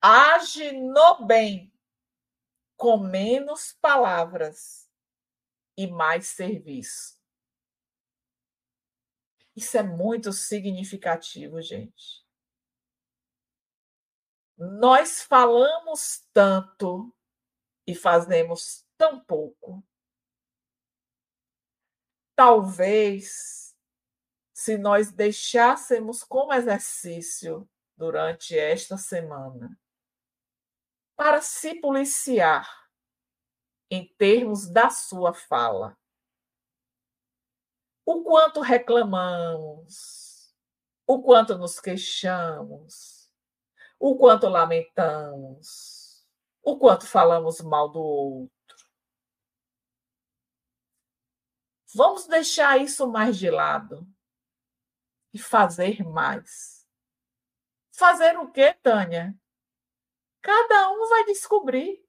Age 0.00 0.72
no 0.72 1.26
bem, 1.26 1.72
com 2.76 2.98
menos 2.98 3.72
palavras 3.80 4.88
e 5.76 5.86
mais 5.86 6.28
serviço. 6.28 7.20
Isso 9.54 9.76
é 9.76 9.82
muito 9.82 10.32
significativo, 10.32 11.60
gente. 11.60 12.21
Nós 14.64 15.20
falamos 15.20 16.24
tanto 16.32 17.12
e 17.84 17.96
fazemos 17.96 18.86
tão 18.96 19.18
pouco. 19.18 19.82
Talvez, 22.36 23.76
se 24.54 24.78
nós 24.78 25.10
deixássemos 25.10 26.22
como 26.22 26.54
exercício 26.54 27.68
durante 27.96 28.56
esta 28.56 28.96
semana, 28.96 29.76
para 31.16 31.42
se 31.42 31.80
policiar 31.80 32.88
em 33.90 34.06
termos 34.14 34.70
da 34.70 34.90
sua 34.90 35.34
fala. 35.34 35.98
O 38.06 38.22
quanto 38.22 38.60
reclamamos, 38.60 40.54
o 41.04 41.20
quanto 41.20 41.58
nos 41.58 41.80
queixamos, 41.80 43.21
o 44.04 44.16
quanto 44.16 44.48
lamentamos, 44.48 46.26
o 46.60 46.76
quanto 46.76 47.06
falamos 47.06 47.60
mal 47.60 47.88
do 47.88 48.00
outro. 48.02 48.86
Vamos 51.94 52.26
deixar 52.26 52.80
isso 52.80 53.06
mais 53.06 53.38
de 53.38 53.48
lado 53.48 54.04
e 55.32 55.38
fazer 55.38 56.02
mais. 56.02 56.84
Fazer 57.94 58.36
o 58.40 58.50
quê, 58.50 58.74
Tânia? 58.74 59.38
Cada 60.40 60.90
um 60.90 61.08
vai 61.08 61.24
descobrir 61.26 62.04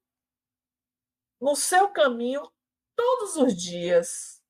no 1.39 1.55
seu 1.55 1.89
caminho 1.89 2.51
todos 2.95 3.35
os 3.35 3.55
dias. 3.55 4.43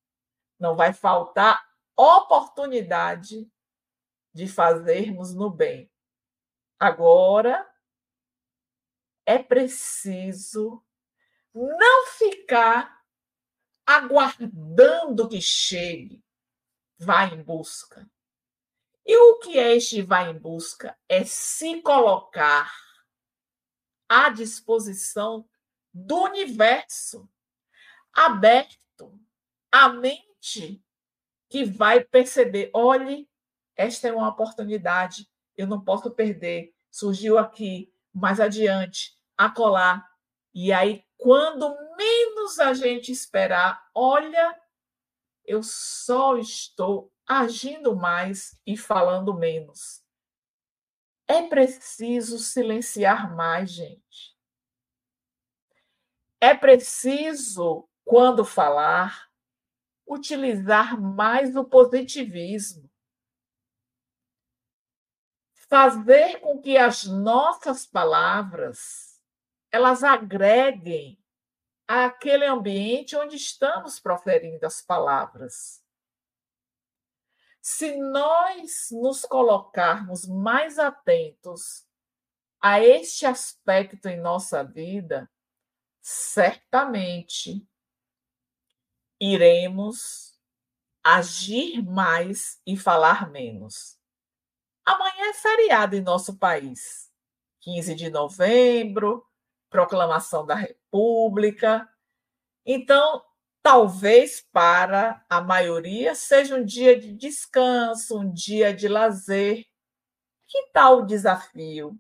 Não 0.58 0.78
vai 0.78 0.94
faltar 0.94 1.62
oportunidade 1.98 3.52
de 4.34 4.48
fazermos 4.48 5.36
no 5.36 5.50
bem. 5.50 5.93
Agora 6.84 7.66
é 9.26 9.42
preciso 9.42 10.86
não 11.54 12.08
ficar 12.08 13.02
aguardando 13.86 15.30
que 15.30 15.42
chegue. 15.42 16.22
Vai 16.98 17.34
em 17.34 17.42
busca. 17.42 18.06
E 19.06 19.16
o 19.16 19.40
que 19.40 19.58
é 19.58 19.78
este 19.78 20.02
vai 20.02 20.30
em 20.30 20.38
busca? 20.38 21.00
É 21.08 21.24
se 21.24 21.82
colocar 21.82 22.70
à 24.10 24.28
disposição 24.28 25.50
do 25.94 26.24
universo, 26.24 27.32
aberto, 28.12 29.18
a 29.72 29.88
mente 29.88 30.84
que 31.48 31.64
vai 31.64 32.04
perceber: 32.04 32.70
olhe, 32.74 33.26
esta 33.74 34.10
é 34.10 34.12
uma 34.12 34.28
oportunidade, 34.28 35.32
eu 35.58 35.68
não 35.68 35.84
posso 35.84 36.12
perder 36.12 36.74
surgiu 36.94 37.40
aqui, 37.40 37.92
mais 38.14 38.40
adiante, 38.40 39.18
acolá. 39.36 40.08
E 40.54 40.72
aí, 40.72 41.04
quando 41.18 41.76
menos 41.98 42.60
a 42.60 42.72
gente 42.76 43.12
esperar, 43.12 43.90
olha, 43.96 44.62
eu 45.44 45.64
só 45.64 46.38
estou 46.38 47.12
agindo 47.26 47.96
mais 47.96 48.62
e 48.66 48.78
falando 48.78 49.34
menos. 49.34 50.04
É 51.28 51.42
preciso 51.42 52.38
silenciar 52.38 53.36
mais, 53.36 53.72
gente. 53.72 54.38
É 56.40 56.54
preciso, 56.54 57.90
quando 58.06 58.46
falar, 58.46 59.30
utilizar 60.06 61.00
mais 61.02 61.56
o 61.56 61.64
positivismo 61.64 62.83
fazer 65.74 66.40
com 66.40 66.62
que 66.62 66.78
as 66.78 67.04
nossas 67.04 67.84
palavras 67.84 69.20
elas 69.72 70.04
agreguem 70.04 71.20
àquele 71.88 72.46
ambiente 72.46 73.16
onde 73.16 73.38
estamos 73.38 74.00
proferindo 74.00 74.64
as 74.68 74.84
palavras. 74.84 75.84
Se 77.60 77.96
nós 77.96 78.90
nos 78.92 79.26
colocarmos 79.26 80.28
mais 80.28 80.78
atentos 80.78 81.88
a 82.62 82.80
este 82.80 83.26
aspecto 83.26 84.08
em 84.08 84.22
nossa 84.22 84.64
vida, 84.64 85.28
certamente 86.00 87.68
iremos 89.20 90.40
agir 91.04 91.82
mais 91.82 92.62
e 92.64 92.78
falar 92.78 93.32
menos. 93.32 94.03
Amanhã 94.86 95.30
é 95.30 95.34
feriado 95.34 95.96
em 95.96 96.02
nosso 96.02 96.38
país. 96.38 97.12
15 97.62 97.96
de 97.96 98.10
novembro, 98.10 99.26
proclamação 99.70 100.46
da 100.46 100.56
República. 100.56 101.90
Então, 102.66 103.24
talvez 103.62 104.42
para 104.52 105.26
a 105.30 105.42
maioria 105.42 106.14
seja 106.14 106.56
um 106.56 106.66
dia 106.66 107.00
de 107.00 107.14
descanso, 107.14 108.20
um 108.20 108.32
dia 108.32 108.74
de 108.74 108.88
lazer. 108.88 109.66
Que 110.48 110.68
tal 110.74 111.00
o 111.00 111.06
desafio 111.06 111.98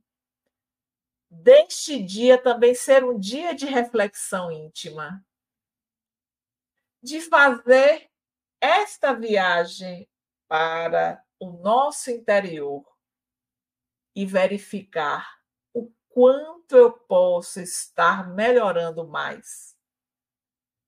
deste 1.29 2.03
dia 2.03 2.38
também 2.38 2.75
ser 2.75 3.03
um 3.03 3.17
dia 3.17 3.55
de 3.55 3.65
reflexão 3.65 4.51
íntima? 4.51 5.25
De 7.01 7.19
fazer 7.21 8.09
esta 8.61 9.13
viagem 9.13 10.07
para 10.47 11.23
o 11.43 11.51
nosso 11.51 12.09
interior 12.09 12.85
e 14.15 14.25
verificar 14.25 15.41
o 15.73 15.91
quanto 16.07 16.77
eu 16.77 16.93
posso 16.93 17.59
estar 17.59 18.29
melhorando 18.33 19.05
mais 19.05 19.75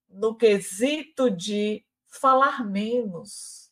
no 0.07 0.33
quesito 0.37 1.29
de 1.29 1.85
falar 2.07 2.63
menos, 2.63 3.69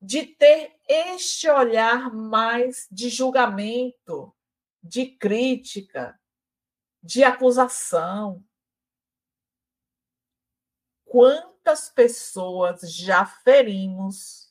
de 0.00 0.24
ter 0.24 0.78
este 0.88 1.48
olhar 1.50 2.14
mais 2.14 2.86
de 2.88 3.08
julgamento, 3.08 4.32
de 4.80 5.06
crítica, 5.06 6.16
de 7.02 7.24
acusação. 7.24 8.44
Quantas 11.04 11.88
pessoas 11.88 12.82
já 12.82 13.26
ferimos 13.26 14.41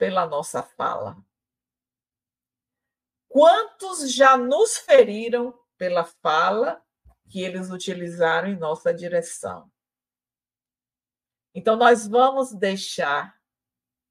pela 0.00 0.24
nossa 0.24 0.62
fala. 0.62 1.14
Quantos 3.28 4.10
já 4.10 4.34
nos 4.34 4.78
feriram 4.78 5.52
pela 5.76 6.06
fala 6.06 6.82
que 7.28 7.42
eles 7.42 7.70
utilizaram 7.70 8.48
em 8.48 8.56
nossa 8.56 8.94
direção? 8.94 9.70
Então, 11.54 11.76
nós 11.76 12.08
vamos 12.08 12.54
deixar 12.54 13.38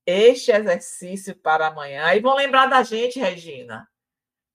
este 0.05 0.51
exercício 0.51 1.35
para 1.35 1.67
amanhã. 1.67 2.13
E 2.13 2.19
vão 2.19 2.35
lembrar 2.35 2.67
da 2.67 2.83
gente, 2.83 3.19
Regina. 3.19 3.89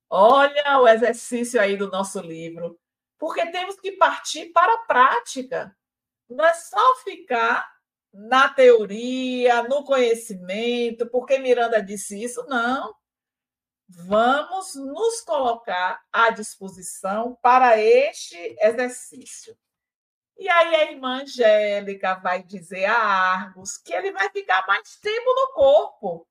Olha 0.08 0.78
o 0.78 0.86
exercício 0.86 1.60
aí 1.60 1.76
do 1.76 1.90
nosso 1.90 2.20
livro. 2.20 2.78
Porque 3.18 3.50
temos 3.50 3.80
que 3.80 3.90
partir 3.92 4.52
para 4.52 4.72
a 4.72 4.84
prática. 4.84 5.76
Não 6.28 6.44
é 6.44 6.54
só 6.54 6.96
ficar 6.98 7.73
na 8.14 8.48
teoria, 8.48 9.64
no 9.64 9.84
conhecimento, 9.84 11.04
porque 11.10 11.36
Miranda 11.38 11.82
disse 11.82 12.22
isso, 12.22 12.46
não. 12.46 12.94
Vamos 13.88 14.76
nos 14.76 15.20
colocar 15.22 16.00
à 16.12 16.30
disposição 16.30 17.36
para 17.42 17.78
este 17.78 18.36
exercício. 18.60 19.58
E 20.36 20.48
aí 20.48 20.74
a 20.76 20.90
irmã 20.92 21.22
Angélica 21.22 22.14
vai 22.14 22.42
dizer 22.42 22.86
a 22.86 22.96
Argos 22.96 23.76
que 23.76 23.92
ele 23.92 24.12
vai 24.12 24.30
ficar 24.30 24.64
mais 24.66 24.96
tempo 24.96 25.34
no 25.34 25.52
corpo. 25.52 26.28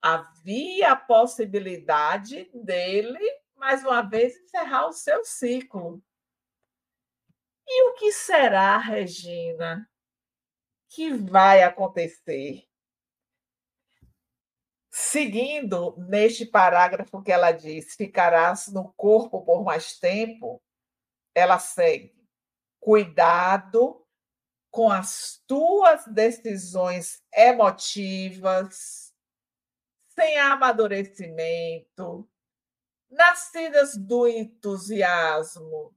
Havia 0.00 0.92
a 0.92 0.96
possibilidade 0.96 2.50
dele, 2.52 3.18
mais 3.54 3.82
uma 3.82 4.02
vez, 4.02 4.36
encerrar 4.36 4.86
o 4.86 4.92
seu 4.92 5.24
ciclo. 5.24 6.02
E 7.66 7.90
o 7.90 7.94
que 7.94 8.12
será, 8.12 8.76
Regina, 8.78 9.88
que 10.88 11.12
vai 11.12 11.62
acontecer? 11.62 12.66
Seguindo 14.90 15.94
neste 15.98 16.46
parágrafo 16.46 17.22
que 17.22 17.30
ela 17.30 17.52
diz, 17.52 17.94
ficarás 17.94 18.68
no 18.68 18.92
corpo 18.94 19.44
por 19.44 19.62
mais 19.62 19.98
tempo, 19.98 20.62
ela 21.34 21.58
segue 21.58 22.16
cuidado 22.80 24.06
com 24.70 24.90
as 24.90 25.42
tuas 25.46 26.06
decisões 26.06 27.22
emotivas, 27.34 29.12
sem 30.14 30.38
amadurecimento, 30.38 32.28
nascidas 33.10 33.96
do 33.96 34.26
entusiasmo 34.26 35.94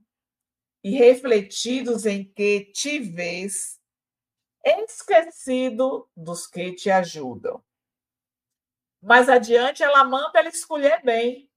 e 0.83 0.91
refletidos 0.91 2.05
em 2.05 2.23
que 2.23 2.65
te 2.71 2.99
vês, 2.99 3.78
esquecido 4.63 6.09
dos 6.15 6.47
que 6.47 6.73
te 6.73 6.89
ajudam. 6.89 7.63
Mais 9.01 9.29
adiante, 9.29 9.83
ela 9.83 10.03
manda 10.03 10.39
ela 10.39 10.49
escolher 10.49 11.01
bem. 11.03 11.49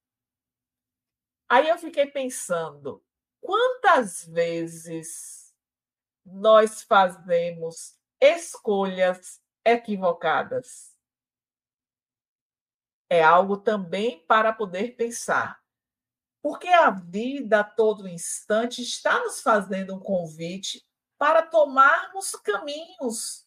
Aí 1.48 1.68
eu 1.68 1.76
fiquei 1.76 2.06
pensando, 2.06 3.04
Quantas 3.42 4.24
vezes 4.24 5.52
nós 6.24 6.84
fazemos 6.84 7.98
escolhas 8.20 9.42
equivocadas? 9.64 10.96
É 13.10 13.20
algo 13.20 13.56
também 13.56 14.24
para 14.26 14.52
poder 14.52 14.94
pensar. 14.94 15.60
Porque 16.40 16.68
a 16.68 16.90
vida 16.90 17.60
a 17.60 17.64
todo 17.64 18.08
instante 18.08 18.80
está 18.80 19.18
nos 19.18 19.42
fazendo 19.42 19.96
um 19.96 20.00
convite 20.00 20.86
para 21.22 21.46
tomarmos 21.46 22.32
caminhos, 22.32 23.46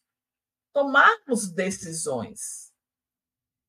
tomarmos 0.72 1.52
decisões. 1.52 2.72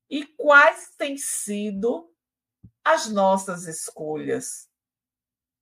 E 0.09 0.25
quais 0.25 0.95
têm 0.97 1.19
sido 1.19 2.09
as 2.85 3.09
nossas 3.11 3.67
escolhas? 3.67 4.71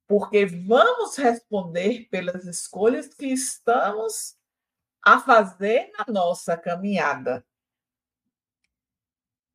porque 0.06 0.44
vamos 0.44 1.16
responder 1.16 2.08
pelas 2.10 2.44
escolhas 2.44 3.08
que 3.08 3.28
estamos 3.28 4.36
a 5.02 5.18
fazer 5.18 5.90
na 5.98 6.12
nossa 6.12 6.58
caminhada. 6.58 7.42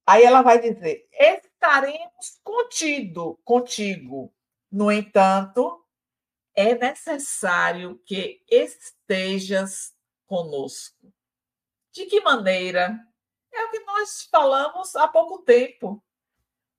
Aí 0.08 0.24
ela 0.24 0.42
vai 0.42 0.60
dizer: 0.60 1.08
estaremos 1.12 2.40
contido, 2.44 3.40
contigo. 3.44 4.34
No 4.72 4.92
entanto, 4.92 5.79
é 6.60 6.78
necessário 6.78 7.98
que 8.06 8.44
estejas 8.52 9.96
conosco. 10.28 11.10
De 11.90 12.06
que 12.06 12.20
maneira? 12.20 13.00
É 13.50 13.64
o 13.64 13.72
que 13.72 13.80
nós 13.86 14.28
falamos 14.30 14.94
há 14.98 15.08
pouco 15.08 15.42
tempo. 15.44 16.04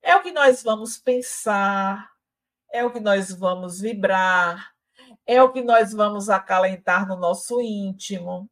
É 0.02 0.14
o 0.14 0.22
que 0.22 0.32
nós 0.32 0.62
vamos 0.62 0.98
pensar, 0.98 2.10
é 2.70 2.84
o 2.84 2.92
que 2.92 3.00
nós 3.00 3.32
vamos 3.32 3.80
vibrar, 3.80 4.70
é 5.26 5.42
o 5.42 5.50
que 5.50 5.62
nós 5.62 5.94
vamos 5.94 6.28
acalentar 6.28 7.08
no 7.08 7.16
nosso 7.16 7.58
íntimo. 7.62 8.50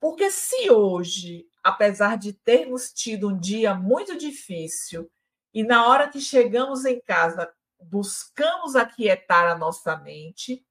Porque 0.00 0.28
se 0.28 0.68
hoje, 0.72 1.46
apesar 1.62 2.18
de 2.18 2.32
termos 2.32 2.92
tido 2.92 3.28
um 3.28 3.38
dia 3.38 3.74
muito 3.74 4.18
difícil, 4.18 5.08
e 5.54 5.62
na 5.62 5.86
hora 5.86 6.08
que 6.08 6.20
chegamos 6.20 6.84
em 6.84 7.00
casa 7.00 7.48
buscamos 7.84 8.76
aquietar 8.76 9.46
a 9.46 9.56
nossa 9.56 9.96
mente, 9.96 10.66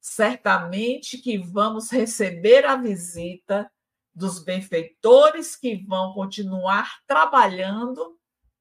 certamente 0.00 1.18
que 1.18 1.38
vamos 1.38 1.90
receber 1.90 2.64
a 2.64 2.76
visita 2.76 3.70
dos 4.14 4.38
benfeitores 4.38 5.56
que 5.56 5.76
vão 5.76 6.12
continuar 6.12 7.00
trabalhando 7.06 8.18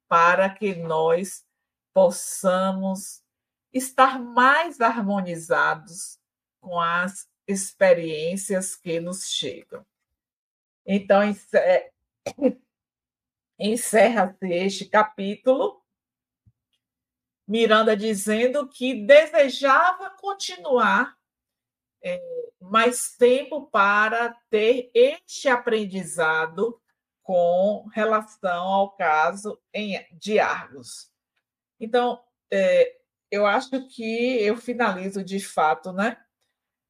para 0.07 0.49
que 0.49 0.75
nós 0.75 1.45
possamos 1.93 3.21
estar 3.71 4.19
mais 4.19 4.81
harmonizados 4.81 6.19
com 6.59 6.79
as 6.79 7.27
experiências 7.47 8.75
que 8.75 8.99
nos 8.99 9.27
chegam. 9.29 9.85
Então, 10.85 11.21
encerra-se 13.59 14.47
este 14.47 14.85
capítulo, 14.85 15.82
Miranda 17.47 17.95
dizendo 17.95 18.67
que 18.67 19.05
desejava 19.05 20.09
continuar 20.11 21.15
é, 22.03 22.21
mais 22.59 23.15
tempo 23.17 23.67
para 23.67 24.35
ter 24.49 24.89
este 24.93 25.47
aprendizado 25.47 26.79
com 27.21 27.87
relação 27.93 28.63
ao 28.65 28.95
caso 28.95 29.59
em, 29.73 30.05
de 30.11 30.39
Argos. 30.39 31.09
Então, 31.79 32.21
é, 32.51 32.97
eu 33.31 33.45
acho 33.45 33.87
que 33.87 34.41
eu 34.41 34.57
finalizo 34.57 35.23
de 35.23 35.39
fato, 35.39 35.91
né? 35.91 36.17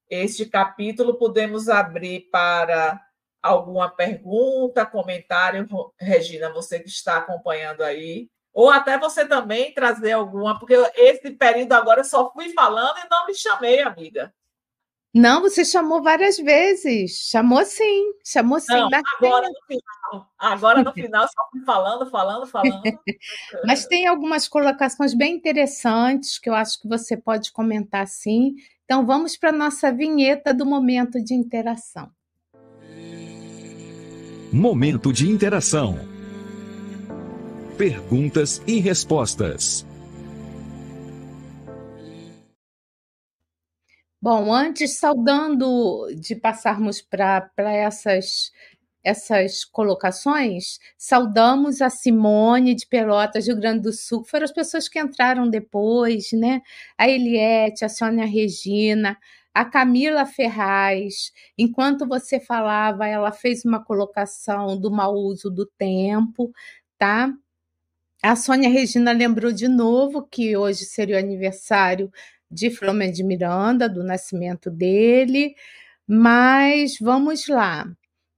Este 0.09 0.45
capítulo 0.45 1.17
podemos 1.17 1.69
abrir 1.69 2.29
para 2.31 3.01
alguma 3.41 3.89
pergunta, 3.89 4.85
comentário, 4.85 5.67
Regina, 5.99 6.51
você 6.51 6.79
que 6.79 6.89
está 6.89 7.17
acompanhando 7.17 7.81
aí, 7.81 8.29
ou 8.53 8.69
até 8.69 8.97
você 8.97 9.25
também 9.25 9.73
trazer 9.73 10.11
alguma, 10.11 10.59
porque 10.59 10.75
esse 10.95 11.31
período 11.31 11.73
agora 11.73 12.01
eu 12.01 12.05
só 12.05 12.31
fui 12.31 12.49
falando 12.49 12.97
e 12.99 13.09
não 13.09 13.25
me 13.25 13.33
chamei, 13.33 13.81
amiga. 13.81 14.33
Não, 15.13 15.41
você 15.41 15.63
chamou 15.63 16.01
várias 16.01 16.37
vezes. 16.37 17.29
Chamou 17.29 17.63
sim, 17.63 18.13
chamou 18.25 18.59
sim. 18.59 18.73
Não, 18.73 18.89
agora 19.19 19.47
no 19.47 19.67
final. 19.67 20.33
Agora 20.39 20.83
no 20.83 20.91
final 20.91 21.27
só 21.27 21.49
fui 21.51 21.61
falando, 21.63 22.09
falando, 22.09 22.47
falando. 22.47 22.81
Mas 23.63 23.85
tem 23.85 24.07
algumas 24.07 24.47
colocações 24.47 25.13
bem 25.13 25.35
interessantes 25.35 26.39
que 26.39 26.49
eu 26.49 26.55
acho 26.55 26.81
que 26.81 26.87
você 26.87 27.15
pode 27.15 27.51
comentar 27.51 28.07
sim. 28.07 28.55
Então 28.85 29.05
vamos 29.05 29.37
para 29.37 29.49
a 29.49 29.53
nossa 29.53 29.91
vinheta 29.91 30.51
do 30.51 30.65
momento 30.65 31.23
de 31.23 31.35
interação. 31.35 32.09
Momento 34.51 35.13
de 35.13 35.29
interação. 35.29 36.12
Perguntas 37.77 38.61
e 38.67 38.79
respostas. 38.79 39.83
Bom, 44.21 44.53
antes, 44.53 44.99
saudando 44.99 46.07
de 46.15 46.35
passarmos 46.35 47.01
para 47.01 47.49
essas, 47.57 48.51
essas 49.03 49.65
colocações, 49.65 50.77
saudamos 50.95 51.81
a 51.81 51.89
Simone 51.89 52.75
de 52.75 52.85
Pelotas, 52.85 53.47
Rio 53.47 53.57
Grande 53.57 53.81
do 53.81 53.91
Sul, 53.91 54.21
que 54.21 54.29
foram 54.29 54.45
as 54.45 54.51
pessoas 54.51 54.87
que 54.87 54.99
entraram 54.99 55.49
depois, 55.49 56.31
né? 56.31 56.61
A 56.95 57.09
Eliette, 57.09 57.83
a 57.83 57.89
Sônia 57.89 58.27
Regina, 58.27 59.17
a 59.51 59.65
Camila 59.65 60.27
Ferraz. 60.27 61.31
Enquanto 61.57 62.07
você 62.07 62.39
falava, 62.39 63.07
ela 63.07 63.31
fez 63.31 63.65
uma 63.65 63.83
colocação 63.83 64.79
do 64.79 64.91
mau 64.91 65.15
uso 65.15 65.49
do 65.49 65.65
tempo, 65.65 66.51
tá? 66.99 67.33
A 68.23 68.37
Sônia 68.37 68.69
Regina 68.69 69.11
lembrou 69.11 69.51
de 69.51 69.67
novo 69.67 70.25
que 70.25 70.55
hoje 70.55 70.85
seria 70.85 71.17
o 71.17 71.19
aniversário 71.19 72.09
de 72.49 72.71
Flamengo 72.71 73.11
de 73.11 73.21
Miranda, 73.21 73.89
do 73.89 74.01
nascimento 74.01 74.71
dele, 74.71 75.53
mas 76.07 76.93
vamos 77.01 77.49
lá. 77.49 77.85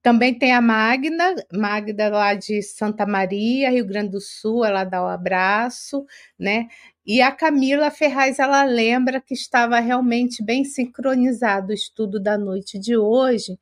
Também 0.02 0.34
tem 0.34 0.54
a 0.54 0.62
Magda, 0.62 1.36
Magda 1.54 2.10
lá 2.10 2.34
de 2.34 2.64
Santa 2.64 3.06
Maria, 3.06 3.70
Rio 3.70 3.86
Grande 3.86 4.10
do 4.12 4.22
Sul, 4.22 4.66
ela 4.66 4.84
dá 4.84 5.04
o 5.04 5.06
um 5.06 5.10
abraço, 5.10 6.04
né? 6.40 6.68
E 7.06 7.22
a 7.22 7.32
Camila 7.32 7.92
Ferraz, 7.92 8.40
ela 8.40 8.64
lembra 8.64 9.22
que 9.22 9.36
estava 9.36 9.80
realmente 9.80 10.44
bem 10.44 10.64
sincronizado 10.64 11.70
o 11.70 11.76
estudo 11.76 12.20
da 12.20 12.40
noite 12.40 12.80
de 12.80 12.98
hoje 12.98 13.56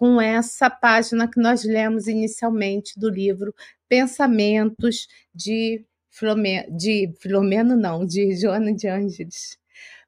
com 0.00 0.18
essa 0.18 0.70
página 0.70 1.30
que 1.30 1.38
nós 1.38 1.62
lemos 1.62 2.08
inicialmente 2.08 2.98
do 2.98 3.10
livro 3.10 3.54
Pensamentos 3.86 5.06
de 5.34 5.84
Filomeno, 6.08 6.74
de 6.74 7.12
Filomeno 7.20 7.76
não, 7.76 8.06
de 8.06 8.34
Joana 8.34 8.74
de 8.74 8.88
Ângeles. 8.88 9.58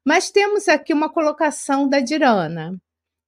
Mas 0.03 0.31
temos 0.31 0.67
aqui 0.67 0.95
uma 0.95 1.13
colocação 1.13 1.87
da 1.87 1.99
Dirana, 1.99 2.75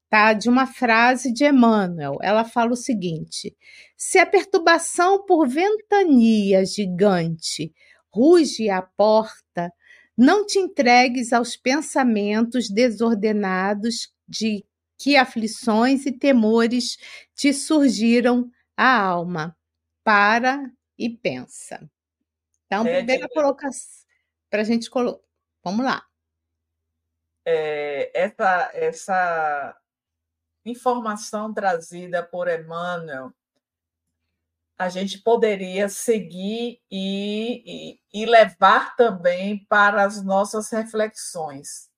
tá? 0.10 0.34
De 0.34 0.50
uma 0.50 0.66
frase 0.66 1.32
de 1.32 1.46
Emmanuel. 1.46 2.18
Ela 2.20 2.44
fala 2.44 2.72
o 2.72 2.76
seguinte: 2.76 3.56
se 3.96 4.18
a 4.18 4.26
perturbação 4.26 5.24
por 5.24 5.48
ventania 5.48 6.66
gigante 6.66 7.72
ruge 8.12 8.72
à 8.72 8.82
porta, 8.82 9.72
não 10.18 10.44
te 10.44 10.58
entregues 10.58 11.32
aos 11.32 11.56
pensamentos 11.56 12.72
desordenados 12.72 14.12
de 14.28 14.66
que 14.98 15.16
aflições 15.18 16.06
e 16.06 16.12
temores 16.12 16.98
te 17.34 17.54
surgiram 17.54 18.50
à 18.76 19.00
alma. 19.00 19.58
Para 20.04 20.72
e 20.98 21.10
pensa. 21.10 21.90
Então, 22.66 22.86
é, 22.86 22.98
primeira 22.98 23.28
colocação 23.30 24.06
para 24.50 24.62
a 24.62 24.66
gente 24.66 24.90
colocar. 24.90 25.24
Vamos 25.64 25.86
lá. 25.86 26.06
É, 27.44 28.12
essa, 28.14 28.72
essa 28.74 29.78
informação 30.66 31.54
trazida 31.54 32.24
por 32.24 32.48
Emmanuel, 32.48 33.32
a 34.78 34.90
gente 34.90 35.20
poderia 35.20 35.88
seguir 35.88 36.82
e, 36.92 37.98
e, 38.14 38.24
e 38.24 38.26
levar 38.26 38.96
também 38.96 39.66
para 39.66 40.04
as 40.04 40.24
nossas 40.24 40.70
reflexões. 40.70 41.90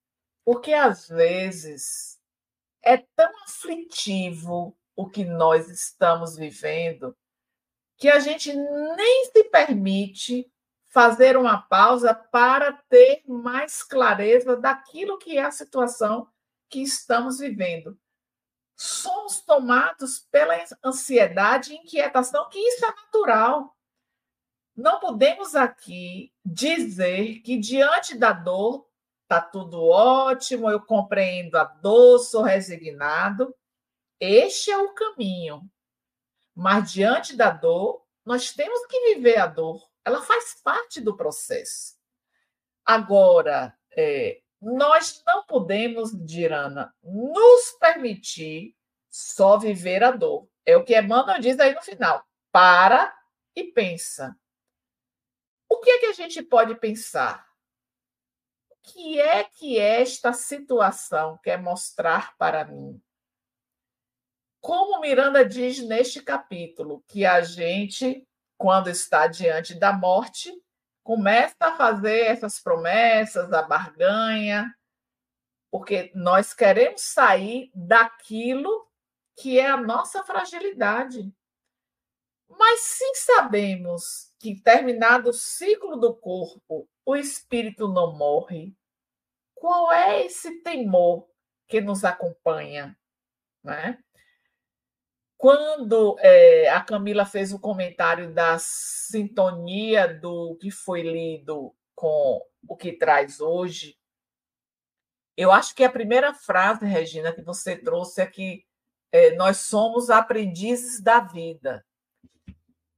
Porque, 0.46 0.74
às 0.74 1.08
vezes, 1.08 2.17
é 2.88 3.06
tão 3.16 3.30
aflitivo 3.44 4.78
o 4.96 5.10
que 5.10 5.26
nós 5.26 5.70
estamos 5.70 6.38
vivendo 6.38 7.16
que 7.98 8.08
a 8.10 8.20
gente 8.20 8.54
nem 8.54 9.26
se 9.26 9.44
permite 9.46 10.50
fazer 10.88 11.36
uma 11.36 11.62
pausa 11.62 12.14
para 12.14 12.72
ter 12.72 13.24
mais 13.28 13.84
clareza 13.84 14.56
daquilo 14.56 15.18
que 15.18 15.38
é 15.38 15.44
a 15.44 15.52
situação 15.52 16.30
que 16.70 16.82
estamos 16.82 17.40
vivendo. 17.40 18.00
Somos 18.76 19.42
tomados 19.42 20.20
pela 20.32 20.54
ansiedade 20.86 21.74
e 21.74 21.78
inquietação, 21.78 22.48
que 22.50 22.60
isso 22.60 22.86
é 22.86 22.90
natural. 22.90 23.76
Não 24.76 25.00
podemos 25.00 25.56
aqui 25.56 26.32
dizer 26.46 27.42
que 27.42 27.58
diante 27.58 28.16
da 28.16 28.32
dor 28.32 28.87
está 29.28 29.42
tudo 29.42 29.84
ótimo, 29.84 30.72
eu 30.72 30.80
compreendo 30.80 31.56
a 31.58 31.66
dor, 31.66 32.20
sou 32.20 32.42
resignado. 32.42 33.54
Este 34.20 34.72
é 34.72 34.78
o 34.78 34.94
caminho. 34.94 35.70
Mas 36.56 36.94
diante 36.94 37.36
da 37.36 37.52
dor, 37.52 38.04
nós 38.26 38.54
temos 38.54 38.86
que 38.88 39.16
viver 39.16 39.38
a 39.38 39.46
dor. 39.46 39.86
Ela 40.06 40.22
faz 40.22 40.60
parte 40.64 41.02
do 41.02 41.16
processo. 41.16 41.98
Agora, 42.86 43.78
é, 43.96 44.42
nós 44.62 45.22
não 45.28 45.46
podemos, 45.46 46.12
Dirana, 46.26 46.96
nos 47.04 47.72
permitir 47.80 48.76
só 49.10 49.58
viver 49.58 50.04
a 50.06 50.12
dor. 50.12 50.48
É 50.66 50.78
o 50.78 50.86
que 50.86 50.98
Emmanuel 50.98 51.42
diz 51.42 51.60
aí 51.60 51.76
no 51.76 51.82
final. 51.82 52.26
Para 52.50 53.14
e 53.54 53.66
pensa. 53.66 54.36
O 55.70 55.80
que 55.82 55.90
é 55.90 56.00
que 56.00 56.06
a 56.06 56.14
gente 56.14 56.42
pode 56.42 56.76
pensar? 56.76 57.47
Que 58.88 59.20
é 59.20 59.44
que 59.44 59.78
esta 59.78 60.32
situação 60.32 61.38
quer 61.44 61.62
mostrar 61.62 62.38
para 62.38 62.64
mim? 62.64 63.02
Como 64.62 65.02
Miranda 65.02 65.44
diz 65.44 65.80
neste 65.80 66.22
capítulo, 66.22 67.04
que 67.06 67.26
a 67.26 67.42
gente, 67.42 68.26
quando 68.58 68.90
está 68.90 69.28
diante 69.28 69.76
da 69.76 69.92
morte, 69.92 70.54
começa 71.04 71.56
a 71.60 71.76
fazer 71.76 72.28
essas 72.28 72.62
promessas, 72.62 73.52
a 73.52 73.62
barganha, 73.62 74.74
porque 75.70 76.10
nós 76.16 76.54
queremos 76.54 77.02
sair 77.02 77.70
daquilo 77.76 78.90
que 79.36 79.60
é 79.60 79.68
a 79.68 79.78
nossa 79.78 80.24
fragilidade. 80.24 81.30
Mas 82.50 82.80
se 82.82 83.16
sabemos 83.16 84.34
que 84.40 84.62
terminado 84.62 85.32
o 85.32 85.34
ciclo 85.34 85.98
do 85.98 86.16
corpo, 86.16 86.90
o 87.08 87.16
espírito 87.16 87.88
não 87.88 88.18
morre, 88.18 88.76
qual 89.56 89.90
é 89.94 90.26
esse 90.26 90.62
temor 90.62 91.26
que 91.66 91.80
nos 91.80 92.04
acompanha? 92.04 93.00
Né? 93.64 93.98
Quando 95.38 96.18
é, 96.20 96.68
a 96.70 96.82
Camila 96.82 97.26
fez 97.26 97.54
o 97.54 97.60
comentário 97.60 98.34
da 98.34 98.60
sintonia 98.60 100.06
do 100.06 100.58
que 100.58 100.70
foi 100.70 101.02
lido 101.02 101.74
com 101.96 102.46
o 102.68 102.76
que 102.76 102.92
traz 102.92 103.40
hoje, 103.40 103.98
eu 105.38 105.50
acho 105.50 105.74
que 105.74 105.86
a 105.86 105.90
primeira 105.90 106.34
frase, 106.34 106.86
Regina, 106.86 107.32
que 107.32 107.42
você 107.42 107.78
trouxe 107.78 108.20
é 108.22 108.28
que 108.28 108.66
é, 109.14 109.34
nós 109.38 109.60
somos 109.60 110.10
aprendizes 110.10 111.00
da 111.00 111.22
vida. 111.22 111.86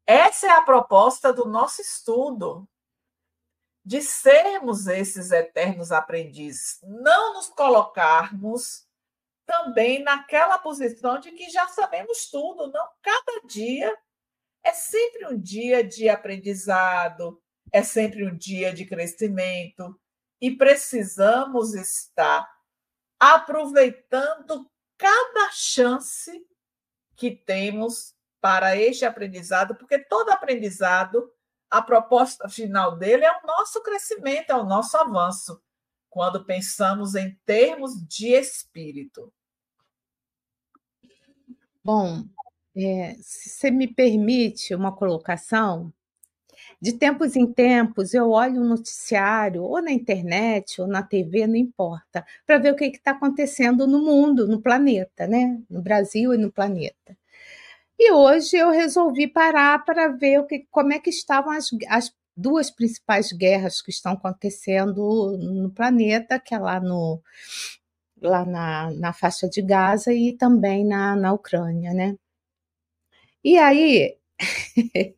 Essa 0.08 0.48
é 0.48 0.50
a 0.50 0.64
proposta 0.64 1.32
do 1.32 1.46
nosso 1.46 1.80
estudo, 1.80 2.68
de 3.84 4.02
sermos 4.02 4.88
esses 4.88 5.32
eternos 5.32 5.92
aprendizes, 5.92 6.80
não 6.84 7.34
nos 7.34 7.48
colocarmos 7.48 8.88
também 9.46 10.04
naquela 10.04 10.60
posição 10.60 11.20
de 11.20 11.32
que 11.32 11.50
já 11.50 11.68
sabemos 11.70 12.30
tudo, 12.30 12.72
não? 12.72 12.88
Cada 13.02 13.48
dia 13.48 13.98
é 14.64 14.74
sempre 14.74 15.26
um 15.28 15.40
dia 15.40 15.84
de 15.84 16.08
aprendizado, 16.08 17.42
é 17.72 17.82
sempre 17.82 18.26
um 18.26 18.36
dia 18.36 18.74
de 18.74 18.86
crescimento 18.86 20.00
e 20.40 20.52
precisamos 20.52 21.74
estar 21.74 22.48
aproveitando 23.20 24.70
cada 24.98 25.52
chance 25.52 26.32
que 27.16 27.32
temos 27.32 28.16
para 28.40 28.78
este 28.78 29.06
aprendizado, 29.06 29.76
porque 29.76 30.00
todo 30.00 30.30
aprendizado, 30.30 31.34
a 31.70 31.82
proposta 31.82 32.50
final 32.50 32.98
dele 32.98 33.26
é 33.26 33.32
o 33.32 33.46
nosso 33.46 33.82
crescimento, 33.84 34.52
é 34.52 34.56
o 34.56 34.66
nosso 34.66 34.98
avanço, 34.98 35.62
quando 36.10 36.44
pensamos 36.46 37.16
em 37.16 37.38
termos 37.46 37.94
de 38.08 38.30
espírito. 38.30 39.32
Bom, 41.84 42.24
é, 42.76 43.16
se 43.22 43.50
você 43.50 43.72
me 43.72 43.88
permite 43.88 44.74
uma 44.74 44.96
colocação, 44.96 45.94
de 46.82 46.94
tempos 46.94 47.36
em 47.36 47.52
tempos 47.52 48.14
eu 48.14 48.32
olho 48.32 48.62
o 48.62 48.66
um 48.66 48.70
noticiário, 48.70 49.64
ou 49.64 49.82
na 49.82 49.92
internet, 49.92 50.82
ou 50.82 50.88
na 50.88 51.04
TV, 51.04 51.46
não 51.46 51.56
importa, 51.56 52.26
para 52.46 52.58
ver 52.58 52.74
o 52.74 52.76
que 52.76 52.86
está 52.86 53.12
acontecendo 53.12 53.86
no 53.86 54.02
mundo, 54.02 54.48
no 54.48 54.62
planeta, 54.62 55.28
né? 55.28 55.62
No 55.70 55.82
Brasil 55.82 56.34
e 56.34 56.38
no 56.38 56.52
planeta. 56.52 57.18
E 58.00 58.14
hoje 58.14 58.56
eu 58.56 58.72
resolvi 58.72 59.28
parar 59.28 59.84
para 59.84 60.08
ver 60.08 60.40
o 60.40 60.46
que, 60.48 60.66
como 60.72 60.94
é 60.94 61.00
que 61.00 61.10
estavam 61.10 61.52
as, 61.52 61.70
as 61.90 62.14
duas 62.36 62.72
principais 62.72 63.32
guerras 63.34 63.82
que 63.82 63.92
estão 63.92 64.14
acontecendo 64.14 65.38
no 65.38 65.70
planeta, 65.72 66.40
que 66.40 66.56
é 66.56 66.60
lá 66.60 66.80
no, 66.80 67.22
lá 68.22 68.46
na, 68.46 68.92
na 68.92 69.14
faixa 69.14 69.50
de 69.50 69.62
Gaza 69.62 70.14
e 70.14 70.34
também 70.38 70.86
na, 70.86 71.16
na 71.16 71.34
Ucrânia, 71.34 71.94
né? 71.94 72.16
E 73.44 73.58
aí, 73.58 74.18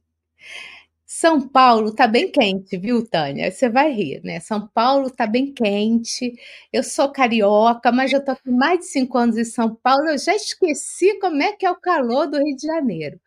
São 1.21 1.39
Paulo 1.47 1.93
tá 1.93 2.07
bem 2.07 2.31
quente, 2.31 2.75
viu, 2.79 3.07
Tânia? 3.07 3.51
Você 3.51 3.69
vai 3.69 3.91
rir, 3.91 4.21
né? 4.23 4.39
São 4.39 4.67
Paulo 4.73 5.07
tá 5.11 5.27
bem 5.27 5.53
quente. 5.53 6.33
Eu 6.73 6.81
sou 6.83 7.11
carioca, 7.11 7.91
mas 7.91 8.11
eu 8.11 8.25
tô 8.25 8.35
com 8.37 8.51
mais 8.51 8.79
de 8.79 8.85
cinco 8.87 9.19
anos 9.19 9.37
em 9.37 9.43
São 9.45 9.75
Paulo. 9.75 10.09
Eu 10.09 10.17
já 10.17 10.33
esqueci 10.35 11.19
como 11.19 11.43
é 11.43 11.53
que 11.53 11.63
é 11.63 11.69
o 11.69 11.79
calor 11.79 12.25
do 12.25 12.39
Rio 12.43 12.55
de 12.55 12.65
Janeiro. 12.65 13.19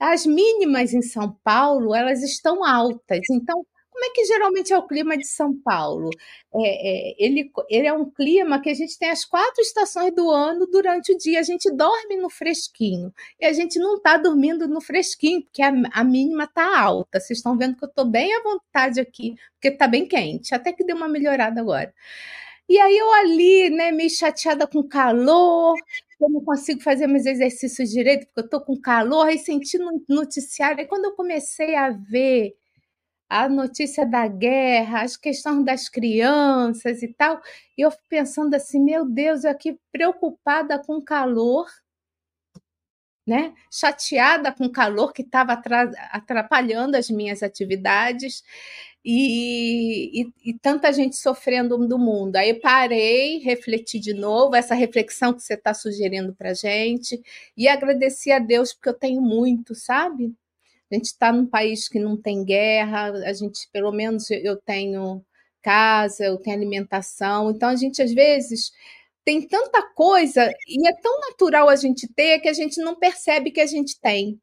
As 0.00 0.24
mínimas 0.24 0.94
em 0.94 1.02
São 1.02 1.36
Paulo, 1.44 1.94
elas 1.94 2.22
estão 2.22 2.64
altas. 2.64 3.20
Então, 3.30 3.66
como 4.02 4.10
é 4.10 4.14
que 4.14 4.24
geralmente 4.24 4.72
é 4.72 4.78
o 4.78 4.86
clima 4.86 5.16
de 5.16 5.24
São 5.24 5.54
Paulo? 5.62 6.10
É, 6.52 7.12
é, 7.12 7.14
ele, 7.24 7.52
ele 7.70 7.86
é 7.86 7.92
um 7.92 8.10
clima 8.10 8.60
que 8.60 8.68
a 8.68 8.74
gente 8.74 8.98
tem 8.98 9.10
as 9.10 9.24
quatro 9.24 9.62
estações 9.62 10.12
do 10.12 10.28
ano 10.28 10.66
durante 10.66 11.12
o 11.12 11.16
dia. 11.16 11.38
A 11.38 11.44
gente 11.44 11.70
dorme 11.70 12.16
no 12.16 12.28
fresquinho. 12.28 13.12
E 13.40 13.46
a 13.46 13.52
gente 13.52 13.78
não 13.78 13.94
está 13.96 14.16
dormindo 14.16 14.66
no 14.66 14.80
fresquinho, 14.80 15.42
porque 15.42 15.62
a, 15.62 15.72
a 15.92 16.02
mínima 16.02 16.44
está 16.44 16.80
alta. 16.80 17.20
Vocês 17.20 17.38
estão 17.38 17.56
vendo 17.56 17.76
que 17.76 17.84
eu 17.84 17.88
estou 17.88 18.04
bem 18.04 18.34
à 18.34 18.42
vontade 18.42 19.00
aqui, 19.00 19.36
porque 19.52 19.68
está 19.68 19.86
bem 19.86 20.04
quente. 20.06 20.52
Até 20.52 20.72
que 20.72 20.84
deu 20.84 20.96
uma 20.96 21.08
melhorada 21.08 21.60
agora. 21.60 21.94
E 22.68 22.80
aí 22.80 22.96
eu 22.96 23.12
ali, 23.12 23.70
né, 23.70 23.92
meio 23.92 24.10
chateada 24.10 24.66
com 24.66 24.82
calor, 24.82 25.76
eu 26.20 26.28
não 26.30 26.44
consigo 26.44 26.80
fazer 26.80 27.06
meus 27.06 27.26
exercícios 27.26 27.90
direito, 27.90 28.26
porque 28.26 28.40
eu 28.40 28.48
tô 28.48 28.60
com 28.64 28.80
calor, 28.80 29.26
aí 29.26 29.38
senti 29.38 29.78
no 29.78 30.02
noticiário. 30.08 30.80
Aí 30.80 30.86
quando 30.86 31.04
eu 31.04 31.12
comecei 31.12 31.76
a 31.76 31.90
ver 31.90 32.56
a 33.32 33.48
notícia 33.48 34.04
da 34.06 34.28
guerra, 34.28 35.02
as 35.02 35.16
questões 35.16 35.64
das 35.64 35.88
crianças 35.88 37.02
e 37.02 37.08
tal. 37.08 37.40
E 37.78 37.82
eu 37.82 37.90
pensando 38.08 38.54
assim, 38.54 38.78
meu 38.82 39.08
Deus, 39.08 39.44
eu 39.44 39.50
aqui 39.50 39.78
preocupada 39.90 40.78
com 40.78 41.00
calor. 41.00 41.66
né? 43.26 43.54
Chateada 43.70 44.52
com 44.52 44.64
o 44.66 44.72
calor 44.72 45.12
que 45.12 45.22
estava 45.22 45.52
atrapalhando 46.10 46.96
as 46.96 47.08
minhas 47.08 47.42
atividades 47.42 48.42
e, 49.04 50.22
e, 50.22 50.32
e, 50.50 50.58
tanta 50.58 50.92
gente 50.92 51.16
sofrendo 51.16 51.76
do 51.86 51.98
mundo. 51.98 52.36
Aí 52.36 52.54
parei, 52.54 53.38
refleti 53.38 53.98
de 54.00 54.12
novo, 54.14 54.56
essa 54.56 54.74
reflexão 54.74 55.32
que 55.34 55.42
você 55.42 55.54
está 55.54 55.74
sugerindo 55.74 56.34
para 56.34 56.54
gente, 56.54 57.20
e 57.56 57.68
agradeci 57.68 58.30
a 58.32 58.38
Deus 58.38 58.72
porque 58.72 58.88
eu 58.88 58.94
tenho 58.94 59.20
muito, 59.20 59.74
sabe? 59.74 60.34
A 60.92 60.94
gente 60.96 61.06
está 61.06 61.32
num 61.32 61.46
país 61.46 61.88
que 61.88 61.98
não 61.98 62.20
tem 62.20 62.44
guerra, 62.44 63.06
a 63.10 63.32
gente, 63.32 63.66
pelo 63.72 63.90
menos, 63.90 64.30
eu 64.30 64.60
tenho 64.60 65.24
casa, 65.62 66.24
eu 66.24 66.36
tenho 66.36 66.56
alimentação, 66.56 67.50
então 67.50 67.70
a 67.70 67.76
gente 67.76 68.02
às 68.02 68.12
vezes 68.12 68.72
tem 69.24 69.46
tanta 69.46 69.82
coisa 69.94 70.52
e 70.68 70.88
é 70.88 70.92
tão 71.00 71.20
natural 71.20 71.68
a 71.68 71.76
gente 71.76 72.06
ter 72.12 72.40
que 72.40 72.48
a 72.48 72.52
gente 72.52 72.80
não 72.82 72.96
percebe 72.98 73.52
que 73.52 73.60
a 73.60 73.66
gente 73.66 73.98
tem. 74.00 74.38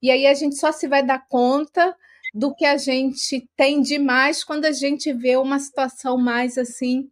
E 0.00 0.10
aí 0.10 0.26
a 0.26 0.34
gente 0.34 0.56
só 0.56 0.72
se 0.72 0.88
vai 0.88 1.04
dar 1.04 1.26
conta 1.28 1.96
do 2.34 2.54
que 2.54 2.64
a 2.64 2.76
gente 2.78 3.48
tem 3.56 3.82
demais 3.82 4.42
quando 4.44 4.64
a 4.64 4.72
gente 4.72 5.12
vê 5.12 5.36
uma 5.36 5.58
situação 5.58 6.16
mais 6.16 6.56
assim, 6.56 7.10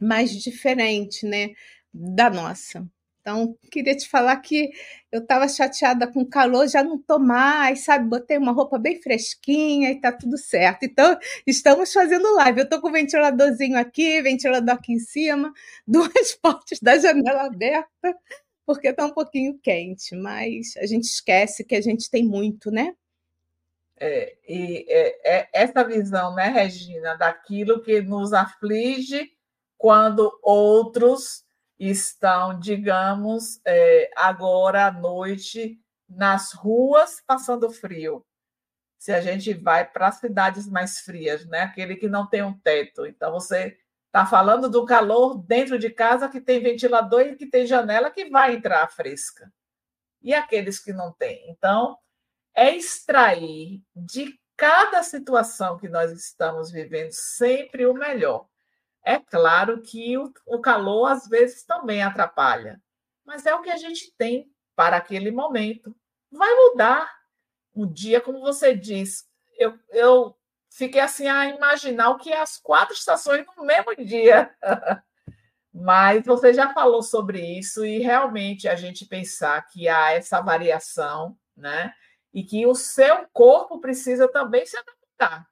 mais 0.00 0.32
diferente, 0.32 1.26
né, 1.26 1.50
da 1.94 2.30
nossa. 2.30 2.84
Então, 3.22 3.56
queria 3.70 3.96
te 3.96 4.08
falar 4.08 4.36
que 4.38 4.72
eu 5.10 5.20
estava 5.20 5.46
chateada 5.46 6.08
com 6.08 6.22
o 6.22 6.28
calor, 6.28 6.66
já 6.66 6.82
não 6.82 6.96
estou 6.96 7.20
mais, 7.20 7.84
sabe? 7.84 8.08
Botei 8.08 8.36
uma 8.36 8.50
roupa 8.50 8.78
bem 8.78 9.00
fresquinha 9.00 9.92
e 9.92 10.00
tá 10.00 10.10
tudo 10.10 10.36
certo. 10.36 10.82
Então, 10.82 11.16
estamos 11.46 11.92
fazendo 11.92 12.34
live. 12.34 12.60
Eu 12.60 12.64
estou 12.64 12.80
com 12.80 12.88
o 12.88 12.92
ventiladorzinho 12.92 13.78
aqui, 13.78 14.20
ventilador 14.22 14.74
aqui 14.74 14.94
em 14.94 14.98
cima, 14.98 15.52
duas 15.86 16.32
portas 16.42 16.80
da 16.80 16.98
janela 16.98 17.46
aberta, 17.46 18.16
porque 18.66 18.88
está 18.88 19.06
um 19.06 19.14
pouquinho 19.14 19.56
quente, 19.62 20.16
mas 20.16 20.76
a 20.76 20.86
gente 20.86 21.04
esquece 21.04 21.64
que 21.64 21.76
a 21.76 21.80
gente 21.80 22.10
tem 22.10 22.24
muito, 22.24 22.72
né? 22.72 22.92
É, 24.00 24.36
e 24.48 24.84
é, 24.88 25.38
é 25.38 25.48
essa 25.52 25.84
visão, 25.84 26.34
né, 26.34 26.48
Regina, 26.48 27.14
daquilo 27.14 27.80
que 27.82 28.02
nos 28.02 28.32
aflige 28.32 29.30
quando 29.78 30.36
outros 30.42 31.44
estão, 31.90 32.58
digamos, 32.58 33.60
é, 33.64 34.10
agora 34.16 34.86
à 34.86 34.92
noite 34.92 35.80
nas 36.08 36.52
ruas 36.52 37.20
passando 37.26 37.70
frio. 37.70 38.24
Se 38.98 39.12
a 39.12 39.20
gente 39.20 39.52
vai 39.52 39.84
para 39.84 40.12
cidades 40.12 40.68
mais 40.68 41.00
frias, 41.00 41.44
né? 41.46 41.62
Aquele 41.62 41.96
que 41.96 42.08
não 42.08 42.28
tem 42.28 42.42
um 42.42 42.56
teto. 42.58 43.04
Então, 43.04 43.32
você 43.32 43.76
está 44.06 44.24
falando 44.26 44.68
do 44.68 44.84
calor 44.84 45.38
dentro 45.38 45.78
de 45.78 45.90
casa 45.90 46.28
que 46.28 46.40
tem 46.40 46.60
ventilador 46.62 47.22
e 47.22 47.36
que 47.36 47.46
tem 47.46 47.66
janela 47.66 48.10
que 48.10 48.28
vai 48.30 48.54
entrar 48.54 48.86
fresca. 48.88 49.52
E 50.20 50.32
aqueles 50.32 50.78
que 50.78 50.92
não 50.92 51.12
têm. 51.12 51.50
Então, 51.50 51.98
é 52.54 52.76
extrair 52.76 53.82
de 53.96 54.38
cada 54.56 55.02
situação 55.02 55.78
que 55.78 55.88
nós 55.88 56.12
estamos 56.12 56.70
vivendo 56.70 57.10
sempre 57.10 57.86
o 57.86 57.94
melhor. 57.94 58.46
É 59.04 59.18
claro 59.18 59.82
que 59.82 60.16
o, 60.16 60.32
o 60.46 60.60
calor 60.60 61.06
às 61.06 61.26
vezes 61.26 61.64
também 61.64 62.02
atrapalha, 62.02 62.80
mas 63.24 63.46
é 63.46 63.54
o 63.54 63.62
que 63.62 63.70
a 63.70 63.76
gente 63.76 64.12
tem 64.16 64.50
para 64.76 64.96
aquele 64.96 65.30
momento. 65.30 65.94
Vai 66.30 66.54
mudar. 66.54 67.10
Um 67.74 67.90
dia, 67.90 68.20
como 68.20 68.40
você 68.40 68.74
diz, 68.74 69.26
eu, 69.58 69.78
eu 69.90 70.36
fiquei 70.70 71.00
assim 71.00 71.26
a 71.26 71.46
imaginar 71.46 72.10
o 72.10 72.18
que 72.18 72.30
é 72.30 72.40
as 72.40 72.58
quatro 72.58 72.94
estações 72.94 73.46
no 73.56 73.64
mesmo 73.64 73.94
dia. 73.96 74.54
Mas 75.72 76.24
você 76.26 76.52
já 76.52 76.72
falou 76.74 77.02
sobre 77.02 77.40
isso 77.40 77.84
e 77.84 77.98
realmente 77.98 78.68
a 78.68 78.76
gente 78.76 79.06
pensar 79.06 79.66
que 79.68 79.88
há 79.88 80.12
essa 80.12 80.40
variação, 80.40 81.36
né? 81.56 81.94
E 82.32 82.44
que 82.44 82.66
o 82.66 82.74
seu 82.74 83.26
corpo 83.32 83.80
precisa 83.80 84.28
também 84.28 84.66
se 84.66 84.76
adaptar, 84.76 85.48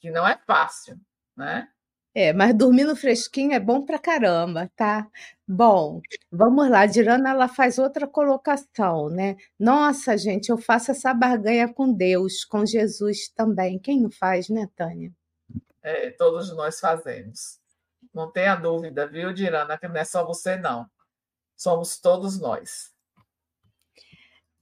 que 0.00 0.10
não 0.10 0.26
é 0.26 0.36
fácil, 0.36 0.98
né? 1.36 1.68
É, 2.14 2.30
mas 2.32 2.54
dormindo 2.54 2.94
fresquinho 2.94 3.52
é 3.52 3.60
bom 3.60 3.86
pra 3.86 3.98
caramba, 3.98 4.70
tá? 4.76 5.08
Bom, 5.48 6.00
vamos 6.30 6.68
lá. 6.68 6.80
A 6.80 6.86
Dirana 6.86 7.30
ela 7.30 7.48
faz 7.48 7.78
outra 7.78 8.06
colocação, 8.06 9.08
né? 9.08 9.36
Nossa, 9.58 10.16
gente, 10.18 10.50
eu 10.50 10.58
faço 10.58 10.90
essa 10.90 11.14
barganha 11.14 11.72
com 11.72 11.90
Deus, 11.90 12.44
com 12.44 12.66
Jesus 12.66 13.28
também. 13.28 13.78
Quem 13.78 14.00
não 14.00 14.10
faz, 14.10 14.50
né, 14.50 14.68
Tânia? 14.76 15.10
É, 15.82 16.10
todos 16.10 16.54
nós 16.54 16.78
fazemos. 16.78 17.58
Não 18.12 18.30
tenha 18.30 18.56
dúvida, 18.56 19.06
viu, 19.06 19.32
Dirana, 19.32 19.78
que 19.78 19.88
não 19.88 19.96
é 19.96 20.04
só 20.04 20.24
você, 20.24 20.56
não. 20.56 20.86
Somos 21.56 21.98
todos 21.98 22.38
nós. 22.38 22.92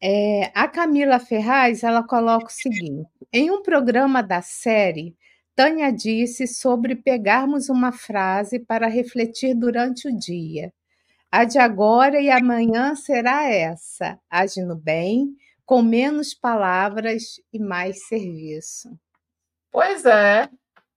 É, 0.01 0.51
a 0.55 0.69
Camila 0.69 1.19
Ferraz 1.19 1.83
ela 1.83 2.03
coloca 2.03 2.47
o 2.47 2.51
seguinte: 2.51 3.09
em 3.33 3.51
um 3.51 3.63
programa 3.63 4.23
da 4.23 4.41
série 4.41 5.17
Tânia 5.61 5.93
disse 5.93 6.47
sobre 6.47 6.97
pegarmos 6.97 7.69
uma 7.69 7.93
frase 7.93 8.59
para 8.59 8.87
refletir 8.87 9.55
durante 9.55 10.09
o 10.09 10.19
dia. 10.19 10.73
A 11.31 11.45
de 11.45 11.59
agora 11.59 12.19
e 12.19 12.31
amanhã 12.31 12.95
será 12.95 13.45
essa: 13.47 14.19
agindo 14.31 14.75
bem, 14.75 15.37
com 15.67 15.83
menos 15.83 16.33
palavras 16.33 17.43
e 17.53 17.59
mais 17.59 18.07
serviço. 18.07 18.89
Pois 19.71 20.07
é. 20.07 20.49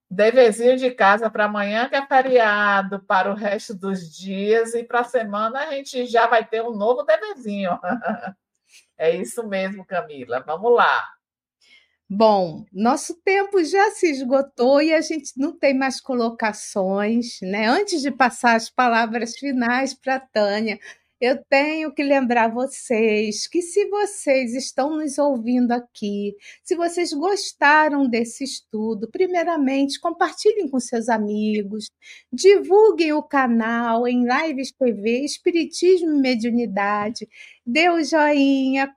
Deverzinho 0.10 0.78
de 0.78 0.92
casa 0.92 1.30
para 1.30 1.44
amanhã, 1.44 1.90
que 1.90 1.98
é 1.98 2.08
feriado, 2.08 3.04
para 3.04 3.30
o 3.30 3.36
resto 3.36 3.74
dos 3.74 4.16
dias, 4.16 4.74
e 4.76 4.86
para 4.86 5.02
a 5.02 5.04
semana 5.04 5.60
a 5.60 5.72
gente 5.72 6.06
já 6.06 6.26
vai 6.26 6.46
ter 6.46 6.64
um 6.64 6.72
novo 6.72 7.04
deverzinho. 7.04 7.78
É 8.98 9.14
isso 9.14 9.46
mesmo, 9.46 9.86
Camila. 9.86 10.40
Vamos 10.40 10.74
lá. 10.74 11.04
Bom, 12.16 12.64
nosso 12.72 13.16
tempo 13.24 13.64
já 13.64 13.90
se 13.90 14.08
esgotou 14.12 14.80
e 14.80 14.94
a 14.94 15.02
gente 15.02 15.34
não 15.36 15.52
tem 15.52 15.74
mais 15.74 16.00
colocações, 16.00 17.40
né? 17.42 17.66
Antes 17.66 18.04
de 18.04 18.12
passar 18.12 18.56
as 18.56 18.70
palavras 18.70 19.36
finais 19.36 19.96
para 19.96 20.18
a 20.18 20.20
Tânia, 20.20 20.80
eu 21.20 21.44
tenho 21.50 21.92
que 21.92 22.04
lembrar 22.04 22.54
vocês 22.54 23.48
que 23.48 23.64
se 23.64 23.90
vocês 23.90 24.54
estão 24.54 24.96
nos 24.96 25.18
ouvindo 25.18 25.72
aqui, 25.72 26.36
se 26.64 26.76
vocês 26.76 27.14
gostaram 27.14 28.08
desse 28.08 28.44
estudo, 28.44 29.10
primeiramente 29.10 30.00
compartilhem 30.00 30.70
com 30.70 30.80
seus 30.80 31.10
amigos, 31.10 31.90
divulguem 32.32 33.12
o 33.14 33.24
canal 33.24 34.08
em 34.08 34.24
Lives 34.24 34.72
TV 34.72 35.22
Espiritismo 35.26 36.12
e 36.12 36.22
Mediunidade, 36.22 37.28
dê 37.66 37.90
o 37.90 38.04
joinha, 38.04 38.94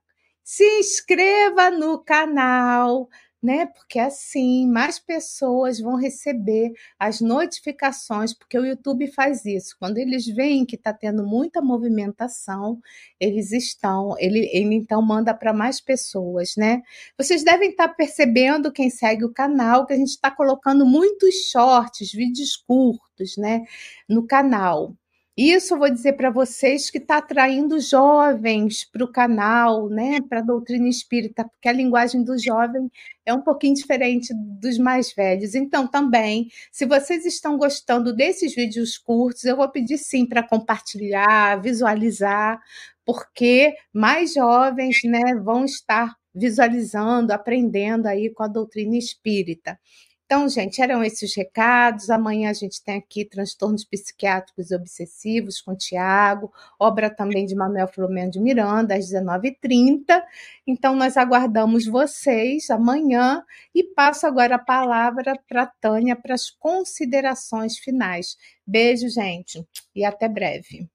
se 0.47 0.63
inscreva 0.79 1.73
no 1.73 1.99
canal, 1.99 3.09
né? 3.43 3.67
Porque 3.67 3.99
assim 3.99 4.65
mais 4.71 4.97
pessoas 4.97 5.81
vão 5.81 5.97
receber 5.97 6.73
as 6.97 7.21
notificações, 7.21 8.33
porque 8.33 8.57
o 8.57 8.65
YouTube 8.65 9.09
faz 9.09 9.45
isso. 9.45 9.77
Quando 9.77 9.99
eles 9.99 10.25
veem 10.25 10.65
que 10.65 10.77
está 10.77 10.93
tendo 10.93 11.27
muita 11.27 11.61
movimentação, 11.61 12.79
eles 13.19 13.51
estão, 13.51 14.15
ele, 14.21 14.49
ele 14.53 14.77
então 14.77 15.03
manda 15.03 15.35
para 15.35 15.53
mais 15.53 15.81
pessoas, 15.81 16.55
né? 16.57 16.81
Vocês 17.19 17.43
devem 17.43 17.71
estar 17.71 17.89
tá 17.89 17.95
percebendo 17.95 18.71
quem 18.73 18.89
segue 18.89 19.25
o 19.25 19.33
canal 19.33 19.85
que 19.85 19.95
a 19.95 19.97
gente 19.97 20.11
está 20.11 20.31
colocando 20.31 20.87
muitos 20.87 21.51
shorts, 21.51 22.13
vídeos 22.13 22.55
curtos, 22.57 23.37
né? 23.37 23.65
No 24.09 24.25
canal. 24.25 24.95
Isso 25.37 25.75
eu 25.75 25.79
vou 25.79 25.91
dizer 25.91 26.15
para 26.15 26.31
vocês 26.31 26.91
que 26.91 26.97
está 26.97 27.19
atraindo 27.19 27.79
jovens 27.79 28.87
para 28.87 29.05
o 29.05 29.13
canal, 29.13 29.87
né, 29.91 30.19
para 30.27 30.39
a 30.39 30.43
doutrina 30.43 30.89
espírita, 30.89 31.45
porque 31.45 31.69
a 31.69 31.73
linguagem 31.73 32.25
do 32.25 32.39
jovem 32.39 32.91
é 33.25 33.35
um 33.35 33.43
pouquinho 33.43 33.75
diferente 33.75 34.33
dos 34.35 34.79
mais 34.79 35.13
velhos. 35.13 35.55
Então, 35.55 35.87
também, 35.87 36.49
se 36.73 36.87
vocês 36.87 37.27
estão 37.27 37.59
gostando 37.59 38.17
desses 38.17 38.55
vídeos 38.55 38.97
curtos, 38.97 39.45
eu 39.45 39.57
vou 39.57 39.69
pedir 39.71 39.99
sim 39.99 40.25
para 40.27 40.43
compartilhar, 40.43 41.61
visualizar, 41.61 42.59
porque 43.05 43.75
mais 43.93 44.33
jovens 44.33 45.01
né, 45.05 45.35
vão 45.45 45.67
estar 45.67 46.15
visualizando, 46.35 47.33
aprendendo 47.33 48.07
aí 48.07 48.31
com 48.33 48.43
a 48.43 48.49
doutrina 48.49 48.97
espírita. 48.97 49.79
Então, 50.27 50.49
gente, 50.49 50.83
eram 50.83 51.05
esses 51.05 51.33
recados. 51.37 52.11
Amanhã 52.11 52.51
a 52.51 52.53
gente 52.53 52.83
tem 52.83 52.97
aqui 52.99 53.25
transtornos 53.25 53.85
psiquiátricos 53.85 54.73
obsessivos 54.73 55.61
com 55.61 55.77
Tiago, 55.77 56.53
obra 56.81 57.09
também 57.09 57.47
de 57.47 57.55
Manuel 57.55 57.87
Filomeno 57.87 58.33
de 58.33 58.41
Miranda, 58.41 58.97
às 58.97 59.09
19h30. 59.09 60.21
Então, 60.67 60.97
nós 60.97 61.17
aguardamos 61.17 61.87
vocês 61.87 62.71
amanhã 62.71 63.45
e 63.73 63.85
passo 63.85 64.27
agora 64.27 64.57
a 64.57 64.59
palavra 64.59 65.41
para 65.49 65.65
Tânia 65.65 66.17
para 66.17 66.35
as 66.35 66.51
considerações 66.51 67.79
finais. 67.79 68.37
Beijo, 68.67 69.09
gente, 69.09 69.65
e 69.95 70.05
até 70.05 70.29
breve. 70.29 70.91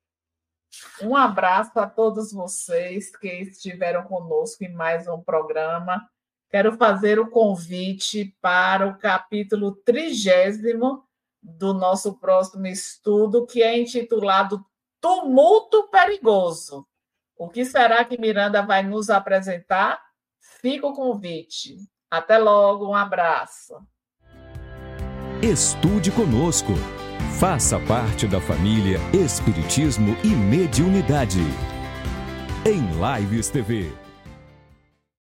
Um 1.02 1.16
abraço 1.16 1.80
a 1.80 1.88
todos 1.88 2.34
vocês 2.34 3.16
que 3.16 3.28
estiveram 3.28 4.04
conosco 4.04 4.66
em 4.66 4.74
mais 4.74 5.08
um 5.08 5.22
programa 5.22 6.06
quero 6.52 6.74
fazer 6.74 7.18
o 7.18 7.30
convite 7.30 8.36
para 8.42 8.86
o 8.86 8.98
capítulo 8.98 9.72
trigésimo 9.72 11.04
do 11.42 11.74
nosso 11.74 12.20
próximo 12.20 12.68
estudo, 12.68 13.48
que 13.48 13.64
é 13.64 13.80
intitulado 13.80 14.64
Tumulto 15.00 15.88
Perigoso. 15.90 16.86
O 17.38 17.50
que 17.50 17.66
será 17.66 18.04
que 18.06 18.20
Miranda 18.20 18.62
vai 18.62 18.84
nos 18.84 19.10
apresentar? 19.10 20.00
Fica 20.62 20.86
o 20.86 20.94
convite. 20.94 21.78
Até 22.12 22.38
logo, 22.38 22.90
um 22.90 22.94
abraço. 22.94 23.76
Estude 25.42 26.12
conosco. 26.12 26.74
Faça 27.40 27.80
parte 27.80 28.28
da 28.28 28.40
família 28.40 29.00
Espiritismo 29.12 30.16
e 30.24 30.28
Mediunidade. 30.28 31.40
Em 32.64 32.82
Lives 33.00 33.50
TV. 33.50 34.01